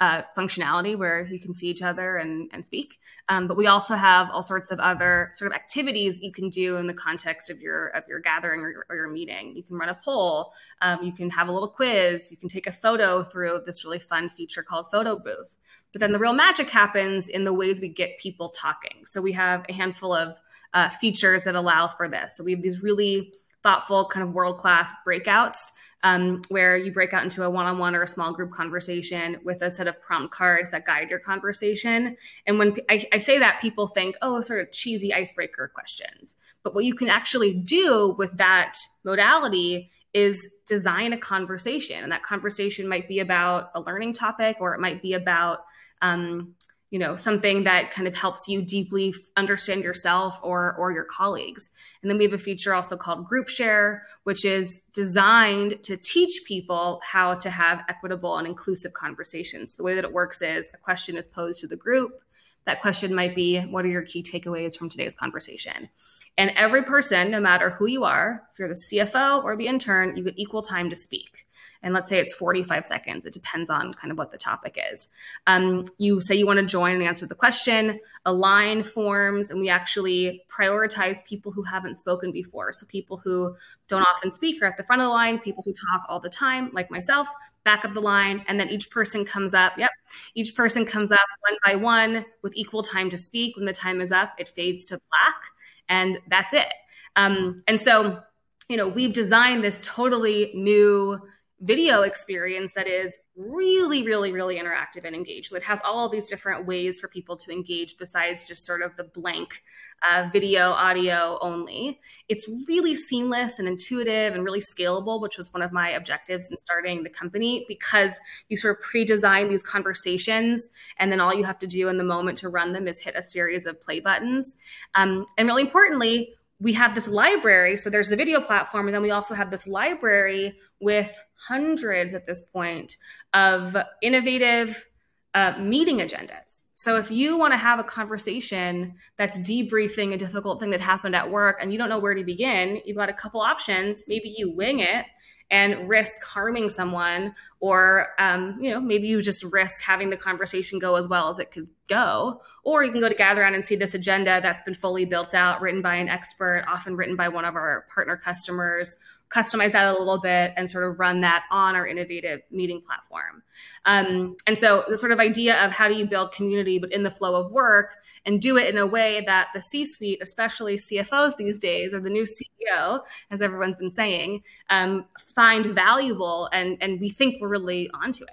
uh, 0.00 0.22
functionality 0.36 0.98
where 0.98 1.28
you 1.30 1.38
can 1.38 1.54
see 1.54 1.68
each 1.68 1.80
other 1.80 2.16
and, 2.16 2.50
and 2.52 2.66
speak. 2.66 2.98
Um, 3.28 3.46
but 3.46 3.56
we 3.56 3.68
also 3.68 3.94
have 3.94 4.30
all 4.30 4.42
sorts 4.42 4.72
of 4.72 4.80
other 4.80 5.30
sort 5.34 5.52
of 5.52 5.54
activities 5.54 6.20
you 6.20 6.32
can 6.32 6.50
do 6.50 6.76
in 6.76 6.88
the 6.88 6.94
context 6.94 7.50
of 7.50 7.60
your 7.60 7.86
of 7.90 8.02
your 8.08 8.18
gathering 8.18 8.62
or 8.62 8.70
your, 8.72 8.86
or 8.90 8.96
your 8.96 9.08
meeting. 9.08 9.54
You 9.54 9.62
can 9.62 9.76
run 9.76 9.90
a 9.90 9.94
poll. 9.94 10.54
Um, 10.80 11.04
you 11.04 11.12
can 11.12 11.30
have 11.30 11.46
a 11.46 11.52
little 11.52 11.68
quiz. 11.68 12.32
You 12.32 12.36
can 12.36 12.48
take 12.48 12.66
a 12.66 12.72
photo 12.72 13.22
through 13.22 13.62
this 13.64 13.84
really 13.84 14.00
fun 14.00 14.28
feature 14.28 14.64
called 14.64 14.86
Photo 14.90 15.16
Booth. 15.16 15.46
But 15.92 16.00
then 16.00 16.12
the 16.12 16.18
real 16.18 16.32
magic 16.32 16.70
happens 16.70 17.28
in 17.28 17.44
the 17.44 17.52
ways 17.52 17.80
we 17.80 17.88
get 17.88 18.18
people 18.18 18.50
talking. 18.50 19.04
So 19.04 19.20
we 19.20 19.32
have 19.32 19.64
a 19.68 19.72
handful 19.72 20.14
of 20.14 20.38
uh, 20.74 20.88
features 20.88 21.44
that 21.44 21.54
allow 21.54 21.88
for 21.88 22.08
this. 22.08 22.36
So 22.36 22.44
we 22.44 22.52
have 22.52 22.62
these 22.62 22.82
really 22.82 23.34
thoughtful, 23.62 24.08
kind 24.08 24.26
of 24.26 24.34
world 24.34 24.58
class 24.58 24.90
breakouts 25.06 25.58
um, 26.02 26.42
where 26.48 26.76
you 26.76 26.92
break 26.92 27.12
out 27.12 27.22
into 27.22 27.44
a 27.44 27.50
one 27.50 27.66
on 27.66 27.78
one 27.78 27.94
or 27.94 28.02
a 28.02 28.08
small 28.08 28.32
group 28.32 28.50
conversation 28.50 29.38
with 29.44 29.62
a 29.62 29.70
set 29.70 29.86
of 29.86 30.00
prompt 30.02 30.34
cards 30.34 30.70
that 30.72 30.84
guide 30.84 31.10
your 31.10 31.20
conversation. 31.20 32.16
And 32.46 32.58
when 32.58 32.76
I, 32.90 33.06
I 33.12 33.18
say 33.18 33.38
that, 33.38 33.60
people 33.60 33.86
think, 33.86 34.16
oh, 34.20 34.40
sort 34.40 34.60
of 34.60 34.72
cheesy 34.72 35.14
icebreaker 35.14 35.70
questions. 35.72 36.34
But 36.64 36.74
what 36.74 36.84
you 36.84 36.94
can 36.94 37.08
actually 37.08 37.54
do 37.54 38.16
with 38.18 38.36
that 38.38 38.76
modality 39.04 39.90
is 40.12 40.46
design 40.66 41.12
a 41.12 41.18
conversation. 41.18 42.02
And 42.02 42.12
that 42.12 42.22
conversation 42.22 42.88
might 42.88 43.08
be 43.08 43.20
about 43.20 43.70
a 43.74 43.80
learning 43.80 44.12
topic 44.12 44.56
or 44.60 44.74
it 44.74 44.80
might 44.80 45.02
be 45.02 45.14
about 45.14 45.60
um, 46.02 46.54
you 46.92 46.98
know 46.98 47.16
something 47.16 47.64
that 47.64 47.90
kind 47.90 48.06
of 48.06 48.14
helps 48.14 48.46
you 48.46 48.60
deeply 48.60 49.14
understand 49.34 49.82
yourself 49.82 50.38
or 50.42 50.74
or 50.78 50.92
your 50.92 51.04
colleagues. 51.04 51.70
And 52.02 52.10
then 52.10 52.18
we 52.18 52.24
have 52.24 52.34
a 52.34 52.38
feature 52.38 52.74
also 52.74 52.98
called 52.98 53.26
group 53.26 53.48
share 53.48 54.04
which 54.24 54.44
is 54.44 54.82
designed 54.92 55.82
to 55.84 55.96
teach 55.96 56.42
people 56.44 57.00
how 57.02 57.34
to 57.36 57.48
have 57.48 57.82
equitable 57.88 58.36
and 58.36 58.46
inclusive 58.46 58.92
conversations. 58.92 59.74
The 59.74 59.84
way 59.84 59.94
that 59.94 60.04
it 60.04 60.12
works 60.12 60.42
is 60.42 60.68
a 60.74 60.76
question 60.76 61.16
is 61.16 61.26
posed 61.26 61.60
to 61.60 61.66
the 61.66 61.76
group. 61.76 62.20
That 62.66 62.82
question 62.82 63.14
might 63.14 63.34
be 63.34 63.60
what 63.60 63.86
are 63.86 63.88
your 63.88 64.02
key 64.02 64.22
takeaways 64.22 64.76
from 64.76 64.90
today's 64.90 65.14
conversation? 65.14 65.88
And 66.36 66.50
every 66.56 66.82
person 66.82 67.30
no 67.30 67.40
matter 67.40 67.70
who 67.70 67.86
you 67.86 68.04
are 68.04 68.42
if 68.52 68.58
you're 68.58 68.68
the 68.68 68.82
cfo 68.90 69.42
or 69.42 69.56
the 69.56 69.66
intern 69.66 70.16
you 70.16 70.24
get 70.24 70.38
equal 70.38 70.62
time 70.62 70.90
to 70.90 70.96
speak 70.96 71.46
and 71.82 71.92
let's 71.92 72.08
say 72.08 72.18
it's 72.18 72.34
45 72.34 72.84
seconds. 72.84 73.26
It 73.26 73.32
depends 73.32 73.70
on 73.70 73.94
kind 73.94 74.12
of 74.12 74.18
what 74.18 74.30
the 74.30 74.38
topic 74.38 74.78
is. 74.92 75.08
Um, 75.46 75.86
you 75.98 76.20
say 76.20 76.34
you 76.34 76.46
want 76.46 76.60
to 76.60 76.66
join 76.66 76.94
and 76.94 77.02
answer 77.02 77.26
the 77.26 77.34
question, 77.34 77.98
a 78.24 78.32
line 78.32 78.82
forms, 78.82 79.50
and 79.50 79.60
we 79.60 79.68
actually 79.68 80.44
prioritize 80.50 81.24
people 81.24 81.50
who 81.50 81.62
haven't 81.62 81.98
spoken 81.98 82.30
before. 82.30 82.72
So 82.72 82.86
people 82.86 83.16
who 83.16 83.56
don't 83.88 84.02
often 84.02 84.30
speak 84.30 84.62
are 84.62 84.66
at 84.66 84.76
the 84.76 84.84
front 84.84 85.02
of 85.02 85.06
the 85.06 85.10
line, 85.10 85.38
people 85.38 85.62
who 85.64 85.72
talk 85.72 86.04
all 86.08 86.20
the 86.20 86.28
time, 86.28 86.70
like 86.72 86.90
myself, 86.90 87.28
back 87.64 87.84
of 87.84 87.94
the 87.94 88.00
line, 88.00 88.44
and 88.48 88.58
then 88.58 88.68
each 88.68 88.90
person 88.90 89.24
comes 89.24 89.54
up. 89.54 89.72
Yep, 89.76 89.90
each 90.34 90.54
person 90.54 90.84
comes 90.84 91.10
up 91.10 91.20
one 91.48 91.58
by 91.64 91.76
one 91.76 92.24
with 92.42 92.52
equal 92.54 92.82
time 92.82 93.10
to 93.10 93.18
speak. 93.18 93.56
When 93.56 93.64
the 93.64 93.72
time 93.72 94.00
is 94.00 94.12
up, 94.12 94.34
it 94.38 94.48
fades 94.48 94.86
to 94.86 94.98
black, 95.10 95.42
and 95.88 96.18
that's 96.28 96.52
it. 96.52 96.72
Um, 97.16 97.62
and 97.66 97.78
so, 97.78 98.20
you 98.68 98.76
know, 98.76 98.88
we've 98.88 99.12
designed 99.12 99.62
this 99.62 99.80
totally 99.82 100.52
new 100.54 101.20
video 101.62 102.02
experience 102.02 102.72
that 102.74 102.88
is 102.88 103.16
really, 103.36 104.02
really, 104.02 104.32
really 104.32 104.56
interactive 104.56 105.04
and 105.04 105.14
engaged. 105.14 105.52
It 105.52 105.62
has 105.62 105.80
all 105.84 106.08
these 106.08 106.26
different 106.26 106.66
ways 106.66 106.98
for 106.98 107.06
people 107.06 107.36
to 107.36 107.52
engage 107.52 107.96
besides 107.98 108.46
just 108.46 108.64
sort 108.64 108.82
of 108.82 108.96
the 108.96 109.04
blank 109.04 109.62
uh, 110.08 110.28
video, 110.32 110.70
audio 110.70 111.38
only. 111.40 112.00
It's 112.28 112.48
really 112.66 112.96
seamless 112.96 113.60
and 113.60 113.68
intuitive 113.68 114.34
and 114.34 114.44
really 114.44 114.60
scalable, 114.60 115.22
which 115.22 115.36
was 115.36 115.52
one 115.52 115.62
of 115.62 115.70
my 115.70 115.90
objectives 115.90 116.50
in 116.50 116.56
starting 116.56 117.04
the 117.04 117.10
company 117.10 117.64
because 117.68 118.20
you 118.48 118.56
sort 118.56 118.76
of 118.76 118.82
pre 118.82 119.04
design 119.04 119.48
these 119.48 119.62
conversations 119.62 120.68
and 120.98 121.12
then 121.12 121.20
all 121.20 121.32
you 121.32 121.44
have 121.44 121.60
to 121.60 121.68
do 121.68 121.88
in 121.88 121.96
the 121.96 122.04
moment 122.04 122.38
to 122.38 122.48
run 122.48 122.72
them 122.72 122.88
is 122.88 122.98
hit 122.98 123.14
a 123.14 123.22
series 123.22 123.66
of 123.66 123.80
play 123.80 124.00
buttons. 124.00 124.56
Um, 124.96 125.26
and 125.38 125.46
really 125.46 125.62
importantly, 125.62 126.34
we 126.62 126.72
have 126.74 126.94
this 126.94 127.08
library. 127.08 127.76
So 127.76 127.90
there's 127.90 128.08
the 128.08 128.16
video 128.16 128.40
platform, 128.40 128.86
and 128.86 128.94
then 128.94 129.02
we 129.02 129.10
also 129.10 129.34
have 129.34 129.50
this 129.50 129.66
library 129.66 130.54
with 130.80 131.12
hundreds 131.48 132.14
at 132.14 132.26
this 132.26 132.40
point 132.40 132.96
of 133.34 133.76
innovative 134.02 134.86
uh, 135.34 135.54
meeting 135.58 135.98
agendas. 135.98 136.64
So 136.74 136.96
if 136.96 137.10
you 137.10 137.38
want 137.38 137.52
to 137.52 137.56
have 137.56 137.78
a 137.78 137.84
conversation 137.84 138.94
that's 139.16 139.38
debriefing 139.38 140.12
a 140.12 140.18
difficult 140.18 140.60
thing 140.60 140.70
that 140.70 140.80
happened 140.80 141.14
at 141.14 141.30
work 141.30 141.58
and 141.60 141.72
you 141.72 141.78
don't 141.78 141.88
know 141.88 141.98
where 141.98 142.14
to 142.14 142.24
begin, 142.24 142.80
you've 142.84 142.96
got 142.96 143.08
a 143.08 143.14
couple 143.14 143.40
options. 143.40 144.04
Maybe 144.08 144.34
you 144.36 144.50
wing 144.50 144.80
it 144.80 145.06
and 145.52 145.86
risk 145.86 146.24
harming 146.24 146.70
someone, 146.70 147.34
or 147.60 148.08
um, 148.18 148.56
you 148.58 148.70
know 148.70 148.80
maybe 148.80 149.06
you 149.06 149.20
just 149.20 149.44
risk 149.44 149.82
having 149.82 150.08
the 150.08 150.16
conversation 150.16 150.78
go 150.78 150.96
as 150.96 151.06
well 151.06 151.28
as 151.28 151.38
it 151.38 151.50
could 151.50 151.68
go, 151.88 152.40
or 152.64 152.82
you 152.82 152.90
can 152.90 153.02
go 153.02 153.08
to 153.08 153.14
Gatheround 153.14 153.54
and 153.54 153.64
see 153.64 153.76
this 153.76 153.92
agenda 153.92 154.40
that's 154.42 154.62
been 154.62 154.74
fully 154.74 155.04
built 155.04 155.34
out, 155.34 155.60
written 155.60 155.82
by 155.82 155.96
an 155.96 156.08
expert, 156.08 156.64
often 156.66 156.96
written 156.96 157.16
by 157.16 157.28
one 157.28 157.44
of 157.44 157.54
our 157.54 157.86
partner 157.94 158.16
customers 158.16 158.96
customize 159.32 159.72
that 159.72 159.86
a 159.86 159.98
little 159.98 160.20
bit 160.20 160.52
and 160.56 160.68
sort 160.68 160.84
of 160.84 160.98
run 160.98 161.22
that 161.22 161.44
on 161.50 161.74
our 161.74 161.86
innovative 161.86 162.40
meeting 162.50 162.80
platform. 162.80 163.42
Um, 163.84 164.36
and 164.46 164.58
so 164.58 164.84
the 164.88 164.96
sort 164.96 165.12
of 165.12 165.18
idea 165.18 165.64
of 165.64 165.72
how 165.72 165.88
do 165.88 165.94
you 165.94 166.06
build 166.06 166.32
community, 166.32 166.78
but 166.78 166.92
in 166.92 167.02
the 167.02 167.10
flow 167.10 167.34
of 167.34 167.50
work 167.50 167.94
and 168.26 168.40
do 168.40 168.56
it 168.56 168.68
in 168.68 168.78
a 168.78 168.86
way 168.86 169.22
that 169.26 169.48
the 169.54 169.62
C 169.62 169.84
suite, 169.84 170.18
especially 170.20 170.76
CFOs 170.76 171.36
these 171.36 171.58
days, 171.58 171.94
or 171.94 172.00
the 172.00 172.10
new 172.10 172.24
CEO, 172.24 173.00
as 173.30 173.40
everyone's 173.40 173.76
been 173.76 173.90
saying, 173.90 174.42
um, 174.70 175.06
find 175.34 175.66
valuable. 175.66 176.48
And, 176.52 176.76
and 176.80 177.00
we 177.00 177.08
think 177.08 177.40
we're 177.40 177.48
really 177.48 177.90
onto 177.94 178.24
it. 178.24 178.30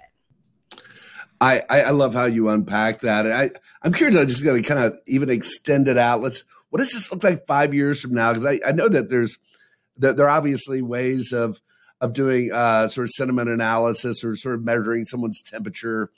I, 1.42 1.62
I 1.70 1.90
love 1.92 2.12
how 2.12 2.26
you 2.26 2.50
unpack 2.50 3.00
that. 3.00 3.24
And 3.24 3.34
I, 3.34 3.50
I'm 3.82 3.94
curious, 3.94 4.20
I'm 4.20 4.28
just 4.28 4.44
going 4.44 4.62
to 4.62 4.68
kind 4.68 4.84
of 4.84 4.98
even 5.06 5.30
extend 5.30 5.88
it 5.88 5.96
out. 5.96 6.20
Let's, 6.20 6.44
what 6.68 6.80
does 6.80 6.92
this 6.92 7.10
look 7.10 7.24
like 7.24 7.46
five 7.46 7.72
years 7.72 8.02
from 8.02 8.12
now? 8.12 8.34
Because 8.34 8.44
I, 8.44 8.60
I 8.68 8.72
know 8.72 8.90
that 8.90 9.08
there's, 9.08 9.38
there, 10.00 10.26
are 10.26 10.30
obviously 10.30 10.82
ways 10.82 11.32
of 11.32 11.60
of 12.00 12.12
doing 12.14 12.50
uh, 12.52 12.88
sort 12.88 13.04
of 13.04 13.10
sentiment 13.10 13.50
analysis 13.50 14.24
or 14.24 14.34
sort 14.34 14.54
of 14.54 14.64
measuring 14.64 15.04
someone's 15.04 15.42
temperature 15.42 16.10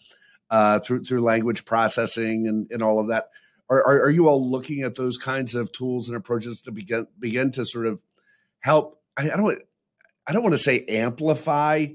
uh, 0.50 0.78
through 0.78 1.04
through 1.04 1.22
language 1.22 1.64
processing 1.64 2.46
and, 2.46 2.70
and 2.70 2.82
all 2.82 3.00
of 3.00 3.08
that. 3.08 3.30
Are, 3.68 3.78
are, 3.78 4.02
are 4.02 4.10
you 4.10 4.28
all 4.28 4.50
looking 4.50 4.82
at 4.82 4.96
those 4.96 5.16
kinds 5.18 5.54
of 5.54 5.72
tools 5.72 6.08
and 6.08 6.16
approaches 6.16 6.62
to 6.62 6.72
begin 6.72 7.06
begin 7.18 7.50
to 7.52 7.64
sort 7.64 7.86
of 7.86 8.00
help? 8.60 9.00
I, 9.16 9.30
I 9.30 9.36
don't 9.36 9.62
I 10.26 10.32
don't 10.32 10.42
want 10.42 10.54
to 10.54 10.58
say 10.58 10.84
amplify 10.88 11.86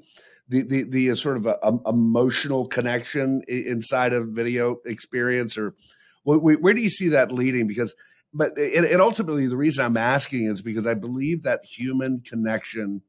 the 0.49 0.63
the, 0.63 0.83
the 0.83 1.15
sort 1.15 1.37
of 1.37 1.45
a, 1.45 1.57
a 1.63 1.89
emotional 1.89 2.67
connection 2.67 3.43
inside 3.47 4.13
of 4.13 4.29
video 4.29 4.77
experience, 4.85 5.57
or 5.57 5.75
where, 6.23 6.57
where 6.57 6.73
do 6.73 6.81
you 6.81 6.89
see 6.89 7.09
that 7.09 7.31
leading? 7.31 7.67
Because 7.67 7.95
but 8.33 8.57
it, 8.57 8.83
it, 8.83 9.01
ultimately 9.01 9.47
the 9.47 9.57
reason 9.57 9.83
I'm 9.83 9.97
asking 9.97 10.45
is 10.45 10.61
because 10.61 10.85
I 10.85 10.93
believe 10.93 11.43
that 11.43 11.65
human 11.65 12.21
connection 12.21 13.01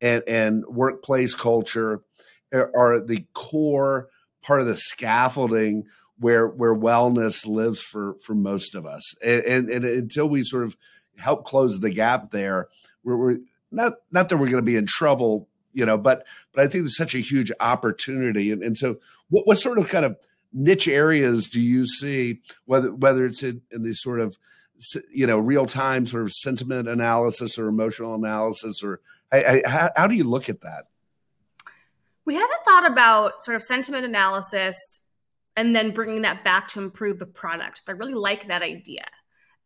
and, 0.00 0.22
and 0.26 0.64
workplace 0.66 1.34
culture 1.34 2.02
are 2.52 3.00
the 3.00 3.26
core 3.32 4.08
part 4.42 4.60
of 4.60 4.66
the 4.66 4.76
scaffolding 4.76 5.84
where 6.18 6.46
where 6.46 6.74
wellness 6.74 7.46
lives 7.46 7.80
for 7.80 8.16
for 8.22 8.34
most 8.34 8.74
of 8.74 8.86
us. 8.86 9.14
And, 9.22 9.44
and, 9.44 9.70
and 9.70 9.84
until 9.84 10.28
we 10.28 10.42
sort 10.42 10.64
of 10.64 10.76
help 11.18 11.44
close 11.44 11.80
the 11.80 11.90
gap 11.90 12.30
there, 12.30 12.68
we're, 13.04 13.16
we're 13.16 13.38
not 13.70 13.94
not 14.10 14.28
that 14.28 14.36
we're 14.36 14.46
going 14.46 14.56
to 14.56 14.62
be 14.62 14.76
in 14.76 14.86
trouble, 14.86 15.48
you 15.72 15.84
know, 15.84 15.98
but 15.98 16.24
but 16.52 16.64
I 16.64 16.68
think 16.68 16.84
there's 16.84 16.96
such 16.96 17.14
a 17.14 17.18
huge 17.18 17.52
opportunity. 17.60 18.50
And, 18.50 18.62
and 18.62 18.78
so, 18.78 18.96
what, 19.28 19.46
what 19.46 19.58
sort 19.58 19.78
of 19.78 19.88
kind 19.88 20.04
of 20.04 20.16
niche 20.52 20.88
areas 20.88 21.48
do 21.48 21.60
you 21.60 21.86
see, 21.86 22.40
whether 22.64 22.94
whether 22.94 23.26
it's 23.26 23.42
in, 23.42 23.62
in 23.70 23.82
these 23.82 24.00
sort 24.00 24.20
of 24.20 24.36
you 25.12 25.26
know 25.26 25.38
real 25.38 25.66
time 25.66 26.06
sort 26.06 26.22
of 26.22 26.32
sentiment 26.32 26.88
analysis 26.88 27.58
or 27.58 27.68
emotional 27.68 28.14
analysis 28.14 28.82
or 28.82 29.00
I, 29.32 29.62
I, 29.64 29.68
how, 29.68 29.90
how 29.96 30.06
do 30.06 30.14
you 30.14 30.24
look 30.24 30.48
at 30.48 30.60
that? 30.60 30.84
We 32.24 32.34
haven't 32.34 32.64
thought 32.64 32.90
about 32.90 33.42
sort 33.42 33.56
of 33.56 33.62
sentiment 33.62 34.04
analysis 34.04 34.76
and 35.56 35.74
then 35.74 35.92
bringing 35.92 36.22
that 36.22 36.44
back 36.44 36.68
to 36.68 36.80
improve 36.80 37.18
the 37.18 37.26
product 37.26 37.82
but 37.86 37.92
i 37.92 37.98
really 37.98 38.14
like 38.14 38.48
that 38.48 38.62
idea. 38.62 39.04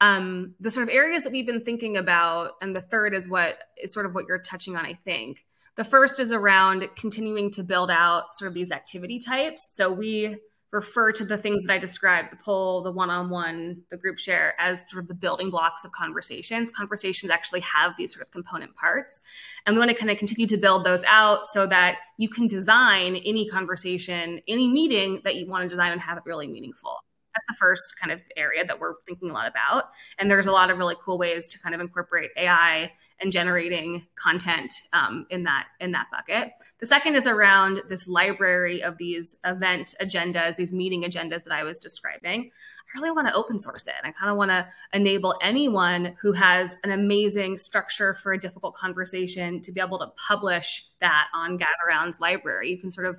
Um, 0.03 0.55
the 0.61 0.71
sort 0.71 0.89
of 0.89 0.95
areas 0.95 1.23
that 1.23 1.33
we've 1.33 1.47
been 1.47 1.65
thinking 1.65 1.99
about 1.99 2.53
and 2.63 2.75
the 2.75 2.81
third 2.81 3.13
is 3.13 3.29
what 3.29 3.59
is 3.83 3.93
sort 3.93 4.07
of 4.07 4.15
what 4.15 4.25
you're 4.29 4.41
touching 4.41 4.77
on 4.77 4.87
i 4.87 4.95
think. 5.05 5.45
The 5.77 5.85
first 5.85 6.21
is 6.21 6.33
around 6.33 6.87
continuing 6.97 7.51
to 7.53 7.63
build 7.63 7.91
out 7.91 8.35
sort 8.35 8.49
of 8.49 8.55
these 8.55 8.71
activity 8.71 9.19
types. 9.19 9.69
So 9.71 9.91
we 9.91 10.37
refer 10.73 11.11
to 11.11 11.25
the 11.25 11.37
things 11.37 11.65
that 11.65 11.73
I 11.73 11.79
described 11.79 12.31
the 12.31 12.37
poll, 12.37 12.83
the 12.83 12.93
one 12.93 13.11
on 13.11 13.29
one, 13.29 13.83
the 13.91 13.97
group 13.97 14.19
share 14.19 14.55
as 14.59 14.89
sort 14.89 15.03
of 15.03 15.09
the 15.09 15.15
building 15.15 15.51
blocks 15.51 15.85
of 15.85 15.91
conversations. 15.93 16.71
Conversations 16.71 17.31
actually 17.31 17.61
have 17.61 17.95
these 17.99 18.13
sort 18.15 18.25
of 18.25 18.31
component 18.31 18.75
parts. 18.77 19.21
And 19.67 19.75
we 19.75 19.81
want 19.81 19.91
to 19.91 19.97
kind 19.97 20.11
of 20.11 20.19
continue 20.19 20.47
to 20.47 20.57
build 20.57 20.85
those 20.85 21.03
out 21.05 21.45
so 21.45 21.67
that 21.67 21.99
you 22.19 22.29
can 22.29 22.47
design 22.47 23.17
any 23.17 23.49
conversation, 23.49 24.41
any 24.47 24.69
meeting 24.69 25.21
that 25.25 25.35
you 25.35 25.49
want 25.49 25.65
to 25.65 25.69
design 25.69 25.91
and 25.91 26.01
have 26.01 26.19
it 26.19 26.25
really 26.25 26.47
meaningful. 26.47 27.03
That's 27.41 27.59
the 27.59 27.59
first 27.59 27.99
kind 27.99 28.13
of 28.13 28.21
area 28.37 28.65
that 28.65 28.79
we're 28.79 28.95
thinking 29.07 29.31
a 29.31 29.33
lot 29.33 29.49
about. 29.49 29.91
And 30.19 30.31
there's 30.31 30.47
a 30.47 30.53
lot 30.53 30.71
of 30.71 30.79
really 30.79 30.97
cool 31.03 31.19
ways 31.19 31.49
to 31.49 31.59
kind 31.59 31.75
of 31.75 31.81
incorporate 31.81 32.31
AI 32.37 32.93
and 33.21 33.33
generating 33.33 34.07
content 34.17 34.73
um, 34.93 35.27
in 35.31 35.45
that 35.45 35.69
in 35.81 35.93
that 35.93 36.07
bucket. 36.11 36.53
The 36.81 36.87
second 36.87 37.15
is 37.15 37.27
around 37.27 37.83
this 37.89 38.09
library 38.09 38.83
of 38.83 38.99
these 38.99 39.37
event 39.45 39.95
agendas, 40.01 40.57
these 40.57 40.73
meeting 40.73 41.03
agendas 41.03 41.45
that 41.45 41.53
I 41.53 41.65
was 41.65 41.79
describing. 41.79 42.51
I 42.95 42.99
really 42.99 43.13
want 43.13 43.29
to 43.29 43.35
open 43.35 43.59
source 43.59 43.87
it. 43.87 43.95
I 44.03 44.11
kind 44.11 44.33
of 44.33 44.37
want 44.37 44.51
to 44.51 44.67
enable 44.93 45.39
anyone 45.41 46.17
who 46.21 46.33
has 46.33 46.77
an 46.83 46.91
amazing 46.91 47.57
structure 47.57 48.15
for 48.15 48.33
a 48.33 48.39
difficult 48.39 48.75
conversation 48.75 49.61
to 49.63 49.73
be 49.73 49.81
able 49.81 50.01
to 50.01 50.09
publish 50.17 50.87
that 51.01 51.29
on 51.33 51.57
Gatheround's 51.57 52.19
library. 52.19 52.71
You 52.71 52.79
can 52.79 52.91
sort 52.91 53.07
of 53.07 53.17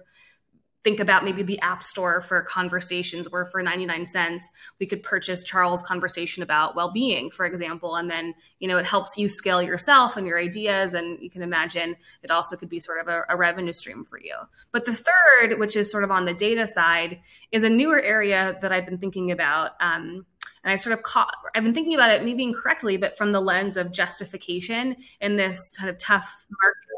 think 0.84 0.99
about 0.99 1.23
maybe 1.23 1.43
the 1.43 1.59
app 1.59 1.84
store 1.84 2.21
for 2.21 2.41
conversations 2.41 3.29
where 3.29 3.45
for 3.45 3.61
99 3.61 4.05
cents 4.05 4.49
we 4.79 4.86
could 4.86 5.03
purchase 5.03 5.43
charles 5.43 5.82
conversation 5.82 6.43
about 6.43 6.75
well-being 6.75 7.29
for 7.29 7.45
example 7.45 7.95
and 7.95 8.09
then 8.09 8.34
you 8.59 8.67
know 8.67 8.77
it 8.77 8.86
helps 8.86 9.17
you 9.17 9.27
scale 9.27 9.61
yourself 9.61 10.17
and 10.17 10.25
your 10.25 10.39
ideas 10.39 10.93
and 10.93 11.19
you 11.21 11.29
can 11.29 11.41
imagine 11.41 11.95
it 12.23 12.32
also 12.32 12.55
could 12.55 12.69
be 12.69 12.79
sort 12.79 12.99
of 12.99 13.07
a, 13.07 13.23
a 13.29 13.38
revenue 13.38 13.73
stream 13.73 14.03
for 14.03 14.19
you. 14.19 14.36
But 14.71 14.86
the 14.86 14.95
third 14.95 15.59
which 15.59 15.75
is 15.75 15.91
sort 15.91 16.03
of 16.03 16.11
on 16.11 16.25
the 16.25 16.34
data 16.34 16.65
side 16.65 17.19
is 17.51 17.63
a 17.63 17.69
newer 17.69 18.01
area 18.01 18.57
that 18.61 18.71
i've 18.71 18.86
been 18.86 18.97
thinking 18.97 19.32
about 19.32 19.71
um, 19.79 20.25
and 20.63 20.71
I 20.71 20.75
sort 20.75 20.93
of 20.93 21.01
caught, 21.01 21.34
I've 21.55 21.63
been 21.63 21.73
thinking 21.73 21.95
about 21.95 22.11
it 22.11 22.23
maybe 22.23 22.43
incorrectly, 22.43 22.95
but 22.95 23.17
from 23.17 23.32
the 23.32 23.41
lens 23.41 23.77
of 23.77 23.91
justification 23.91 24.95
in 25.19 25.36
this 25.36 25.71
kind 25.71 25.89
of 25.89 25.97
tough 25.97 26.45
market 26.51 26.91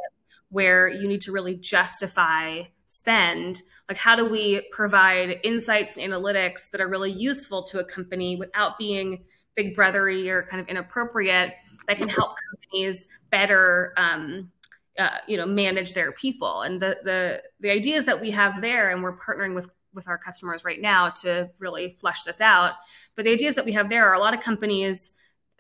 where 0.50 0.88
you 0.88 1.08
need 1.08 1.22
to 1.22 1.32
really 1.32 1.56
justify 1.56 2.64
spend 2.94 3.64
like 3.90 3.98
how 3.98 4.16
do 4.16 4.30
we 4.30 4.68
provide 4.72 5.40
insights 5.44 5.98
and 5.98 6.14
analytics 6.14 6.70
that 6.70 6.80
are 6.80 6.88
really 6.88 7.12
useful 7.12 7.64
to 7.64 7.80
a 7.80 7.84
company 7.84 8.36
without 8.36 8.78
being 8.78 9.24
big 9.56 9.76
brothery 9.76 10.28
or 10.28 10.44
kind 10.44 10.62
of 10.62 10.68
inappropriate 10.68 11.54
that 11.88 11.98
can 11.98 12.08
help 12.08 12.36
companies 12.52 13.08
better 13.32 13.94
um, 13.98 14.52
uh, 15.00 15.18
you 15.28 15.38
know 15.38 15.46
manage 15.46 15.94
their 15.94 16.12
people? 16.12 16.62
And 16.62 16.80
the 16.80 16.98
the 17.04 17.42
the 17.62 17.72
ideas 17.72 18.06
that 18.06 18.22
we 18.22 18.30
have 18.30 18.62
there 18.62 18.92
and 18.92 19.02
we're 19.02 19.18
partnering 19.18 19.56
with 19.56 19.68
with 19.96 20.08
our 20.08 20.18
customers 20.20 20.64
right 20.64 20.82
now 20.82 21.10
to 21.10 21.50
really 21.60 21.96
flesh 22.00 22.24
this 22.24 22.42
out 22.42 22.74
but 23.16 23.26
the 23.26 23.32
ideas 23.32 23.54
that 23.54 23.64
we 23.64 23.74
have 23.74 23.90
there 23.90 24.08
are 24.08 24.16
a 24.16 24.20
lot 24.20 24.34
of 24.34 24.42
companies 24.42 25.12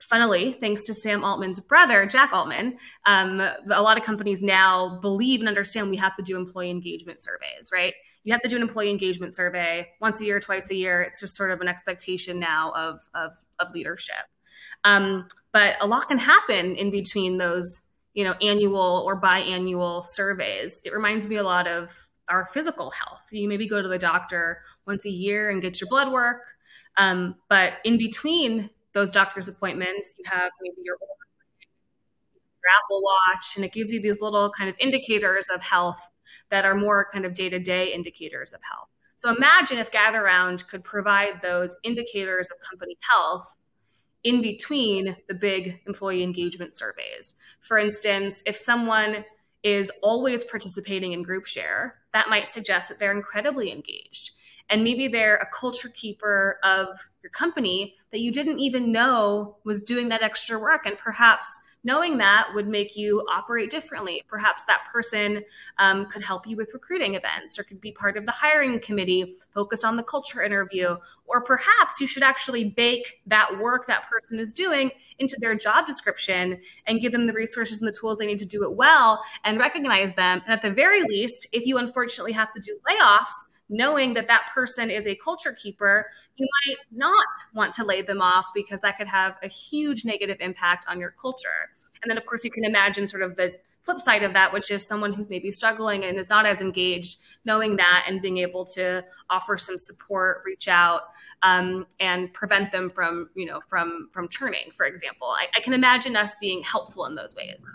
funnily, 0.03 0.57
thanks 0.59 0.85
to 0.85 0.93
Sam 0.93 1.23
Altman's 1.23 1.59
brother, 1.59 2.05
Jack 2.05 2.31
Altman, 2.33 2.77
um, 3.05 3.39
a 3.39 3.81
lot 3.81 3.97
of 3.97 4.03
companies 4.03 4.43
now 4.43 4.99
believe 5.01 5.39
and 5.39 5.49
understand 5.49 5.89
we 5.89 5.97
have 5.97 6.15
to 6.17 6.23
do 6.23 6.37
employee 6.37 6.69
engagement 6.69 7.23
surveys, 7.23 7.69
right? 7.71 7.93
You 8.23 8.33
have 8.33 8.41
to 8.41 8.49
do 8.49 8.55
an 8.55 8.61
employee 8.61 8.91
engagement 8.91 9.35
survey 9.35 9.89
once 9.99 10.21
a 10.21 10.25
year, 10.25 10.39
twice 10.39 10.69
a 10.71 10.75
year. 10.75 11.01
It's 11.01 11.19
just 11.19 11.35
sort 11.35 11.51
of 11.51 11.61
an 11.61 11.67
expectation 11.67 12.39
now 12.39 12.71
of, 12.75 13.01
of, 13.15 13.33
of 13.59 13.73
leadership. 13.73 14.25
Um, 14.83 15.27
but 15.51 15.75
a 15.81 15.87
lot 15.87 16.07
can 16.07 16.17
happen 16.17 16.75
in 16.75 16.91
between 16.91 17.37
those, 17.37 17.81
you 18.13 18.23
know, 18.23 18.33
annual 18.41 19.03
or 19.05 19.19
biannual 19.19 20.03
surveys. 20.03 20.81
It 20.83 20.93
reminds 20.93 21.27
me 21.27 21.37
a 21.37 21.43
lot 21.43 21.67
of 21.67 21.91
our 22.29 22.45
physical 22.53 22.91
health. 22.91 23.25
You 23.31 23.47
maybe 23.47 23.67
go 23.67 23.81
to 23.81 23.87
the 23.87 23.99
doctor 23.99 24.61
once 24.85 25.05
a 25.05 25.09
year 25.09 25.49
and 25.49 25.61
get 25.61 25.79
your 25.79 25.89
blood 25.89 26.11
work. 26.11 26.43
Um, 26.97 27.35
but 27.49 27.73
in 27.83 27.97
between 27.97 28.69
those 28.93 29.11
doctor's 29.11 29.47
appointments, 29.47 30.15
you 30.17 30.23
have 30.27 30.51
maybe 30.61 30.77
your, 30.83 30.97
your 30.99 32.71
Apple 32.83 33.01
Watch, 33.01 33.55
and 33.55 33.65
it 33.65 33.73
gives 33.73 33.91
you 33.91 34.01
these 34.01 34.21
little 34.21 34.51
kind 34.51 34.69
of 34.69 34.75
indicators 34.79 35.47
of 35.53 35.61
health 35.61 36.07
that 36.49 36.65
are 36.65 36.75
more 36.75 37.07
kind 37.11 37.25
of 37.25 37.33
day 37.33 37.49
to 37.49 37.59
day 37.59 37.93
indicators 37.93 38.53
of 38.53 38.61
health. 38.69 38.89
So 39.17 39.35
imagine 39.35 39.77
if 39.77 39.91
Gatheround 39.91 40.67
could 40.67 40.83
provide 40.83 41.41
those 41.41 41.75
indicators 41.83 42.49
of 42.51 42.57
company 42.67 42.97
health 42.99 43.47
in 44.23 44.41
between 44.41 45.15
the 45.27 45.33
big 45.33 45.79
employee 45.87 46.23
engagement 46.23 46.75
surveys. 46.75 47.33
For 47.61 47.77
instance, 47.77 48.41
if 48.45 48.55
someone 48.55 49.25
is 49.63 49.91
always 50.01 50.43
participating 50.43 51.13
in 51.13 51.23
group 51.23 51.45
share, 51.45 51.95
that 52.13 52.29
might 52.29 52.47
suggest 52.47 52.89
that 52.89 52.99
they're 52.99 53.15
incredibly 53.15 53.71
engaged 53.71 54.31
and 54.69 54.83
maybe 54.83 55.07
they're 55.07 55.37
a 55.37 55.47
culture 55.53 55.89
keeper 55.89 56.57
of 56.63 56.87
your 57.21 57.29
company 57.31 57.95
that 58.11 58.19
you 58.19 58.31
didn't 58.31 58.59
even 58.59 58.91
know 58.91 59.57
was 59.63 59.81
doing 59.81 60.09
that 60.09 60.21
extra 60.21 60.59
work 60.59 60.85
and 60.85 60.97
perhaps 60.97 61.59
knowing 61.83 62.17
that 62.17 62.47
would 62.53 62.67
make 62.67 62.95
you 62.95 63.25
operate 63.29 63.69
differently. 63.69 64.23
Perhaps 64.27 64.63
that 64.63 64.83
person 64.91 65.43
um, 65.79 66.05
could 66.05 66.23
help 66.23 66.47
you 66.47 66.55
with 66.55 66.73
recruiting 66.73 67.15
events 67.15 67.59
or 67.59 67.63
could 67.63 67.81
be 67.81 67.91
part 67.91 68.15
of 68.15 68.25
the 68.25 68.31
hiring 68.31 68.79
committee 68.79 69.35
focused 69.53 69.83
on 69.83 69.97
the 69.97 70.03
culture 70.03 70.41
interview 70.41 70.95
or 71.25 71.43
perhaps 71.43 71.99
you 71.99 72.07
should 72.07 72.23
actually 72.23 72.69
bake 72.69 73.21
that 73.27 73.59
work 73.59 73.85
that 73.87 74.03
person 74.09 74.39
is 74.39 74.53
doing 74.53 74.91
into 75.19 75.35
their 75.39 75.55
job 75.55 75.85
description 75.85 76.59
and 76.87 77.01
give 77.01 77.11
them 77.11 77.27
the 77.27 77.33
resources 77.33 77.79
and 77.79 77.87
the 77.87 77.97
tools 77.97 78.17
they 78.17 78.25
need 78.25 78.39
to 78.39 78.45
do 78.45 78.63
it 78.63 78.75
well 78.75 79.21
and 79.43 79.59
recognize 79.59 80.13
them. 80.13 80.41
And 80.45 80.53
at 80.53 80.61
the 80.61 80.71
very 80.71 81.03
least 81.03 81.47
if 81.51 81.65
you 81.65 81.77
unfortunately 81.77 82.31
have 82.31 82.53
to 82.53 82.61
do 82.61 82.77
layoffs 82.89 83.33
knowing 83.69 84.13
that 84.13 84.27
that 84.27 84.43
person 84.53 84.89
is 84.89 85.07
a 85.07 85.15
culture 85.15 85.53
keeper, 85.53 86.05
you 86.35 86.47
might 86.65 86.77
not 86.91 87.25
want 87.53 87.73
to 87.73 87.83
lay 87.83 88.01
them 88.01 88.21
off 88.21 88.45
because 88.53 88.81
that 88.81 88.97
could 88.97 89.07
have 89.07 89.35
a 89.43 89.47
huge 89.47 90.05
negative 90.05 90.37
impact 90.39 90.85
on 90.87 90.99
your 90.99 91.13
culture. 91.21 91.71
And 92.03 92.09
then, 92.09 92.17
of 92.17 92.25
course, 92.25 92.43
you 92.43 92.51
can 92.51 92.65
imagine 92.65 93.07
sort 93.07 93.23
of 93.23 93.35
the 93.35 93.53
flip 93.83 93.99
side 93.99 94.23
of 94.23 94.33
that, 94.33 94.51
which 94.51 94.71
is 94.71 94.85
someone 94.85 95.13
who's 95.13 95.29
maybe 95.29 95.51
struggling 95.51 96.05
and 96.05 96.17
is 96.17 96.29
not 96.29 96.45
as 96.45 96.61
engaged, 96.61 97.17
knowing 97.45 97.75
that 97.75 98.05
and 98.07 98.21
being 98.21 98.37
able 98.37 98.65
to 98.65 99.03
offer 99.29 99.57
some 99.57 99.77
support, 99.77 100.41
reach 100.45 100.67
out, 100.67 101.01
um, 101.43 101.85
and 101.99 102.33
prevent 102.33 102.71
them 102.71 102.89
from, 102.89 103.29
you 103.35 103.45
know, 103.45 103.59
from 103.67 104.09
from 104.11 104.27
churning, 104.29 104.71
for 104.75 104.85
example. 104.85 105.27
I, 105.27 105.47
I 105.55 105.59
can 105.59 105.73
imagine 105.73 106.15
us 106.15 106.35
being 106.39 106.63
helpful 106.63 107.05
in 107.05 107.15
those 107.15 107.35
ways. 107.35 107.65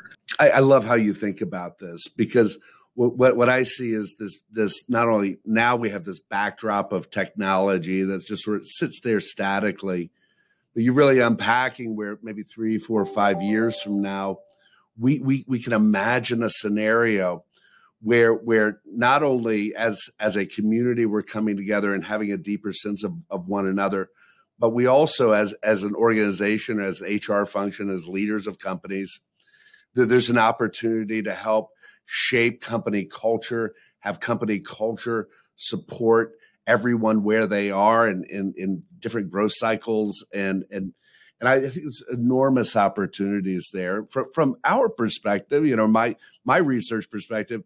I, 0.40 0.50
I 0.50 0.58
love 0.60 0.84
how 0.84 0.94
you 0.94 1.12
think 1.12 1.40
about 1.40 1.78
this 1.78 2.08
because 2.08 2.58
what 2.98 3.36
what 3.36 3.48
I 3.48 3.62
see 3.62 3.92
is 3.92 4.16
this 4.18 4.42
this 4.50 4.88
not 4.88 5.08
only 5.08 5.38
now 5.44 5.76
we 5.76 5.90
have 5.90 6.04
this 6.04 6.18
backdrop 6.18 6.90
of 6.90 7.10
technology 7.10 8.02
that 8.02 8.26
just 8.26 8.42
sort 8.42 8.56
of 8.56 8.66
sits 8.66 9.00
there 9.04 9.20
statically, 9.20 10.10
but 10.74 10.82
you're 10.82 10.94
really 10.94 11.20
unpacking 11.20 11.94
where 11.94 12.18
maybe 12.22 12.42
three, 12.42 12.76
four, 12.78 13.06
five 13.06 13.40
years 13.40 13.80
from 13.80 14.02
now, 14.02 14.38
we 14.98 15.20
we 15.20 15.44
we 15.46 15.62
can 15.62 15.74
imagine 15.74 16.42
a 16.42 16.50
scenario 16.50 17.44
where 18.02 18.34
where 18.34 18.80
not 18.84 19.22
only 19.22 19.76
as 19.76 20.00
as 20.18 20.36
a 20.36 20.44
community 20.44 21.06
we're 21.06 21.22
coming 21.22 21.56
together 21.56 21.94
and 21.94 22.04
having 22.04 22.32
a 22.32 22.36
deeper 22.36 22.72
sense 22.72 23.04
of, 23.04 23.12
of 23.30 23.46
one 23.46 23.68
another, 23.68 24.10
but 24.58 24.70
we 24.70 24.86
also 24.86 25.30
as 25.30 25.52
as 25.62 25.84
an 25.84 25.94
organization, 25.94 26.80
as 26.80 27.00
an 27.00 27.20
HR 27.24 27.44
function, 27.44 27.90
as 27.90 28.08
leaders 28.08 28.48
of 28.48 28.58
companies, 28.58 29.20
that 29.94 30.06
there's 30.06 30.30
an 30.30 30.38
opportunity 30.38 31.22
to 31.22 31.32
help 31.32 31.70
shape 32.10 32.62
company 32.62 33.04
culture, 33.04 33.74
have 34.00 34.18
company 34.18 34.58
culture 34.58 35.28
support 35.56 36.32
everyone 36.66 37.22
where 37.22 37.46
they 37.46 37.70
are 37.70 38.06
and 38.06 38.24
in, 38.26 38.54
in 38.56 38.82
different 38.98 39.30
growth 39.30 39.52
cycles 39.54 40.24
and 40.34 40.64
and 40.70 40.94
and 41.40 41.48
I 41.48 41.60
think 41.60 41.74
there's 41.74 42.02
enormous 42.10 42.74
opportunities 42.74 43.68
there 43.72 44.06
from 44.10 44.32
from 44.34 44.56
our 44.64 44.88
perspective. 44.88 45.66
You 45.66 45.76
know, 45.76 45.86
my 45.86 46.16
my 46.44 46.56
research 46.56 47.10
perspective, 47.10 47.62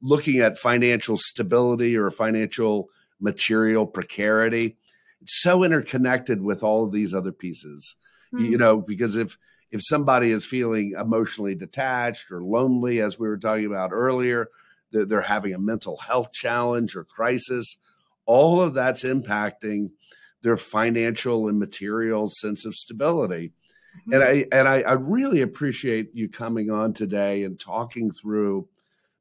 looking 0.00 0.40
at 0.40 0.58
financial 0.58 1.16
stability 1.18 1.96
or 1.98 2.10
financial 2.10 2.88
material 3.20 3.86
precarity, 3.86 4.78
it's 5.20 5.42
so 5.42 5.64
interconnected 5.64 6.40
with 6.40 6.62
all 6.62 6.84
of 6.84 6.92
these 6.92 7.12
other 7.12 7.32
pieces. 7.32 7.94
Mm-hmm. 8.32 8.44
You 8.44 8.52
hmm. 8.52 8.58
know, 8.58 8.80
because 8.80 9.16
if 9.16 9.36
if 9.70 9.80
somebody 9.84 10.32
is 10.32 10.44
feeling 10.44 10.94
emotionally 10.98 11.54
detached 11.54 12.30
or 12.30 12.42
lonely, 12.42 13.00
as 13.00 13.18
we 13.18 13.28
were 13.28 13.38
talking 13.38 13.66
about 13.66 13.92
earlier, 13.92 14.48
they're, 14.92 15.04
they're 15.04 15.20
having 15.22 15.54
a 15.54 15.58
mental 15.58 15.96
health 15.98 16.32
challenge 16.32 16.96
or 16.96 17.04
crisis, 17.04 17.76
all 18.26 18.60
of 18.60 18.74
that's 18.74 19.04
impacting 19.04 19.90
their 20.42 20.56
financial 20.56 21.48
and 21.48 21.58
material 21.58 22.28
sense 22.28 22.64
of 22.64 22.74
stability. 22.74 23.52
Mm-hmm. 24.08 24.14
And 24.14 24.22
I 24.22 24.46
and 24.52 24.68
I, 24.68 24.80
I 24.82 24.92
really 24.92 25.42
appreciate 25.42 26.10
you 26.14 26.28
coming 26.28 26.70
on 26.70 26.92
today 26.92 27.44
and 27.44 27.58
talking 27.58 28.10
through 28.10 28.68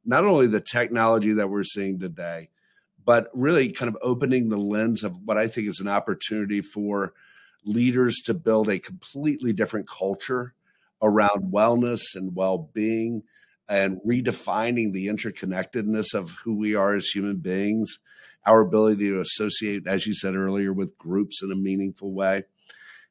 not 0.06 0.26
only 0.26 0.48
the 0.48 0.62
technology 0.62 1.34
that 1.34 1.50
we're 1.50 1.64
seeing 1.64 2.00
today, 2.00 2.50
but 3.06 3.30
really 3.34 3.72
kind 3.72 3.90
of 3.90 3.98
opening 4.02 4.50
the 4.50 4.58
lens 4.58 5.04
of 5.04 5.18
what 5.26 5.38
I 5.38 5.48
think 5.48 5.68
is 5.68 5.80
an 5.80 5.88
opportunity 5.88 6.62
for 6.62 7.14
leaders 7.66 8.22
to 8.26 8.34
build 8.34 8.70
a 8.70 8.80
completely 8.80 9.54
different 9.54 9.88
culture 9.88 10.54
around 11.02 11.52
wellness 11.52 12.16
and 12.16 12.36
well-being 12.36 13.24
and 13.68 14.00
redefining 14.06 14.92
the 14.92 15.08
interconnectedness 15.08 16.14
of 16.14 16.32
who 16.44 16.56
we 16.56 16.76
are 16.76 16.96
as 16.96 17.08
human 17.08 17.38
beings 17.38 18.00
our 18.46 18.62
ability 18.62 19.10
to 19.10 19.20
associate 19.20 19.86
as 19.86 20.08
you 20.08 20.14
said 20.14 20.34
earlier 20.36 20.74
with 20.74 20.98
groups 20.98 21.44
in 21.44 21.52
a 21.52 21.56
meaningful 21.56 22.14
way. 22.14 22.44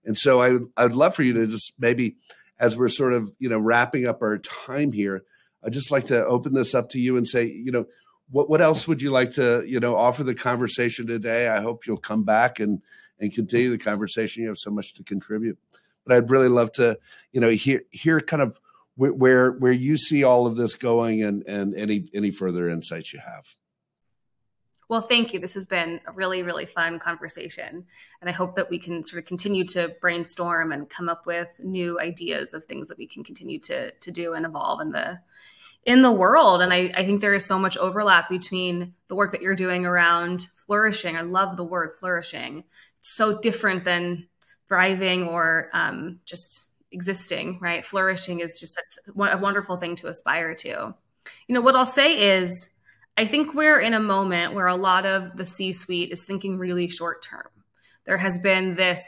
And 0.04 0.16
so 0.16 0.40
i 0.40 0.58
i 0.76 0.84
would 0.84 0.94
love 0.94 1.14
for 1.14 1.22
you 1.22 1.34
to 1.34 1.46
just 1.46 1.74
maybe 1.78 2.16
as 2.58 2.76
we're 2.76 2.88
sort 2.88 3.12
of 3.12 3.32
you 3.38 3.48
know 3.48 3.58
wrapping 3.58 4.06
up 4.06 4.22
our 4.22 4.38
time 4.38 4.92
here 4.92 5.22
i'd 5.64 5.72
just 5.72 5.90
like 5.90 6.06
to 6.06 6.24
open 6.24 6.54
this 6.54 6.74
up 6.74 6.88
to 6.90 7.00
you 7.00 7.16
and 7.16 7.28
say 7.28 7.44
you 7.44 7.70
know 7.70 7.86
what 8.30 8.50
what 8.50 8.60
else 8.60 8.86
would 8.86 9.02
you 9.02 9.10
like 9.10 9.30
to 9.32 9.64
you 9.66 9.80
know 9.80 9.96
offer 9.96 10.24
the 10.24 10.34
conversation 10.34 11.06
today? 11.06 11.48
I 11.48 11.60
hope 11.60 11.86
you'll 11.86 11.96
come 11.96 12.24
back 12.24 12.60
and 12.60 12.82
and 13.20 13.32
continue 13.32 13.70
the 13.70 13.78
conversation. 13.78 14.42
You 14.42 14.48
have 14.48 14.58
so 14.58 14.70
much 14.70 14.94
to 14.94 15.02
contribute. 15.02 15.58
But 16.04 16.16
I'd 16.16 16.30
really 16.30 16.48
love 16.48 16.72
to, 16.72 16.98
you 17.32 17.40
know, 17.40 17.50
hear 17.50 17.82
hear 17.90 18.20
kind 18.20 18.42
of 18.42 18.58
where 18.96 19.52
where 19.52 19.72
you 19.72 19.96
see 19.96 20.24
all 20.24 20.46
of 20.46 20.56
this 20.56 20.74
going 20.74 21.22
and 21.22 21.46
and 21.46 21.74
any 21.74 22.08
any 22.14 22.30
further 22.30 22.68
insights 22.68 23.12
you 23.12 23.20
have. 23.20 23.44
Well, 24.88 25.02
thank 25.02 25.34
you. 25.34 25.38
This 25.38 25.52
has 25.52 25.66
been 25.66 26.00
a 26.06 26.12
really, 26.12 26.42
really 26.42 26.64
fun 26.64 26.98
conversation. 26.98 27.84
And 28.20 28.30
I 28.30 28.32
hope 28.32 28.56
that 28.56 28.70
we 28.70 28.78
can 28.78 29.04
sort 29.04 29.22
of 29.22 29.26
continue 29.26 29.66
to 29.66 29.94
brainstorm 30.00 30.72
and 30.72 30.88
come 30.88 31.10
up 31.10 31.26
with 31.26 31.48
new 31.62 32.00
ideas 32.00 32.54
of 32.54 32.64
things 32.64 32.88
that 32.88 32.96
we 32.96 33.06
can 33.06 33.22
continue 33.22 33.58
to, 33.60 33.90
to 33.90 34.10
do 34.10 34.32
and 34.32 34.46
evolve 34.46 34.80
in 34.80 34.90
the 34.90 35.20
in 35.84 36.02
the 36.02 36.12
world. 36.12 36.60
And 36.60 36.72
I, 36.72 36.90
I 36.94 37.04
think 37.04 37.20
there 37.20 37.34
is 37.34 37.46
so 37.46 37.58
much 37.58 37.76
overlap 37.76 38.28
between 38.28 38.94
the 39.08 39.14
work 39.14 39.32
that 39.32 39.42
you're 39.42 39.54
doing 39.54 39.86
around 39.86 40.48
flourishing. 40.66 41.16
I 41.16 41.22
love 41.22 41.56
the 41.56 41.64
word 41.64 41.94
flourishing. 41.98 42.64
So 43.14 43.40
different 43.40 43.84
than 43.84 44.28
thriving 44.68 45.28
or 45.28 45.70
um, 45.72 46.20
just 46.24 46.66
existing, 46.92 47.58
right? 47.60 47.84
Flourishing 47.84 48.40
is 48.40 48.60
just 48.60 48.74
such 48.74 49.08
a 49.08 49.38
wonderful 49.38 49.76
thing 49.76 49.96
to 49.96 50.08
aspire 50.08 50.54
to. 50.54 50.94
You 51.46 51.54
know, 51.54 51.60
what 51.60 51.74
I'll 51.74 51.86
say 51.86 52.38
is, 52.38 52.70
I 53.16 53.26
think 53.26 53.54
we're 53.54 53.80
in 53.80 53.94
a 53.94 54.00
moment 54.00 54.54
where 54.54 54.66
a 54.66 54.76
lot 54.76 55.04
of 55.04 55.36
the 55.36 55.44
C 55.44 55.72
suite 55.72 56.12
is 56.12 56.22
thinking 56.22 56.58
really 56.58 56.88
short 56.88 57.22
term. 57.22 57.48
There 58.04 58.18
has 58.18 58.38
been 58.38 58.74
this 58.74 59.02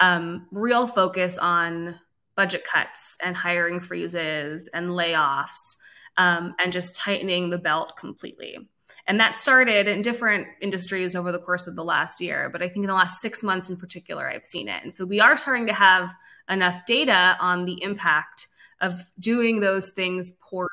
um, 0.00 0.46
real 0.50 0.86
focus 0.86 1.38
on 1.38 1.98
budget 2.36 2.64
cuts 2.64 3.16
and 3.22 3.36
hiring 3.36 3.80
freezes 3.80 4.68
and 4.74 4.88
layoffs 4.88 5.76
um, 6.16 6.54
and 6.58 6.72
just 6.72 6.94
tightening 6.94 7.50
the 7.50 7.58
belt 7.58 7.96
completely. 7.96 8.68
And 9.08 9.18
that 9.18 9.34
started 9.34 9.88
in 9.88 10.02
different 10.02 10.46
industries 10.60 11.16
over 11.16 11.32
the 11.32 11.38
course 11.38 11.66
of 11.66 11.74
the 11.74 11.82
last 11.82 12.20
year. 12.20 12.50
But 12.52 12.62
I 12.62 12.68
think 12.68 12.84
in 12.84 12.88
the 12.88 12.94
last 12.94 13.20
six 13.20 13.42
months 13.42 13.70
in 13.70 13.76
particular, 13.76 14.30
I've 14.30 14.44
seen 14.44 14.68
it. 14.68 14.82
And 14.84 14.94
so 14.94 15.04
we 15.04 15.18
are 15.18 15.36
starting 15.36 15.66
to 15.66 15.72
have 15.72 16.14
enough 16.48 16.84
data 16.86 17.36
on 17.40 17.64
the 17.64 17.82
impact 17.82 18.48
of 18.80 19.00
doing 19.18 19.60
those 19.60 19.90
things 19.90 20.32
poorly 20.42 20.68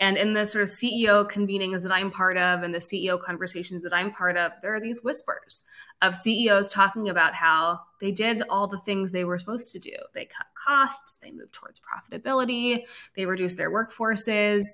and 0.00 0.16
in 0.16 0.32
the 0.32 0.46
sort 0.46 0.62
of 0.62 0.70
CEO 0.70 1.28
convenings 1.28 1.82
that 1.82 1.92
I'm 1.92 2.10
part 2.10 2.36
of 2.36 2.62
and 2.62 2.72
the 2.72 2.78
CEO 2.78 3.20
conversations 3.20 3.82
that 3.82 3.92
I'm 3.92 4.12
part 4.12 4.36
of, 4.36 4.52
there 4.62 4.74
are 4.74 4.80
these 4.80 5.02
whispers 5.02 5.64
of 6.02 6.14
CEOs 6.14 6.70
talking 6.70 7.08
about 7.08 7.34
how 7.34 7.80
they 8.00 8.12
did 8.12 8.42
all 8.48 8.68
the 8.68 8.80
things 8.80 9.10
they 9.10 9.24
were 9.24 9.38
supposed 9.38 9.72
to 9.72 9.80
do. 9.80 9.96
They 10.14 10.26
cut 10.26 10.46
costs, 10.54 11.18
they 11.18 11.32
moved 11.32 11.52
towards 11.52 11.80
profitability, 11.80 12.84
they 13.16 13.26
reduced 13.26 13.56
their 13.56 13.72
workforces. 13.72 14.64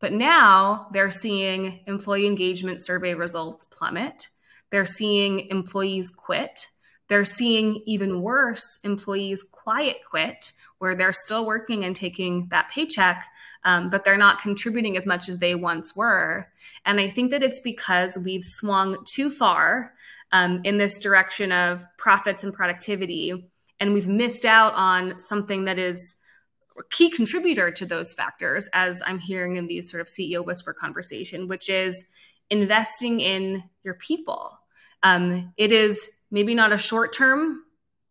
But 0.00 0.12
now 0.12 0.88
they're 0.92 1.10
seeing 1.10 1.80
employee 1.86 2.26
engagement 2.26 2.84
survey 2.84 3.14
results 3.14 3.66
plummet. 3.66 4.28
They're 4.70 4.86
seeing 4.86 5.48
employees 5.48 6.10
quit. 6.10 6.66
They're 7.08 7.24
seeing 7.24 7.82
even 7.86 8.22
worse 8.22 8.78
employees 8.84 9.42
quiet 9.42 9.98
quit, 10.08 10.52
where 10.78 10.94
they're 10.94 11.12
still 11.12 11.44
working 11.44 11.84
and 11.84 11.94
taking 11.94 12.46
that 12.50 12.70
paycheck, 12.70 13.26
um, 13.64 13.90
but 13.90 14.04
they're 14.04 14.16
not 14.16 14.40
contributing 14.40 14.96
as 14.96 15.06
much 15.06 15.28
as 15.28 15.38
they 15.38 15.54
once 15.54 15.94
were. 15.94 16.46
And 16.86 16.98
I 17.00 17.10
think 17.10 17.32
that 17.32 17.42
it's 17.42 17.60
because 17.60 18.16
we've 18.24 18.44
swung 18.44 18.96
too 19.12 19.28
far 19.28 19.92
um, 20.32 20.60
in 20.64 20.78
this 20.78 20.98
direction 20.98 21.52
of 21.52 21.84
profits 21.98 22.44
and 22.44 22.54
productivity, 22.54 23.50
and 23.80 23.92
we've 23.92 24.08
missed 24.08 24.44
out 24.44 24.72
on 24.74 25.20
something 25.20 25.64
that 25.64 25.78
is 25.78 26.14
key 26.90 27.10
contributor 27.10 27.70
to 27.72 27.86
those 27.86 28.12
factors, 28.12 28.68
as 28.72 29.02
I'm 29.06 29.18
hearing 29.18 29.56
in 29.56 29.66
these 29.66 29.90
sort 29.90 30.00
of 30.00 30.06
CEO 30.06 30.44
whisper 30.44 30.72
conversation, 30.72 31.48
which 31.48 31.68
is 31.68 32.06
investing 32.50 33.20
in 33.20 33.62
your 33.84 33.94
people. 33.94 34.58
Um, 35.02 35.52
it 35.56 35.72
is 35.72 36.10
maybe 36.30 36.54
not 36.54 36.72
a 36.72 36.78
short 36.78 37.12
term 37.12 37.62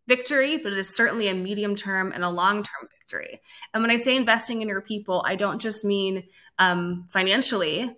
victory, 0.08 0.58
but 0.58 0.74
it 0.74 0.80
is 0.80 0.96
certainly 0.96 1.28
a 1.28 1.34
medium 1.34 1.76
term 1.76 2.12
and 2.12 2.24
a 2.24 2.30
long 2.30 2.64
term 2.64 2.90
victory. 3.00 3.42
And 3.74 3.84
when 3.84 3.92
I 3.92 3.98
say 3.98 4.16
investing 4.16 4.62
in 4.62 4.68
your 4.68 4.82
people, 4.82 5.24
I 5.26 5.36
don't 5.36 5.62
just 5.62 5.86
mean 5.86 6.24
um, 6.58 7.06
financially, 7.10 7.96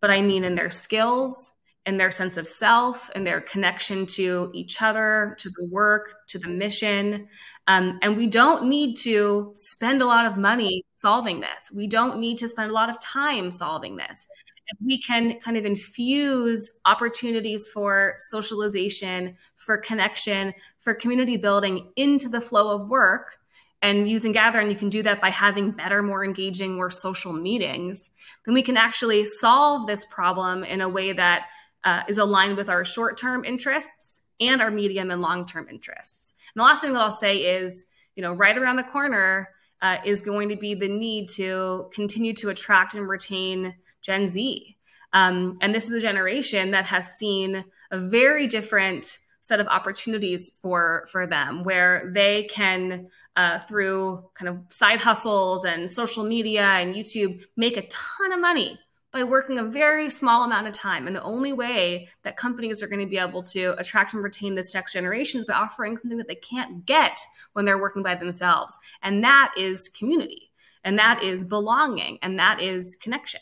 but 0.00 0.10
I 0.10 0.20
mean 0.20 0.44
in 0.44 0.54
their 0.54 0.70
skills, 0.70 1.52
in 1.86 1.98
their 1.98 2.10
sense 2.10 2.36
of 2.36 2.48
self, 2.48 3.10
and 3.14 3.26
their 3.26 3.40
connection 3.40 4.06
to 4.06 4.50
each 4.54 4.80
other, 4.80 5.36
to 5.38 5.50
the 5.50 5.66
work, 5.70 6.14
to 6.28 6.38
the 6.38 6.48
mission. 6.48 7.28
Um, 7.66 7.98
and 8.02 8.16
we 8.16 8.26
don't 8.26 8.68
need 8.68 8.96
to 8.98 9.50
spend 9.54 10.00
a 10.00 10.06
lot 10.06 10.24
of 10.24 10.38
money 10.38 10.84
solving 10.96 11.40
this. 11.40 11.70
We 11.74 11.86
don't 11.86 12.18
need 12.18 12.38
to 12.38 12.48
spend 12.48 12.70
a 12.70 12.74
lot 12.74 12.88
of 12.88 13.00
time 13.00 13.50
solving 13.50 13.96
this 13.96 14.26
if 14.68 14.78
we 14.84 15.00
can 15.00 15.38
kind 15.40 15.56
of 15.56 15.64
infuse 15.64 16.70
opportunities 16.84 17.68
for 17.68 18.14
socialization, 18.18 19.36
for 19.56 19.76
connection, 19.78 20.54
for 20.80 20.94
community 20.94 21.36
building 21.36 21.90
into 21.96 22.28
the 22.28 22.40
flow 22.40 22.74
of 22.74 22.88
work, 22.88 23.38
and 23.82 24.08
using 24.08 24.32
Gatheround, 24.32 24.70
you 24.70 24.76
can 24.76 24.88
do 24.88 25.02
that 25.02 25.20
by 25.20 25.28
having 25.28 25.70
better, 25.70 26.02
more 26.02 26.24
engaging, 26.24 26.74
more 26.74 26.90
social 26.90 27.34
meetings, 27.34 28.08
then 28.46 28.54
we 28.54 28.62
can 28.62 28.78
actually 28.78 29.26
solve 29.26 29.86
this 29.86 30.06
problem 30.06 30.64
in 30.64 30.80
a 30.80 30.88
way 30.88 31.12
that 31.12 31.46
uh, 31.84 32.02
is 32.08 32.18
aligned 32.18 32.56
with 32.56 32.68
our 32.68 32.84
short 32.84 33.18
term 33.18 33.44
interests 33.44 34.28
and 34.40 34.60
our 34.60 34.70
medium 34.70 35.10
and 35.10 35.20
long 35.20 35.46
term 35.46 35.68
interests. 35.68 36.34
And 36.54 36.60
the 36.60 36.64
last 36.64 36.80
thing 36.80 36.92
that 36.92 37.00
I'll 37.00 37.10
say 37.10 37.38
is, 37.38 37.86
you 38.16 38.22
know, 38.22 38.32
right 38.32 38.56
around 38.56 38.76
the 38.76 38.84
corner 38.84 39.48
uh, 39.82 39.98
is 40.04 40.22
going 40.22 40.48
to 40.48 40.56
be 40.56 40.74
the 40.74 40.88
need 40.88 41.28
to 41.30 41.90
continue 41.92 42.32
to 42.34 42.48
attract 42.48 42.94
and 42.94 43.08
retain 43.08 43.74
Gen 44.02 44.28
Z. 44.28 44.76
Um, 45.12 45.58
and 45.60 45.74
this 45.74 45.86
is 45.86 45.92
a 45.92 46.00
generation 46.00 46.72
that 46.72 46.86
has 46.86 47.06
seen 47.16 47.64
a 47.90 47.98
very 47.98 48.46
different 48.46 49.18
set 49.44 49.60
of 49.60 49.66
opportunities 49.66 50.52
for 50.62 51.06
for 51.12 51.26
them 51.26 51.64
where 51.64 52.10
they 52.14 52.44
can 52.44 53.08
uh, 53.36 53.58
through 53.60 54.24
kind 54.34 54.48
of 54.48 54.58
side 54.70 54.98
hustles 54.98 55.66
and 55.66 55.90
social 55.90 56.24
media 56.24 56.62
and 56.62 56.94
youtube 56.94 57.44
make 57.54 57.76
a 57.76 57.86
ton 57.88 58.32
of 58.32 58.40
money 58.40 58.78
by 59.14 59.22
working 59.22 59.60
a 59.60 59.64
very 59.64 60.10
small 60.10 60.42
amount 60.42 60.66
of 60.66 60.72
time. 60.72 61.06
And 61.06 61.14
the 61.14 61.22
only 61.22 61.52
way 61.52 62.08
that 62.24 62.36
companies 62.36 62.82
are 62.82 62.88
going 62.88 63.00
to 63.00 63.06
be 63.06 63.16
able 63.16 63.44
to 63.44 63.78
attract 63.78 64.12
and 64.12 64.22
retain 64.24 64.56
this 64.56 64.74
next 64.74 64.92
generation 64.92 65.38
is 65.38 65.46
by 65.46 65.54
offering 65.54 65.96
something 65.96 66.18
that 66.18 66.26
they 66.26 66.34
can't 66.34 66.84
get 66.84 67.16
when 67.52 67.64
they're 67.64 67.80
working 67.80 68.02
by 68.02 68.16
themselves. 68.16 68.76
And 69.02 69.22
that 69.22 69.54
is 69.56 69.88
community. 69.88 70.50
And 70.82 70.98
that 70.98 71.22
is 71.22 71.44
belonging. 71.44 72.18
And 72.22 72.40
that 72.40 72.60
is 72.60 72.96
connection. 72.96 73.40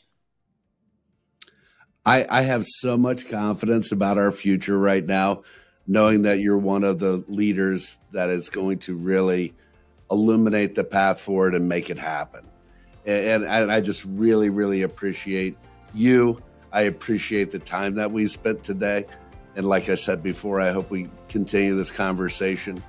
I, 2.04 2.26
I 2.28 2.42
have 2.42 2.66
so 2.66 2.98
much 2.98 3.30
confidence 3.30 3.92
about 3.92 4.18
our 4.18 4.30
future 4.30 4.78
right 4.78 5.04
now, 5.04 5.42
knowing 5.86 6.22
that 6.22 6.40
you're 6.40 6.58
one 6.58 6.84
of 6.84 6.98
the 6.98 7.24
leaders 7.28 7.98
that 8.10 8.28
is 8.28 8.50
going 8.50 8.80
to 8.80 8.94
really 8.94 9.54
illuminate 10.10 10.74
the 10.74 10.84
path 10.84 11.18
forward 11.18 11.54
and 11.54 11.66
make 11.66 11.88
it 11.88 11.98
happen. 11.98 12.46
And, 13.04 13.44
and 13.44 13.72
I 13.72 13.80
just 13.80 14.04
really, 14.04 14.50
really 14.50 14.82
appreciate 14.82 15.56
you. 15.94 16.40
I 16.72 16.82
appreciate 16.82 17.50
the 17.50 17.58
time 17.58 17.96
that 17.96 18.10
we 18.10 18.26
spent 18.26 18.62
today. 18.62 19.06
And 19.56 19.66
like 19.66 19.88
I 19.88 19.94
said 19.94 20.22
before, 20.22 20.60
I 20.60 20.70
hope 20.70 20.90
we 20.90 21.10
continue 21.28 21.74
this 21.74 21.90
conversation. 21.90 22.82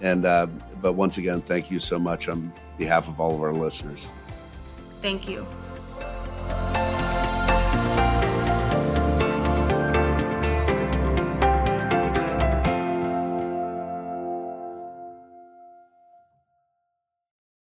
And 0.00 0.26
uh, 0.26 0.46
but 0.80 0.94
once 0.94 1.16
again, 1.18 1.40
thank 1.40 1.70
you 1.70 1.78
so 1.78 1.98
much 1.98 2.28
on 2.28 2.52
behalf 2.76 3.08
of 3.08 3.20
all 3.20 3.34
of 3.34 3.42
our 3.42 3.54
listeners. 3.54 4.08
Thank 5.00 5.28
you. 5.28 5.46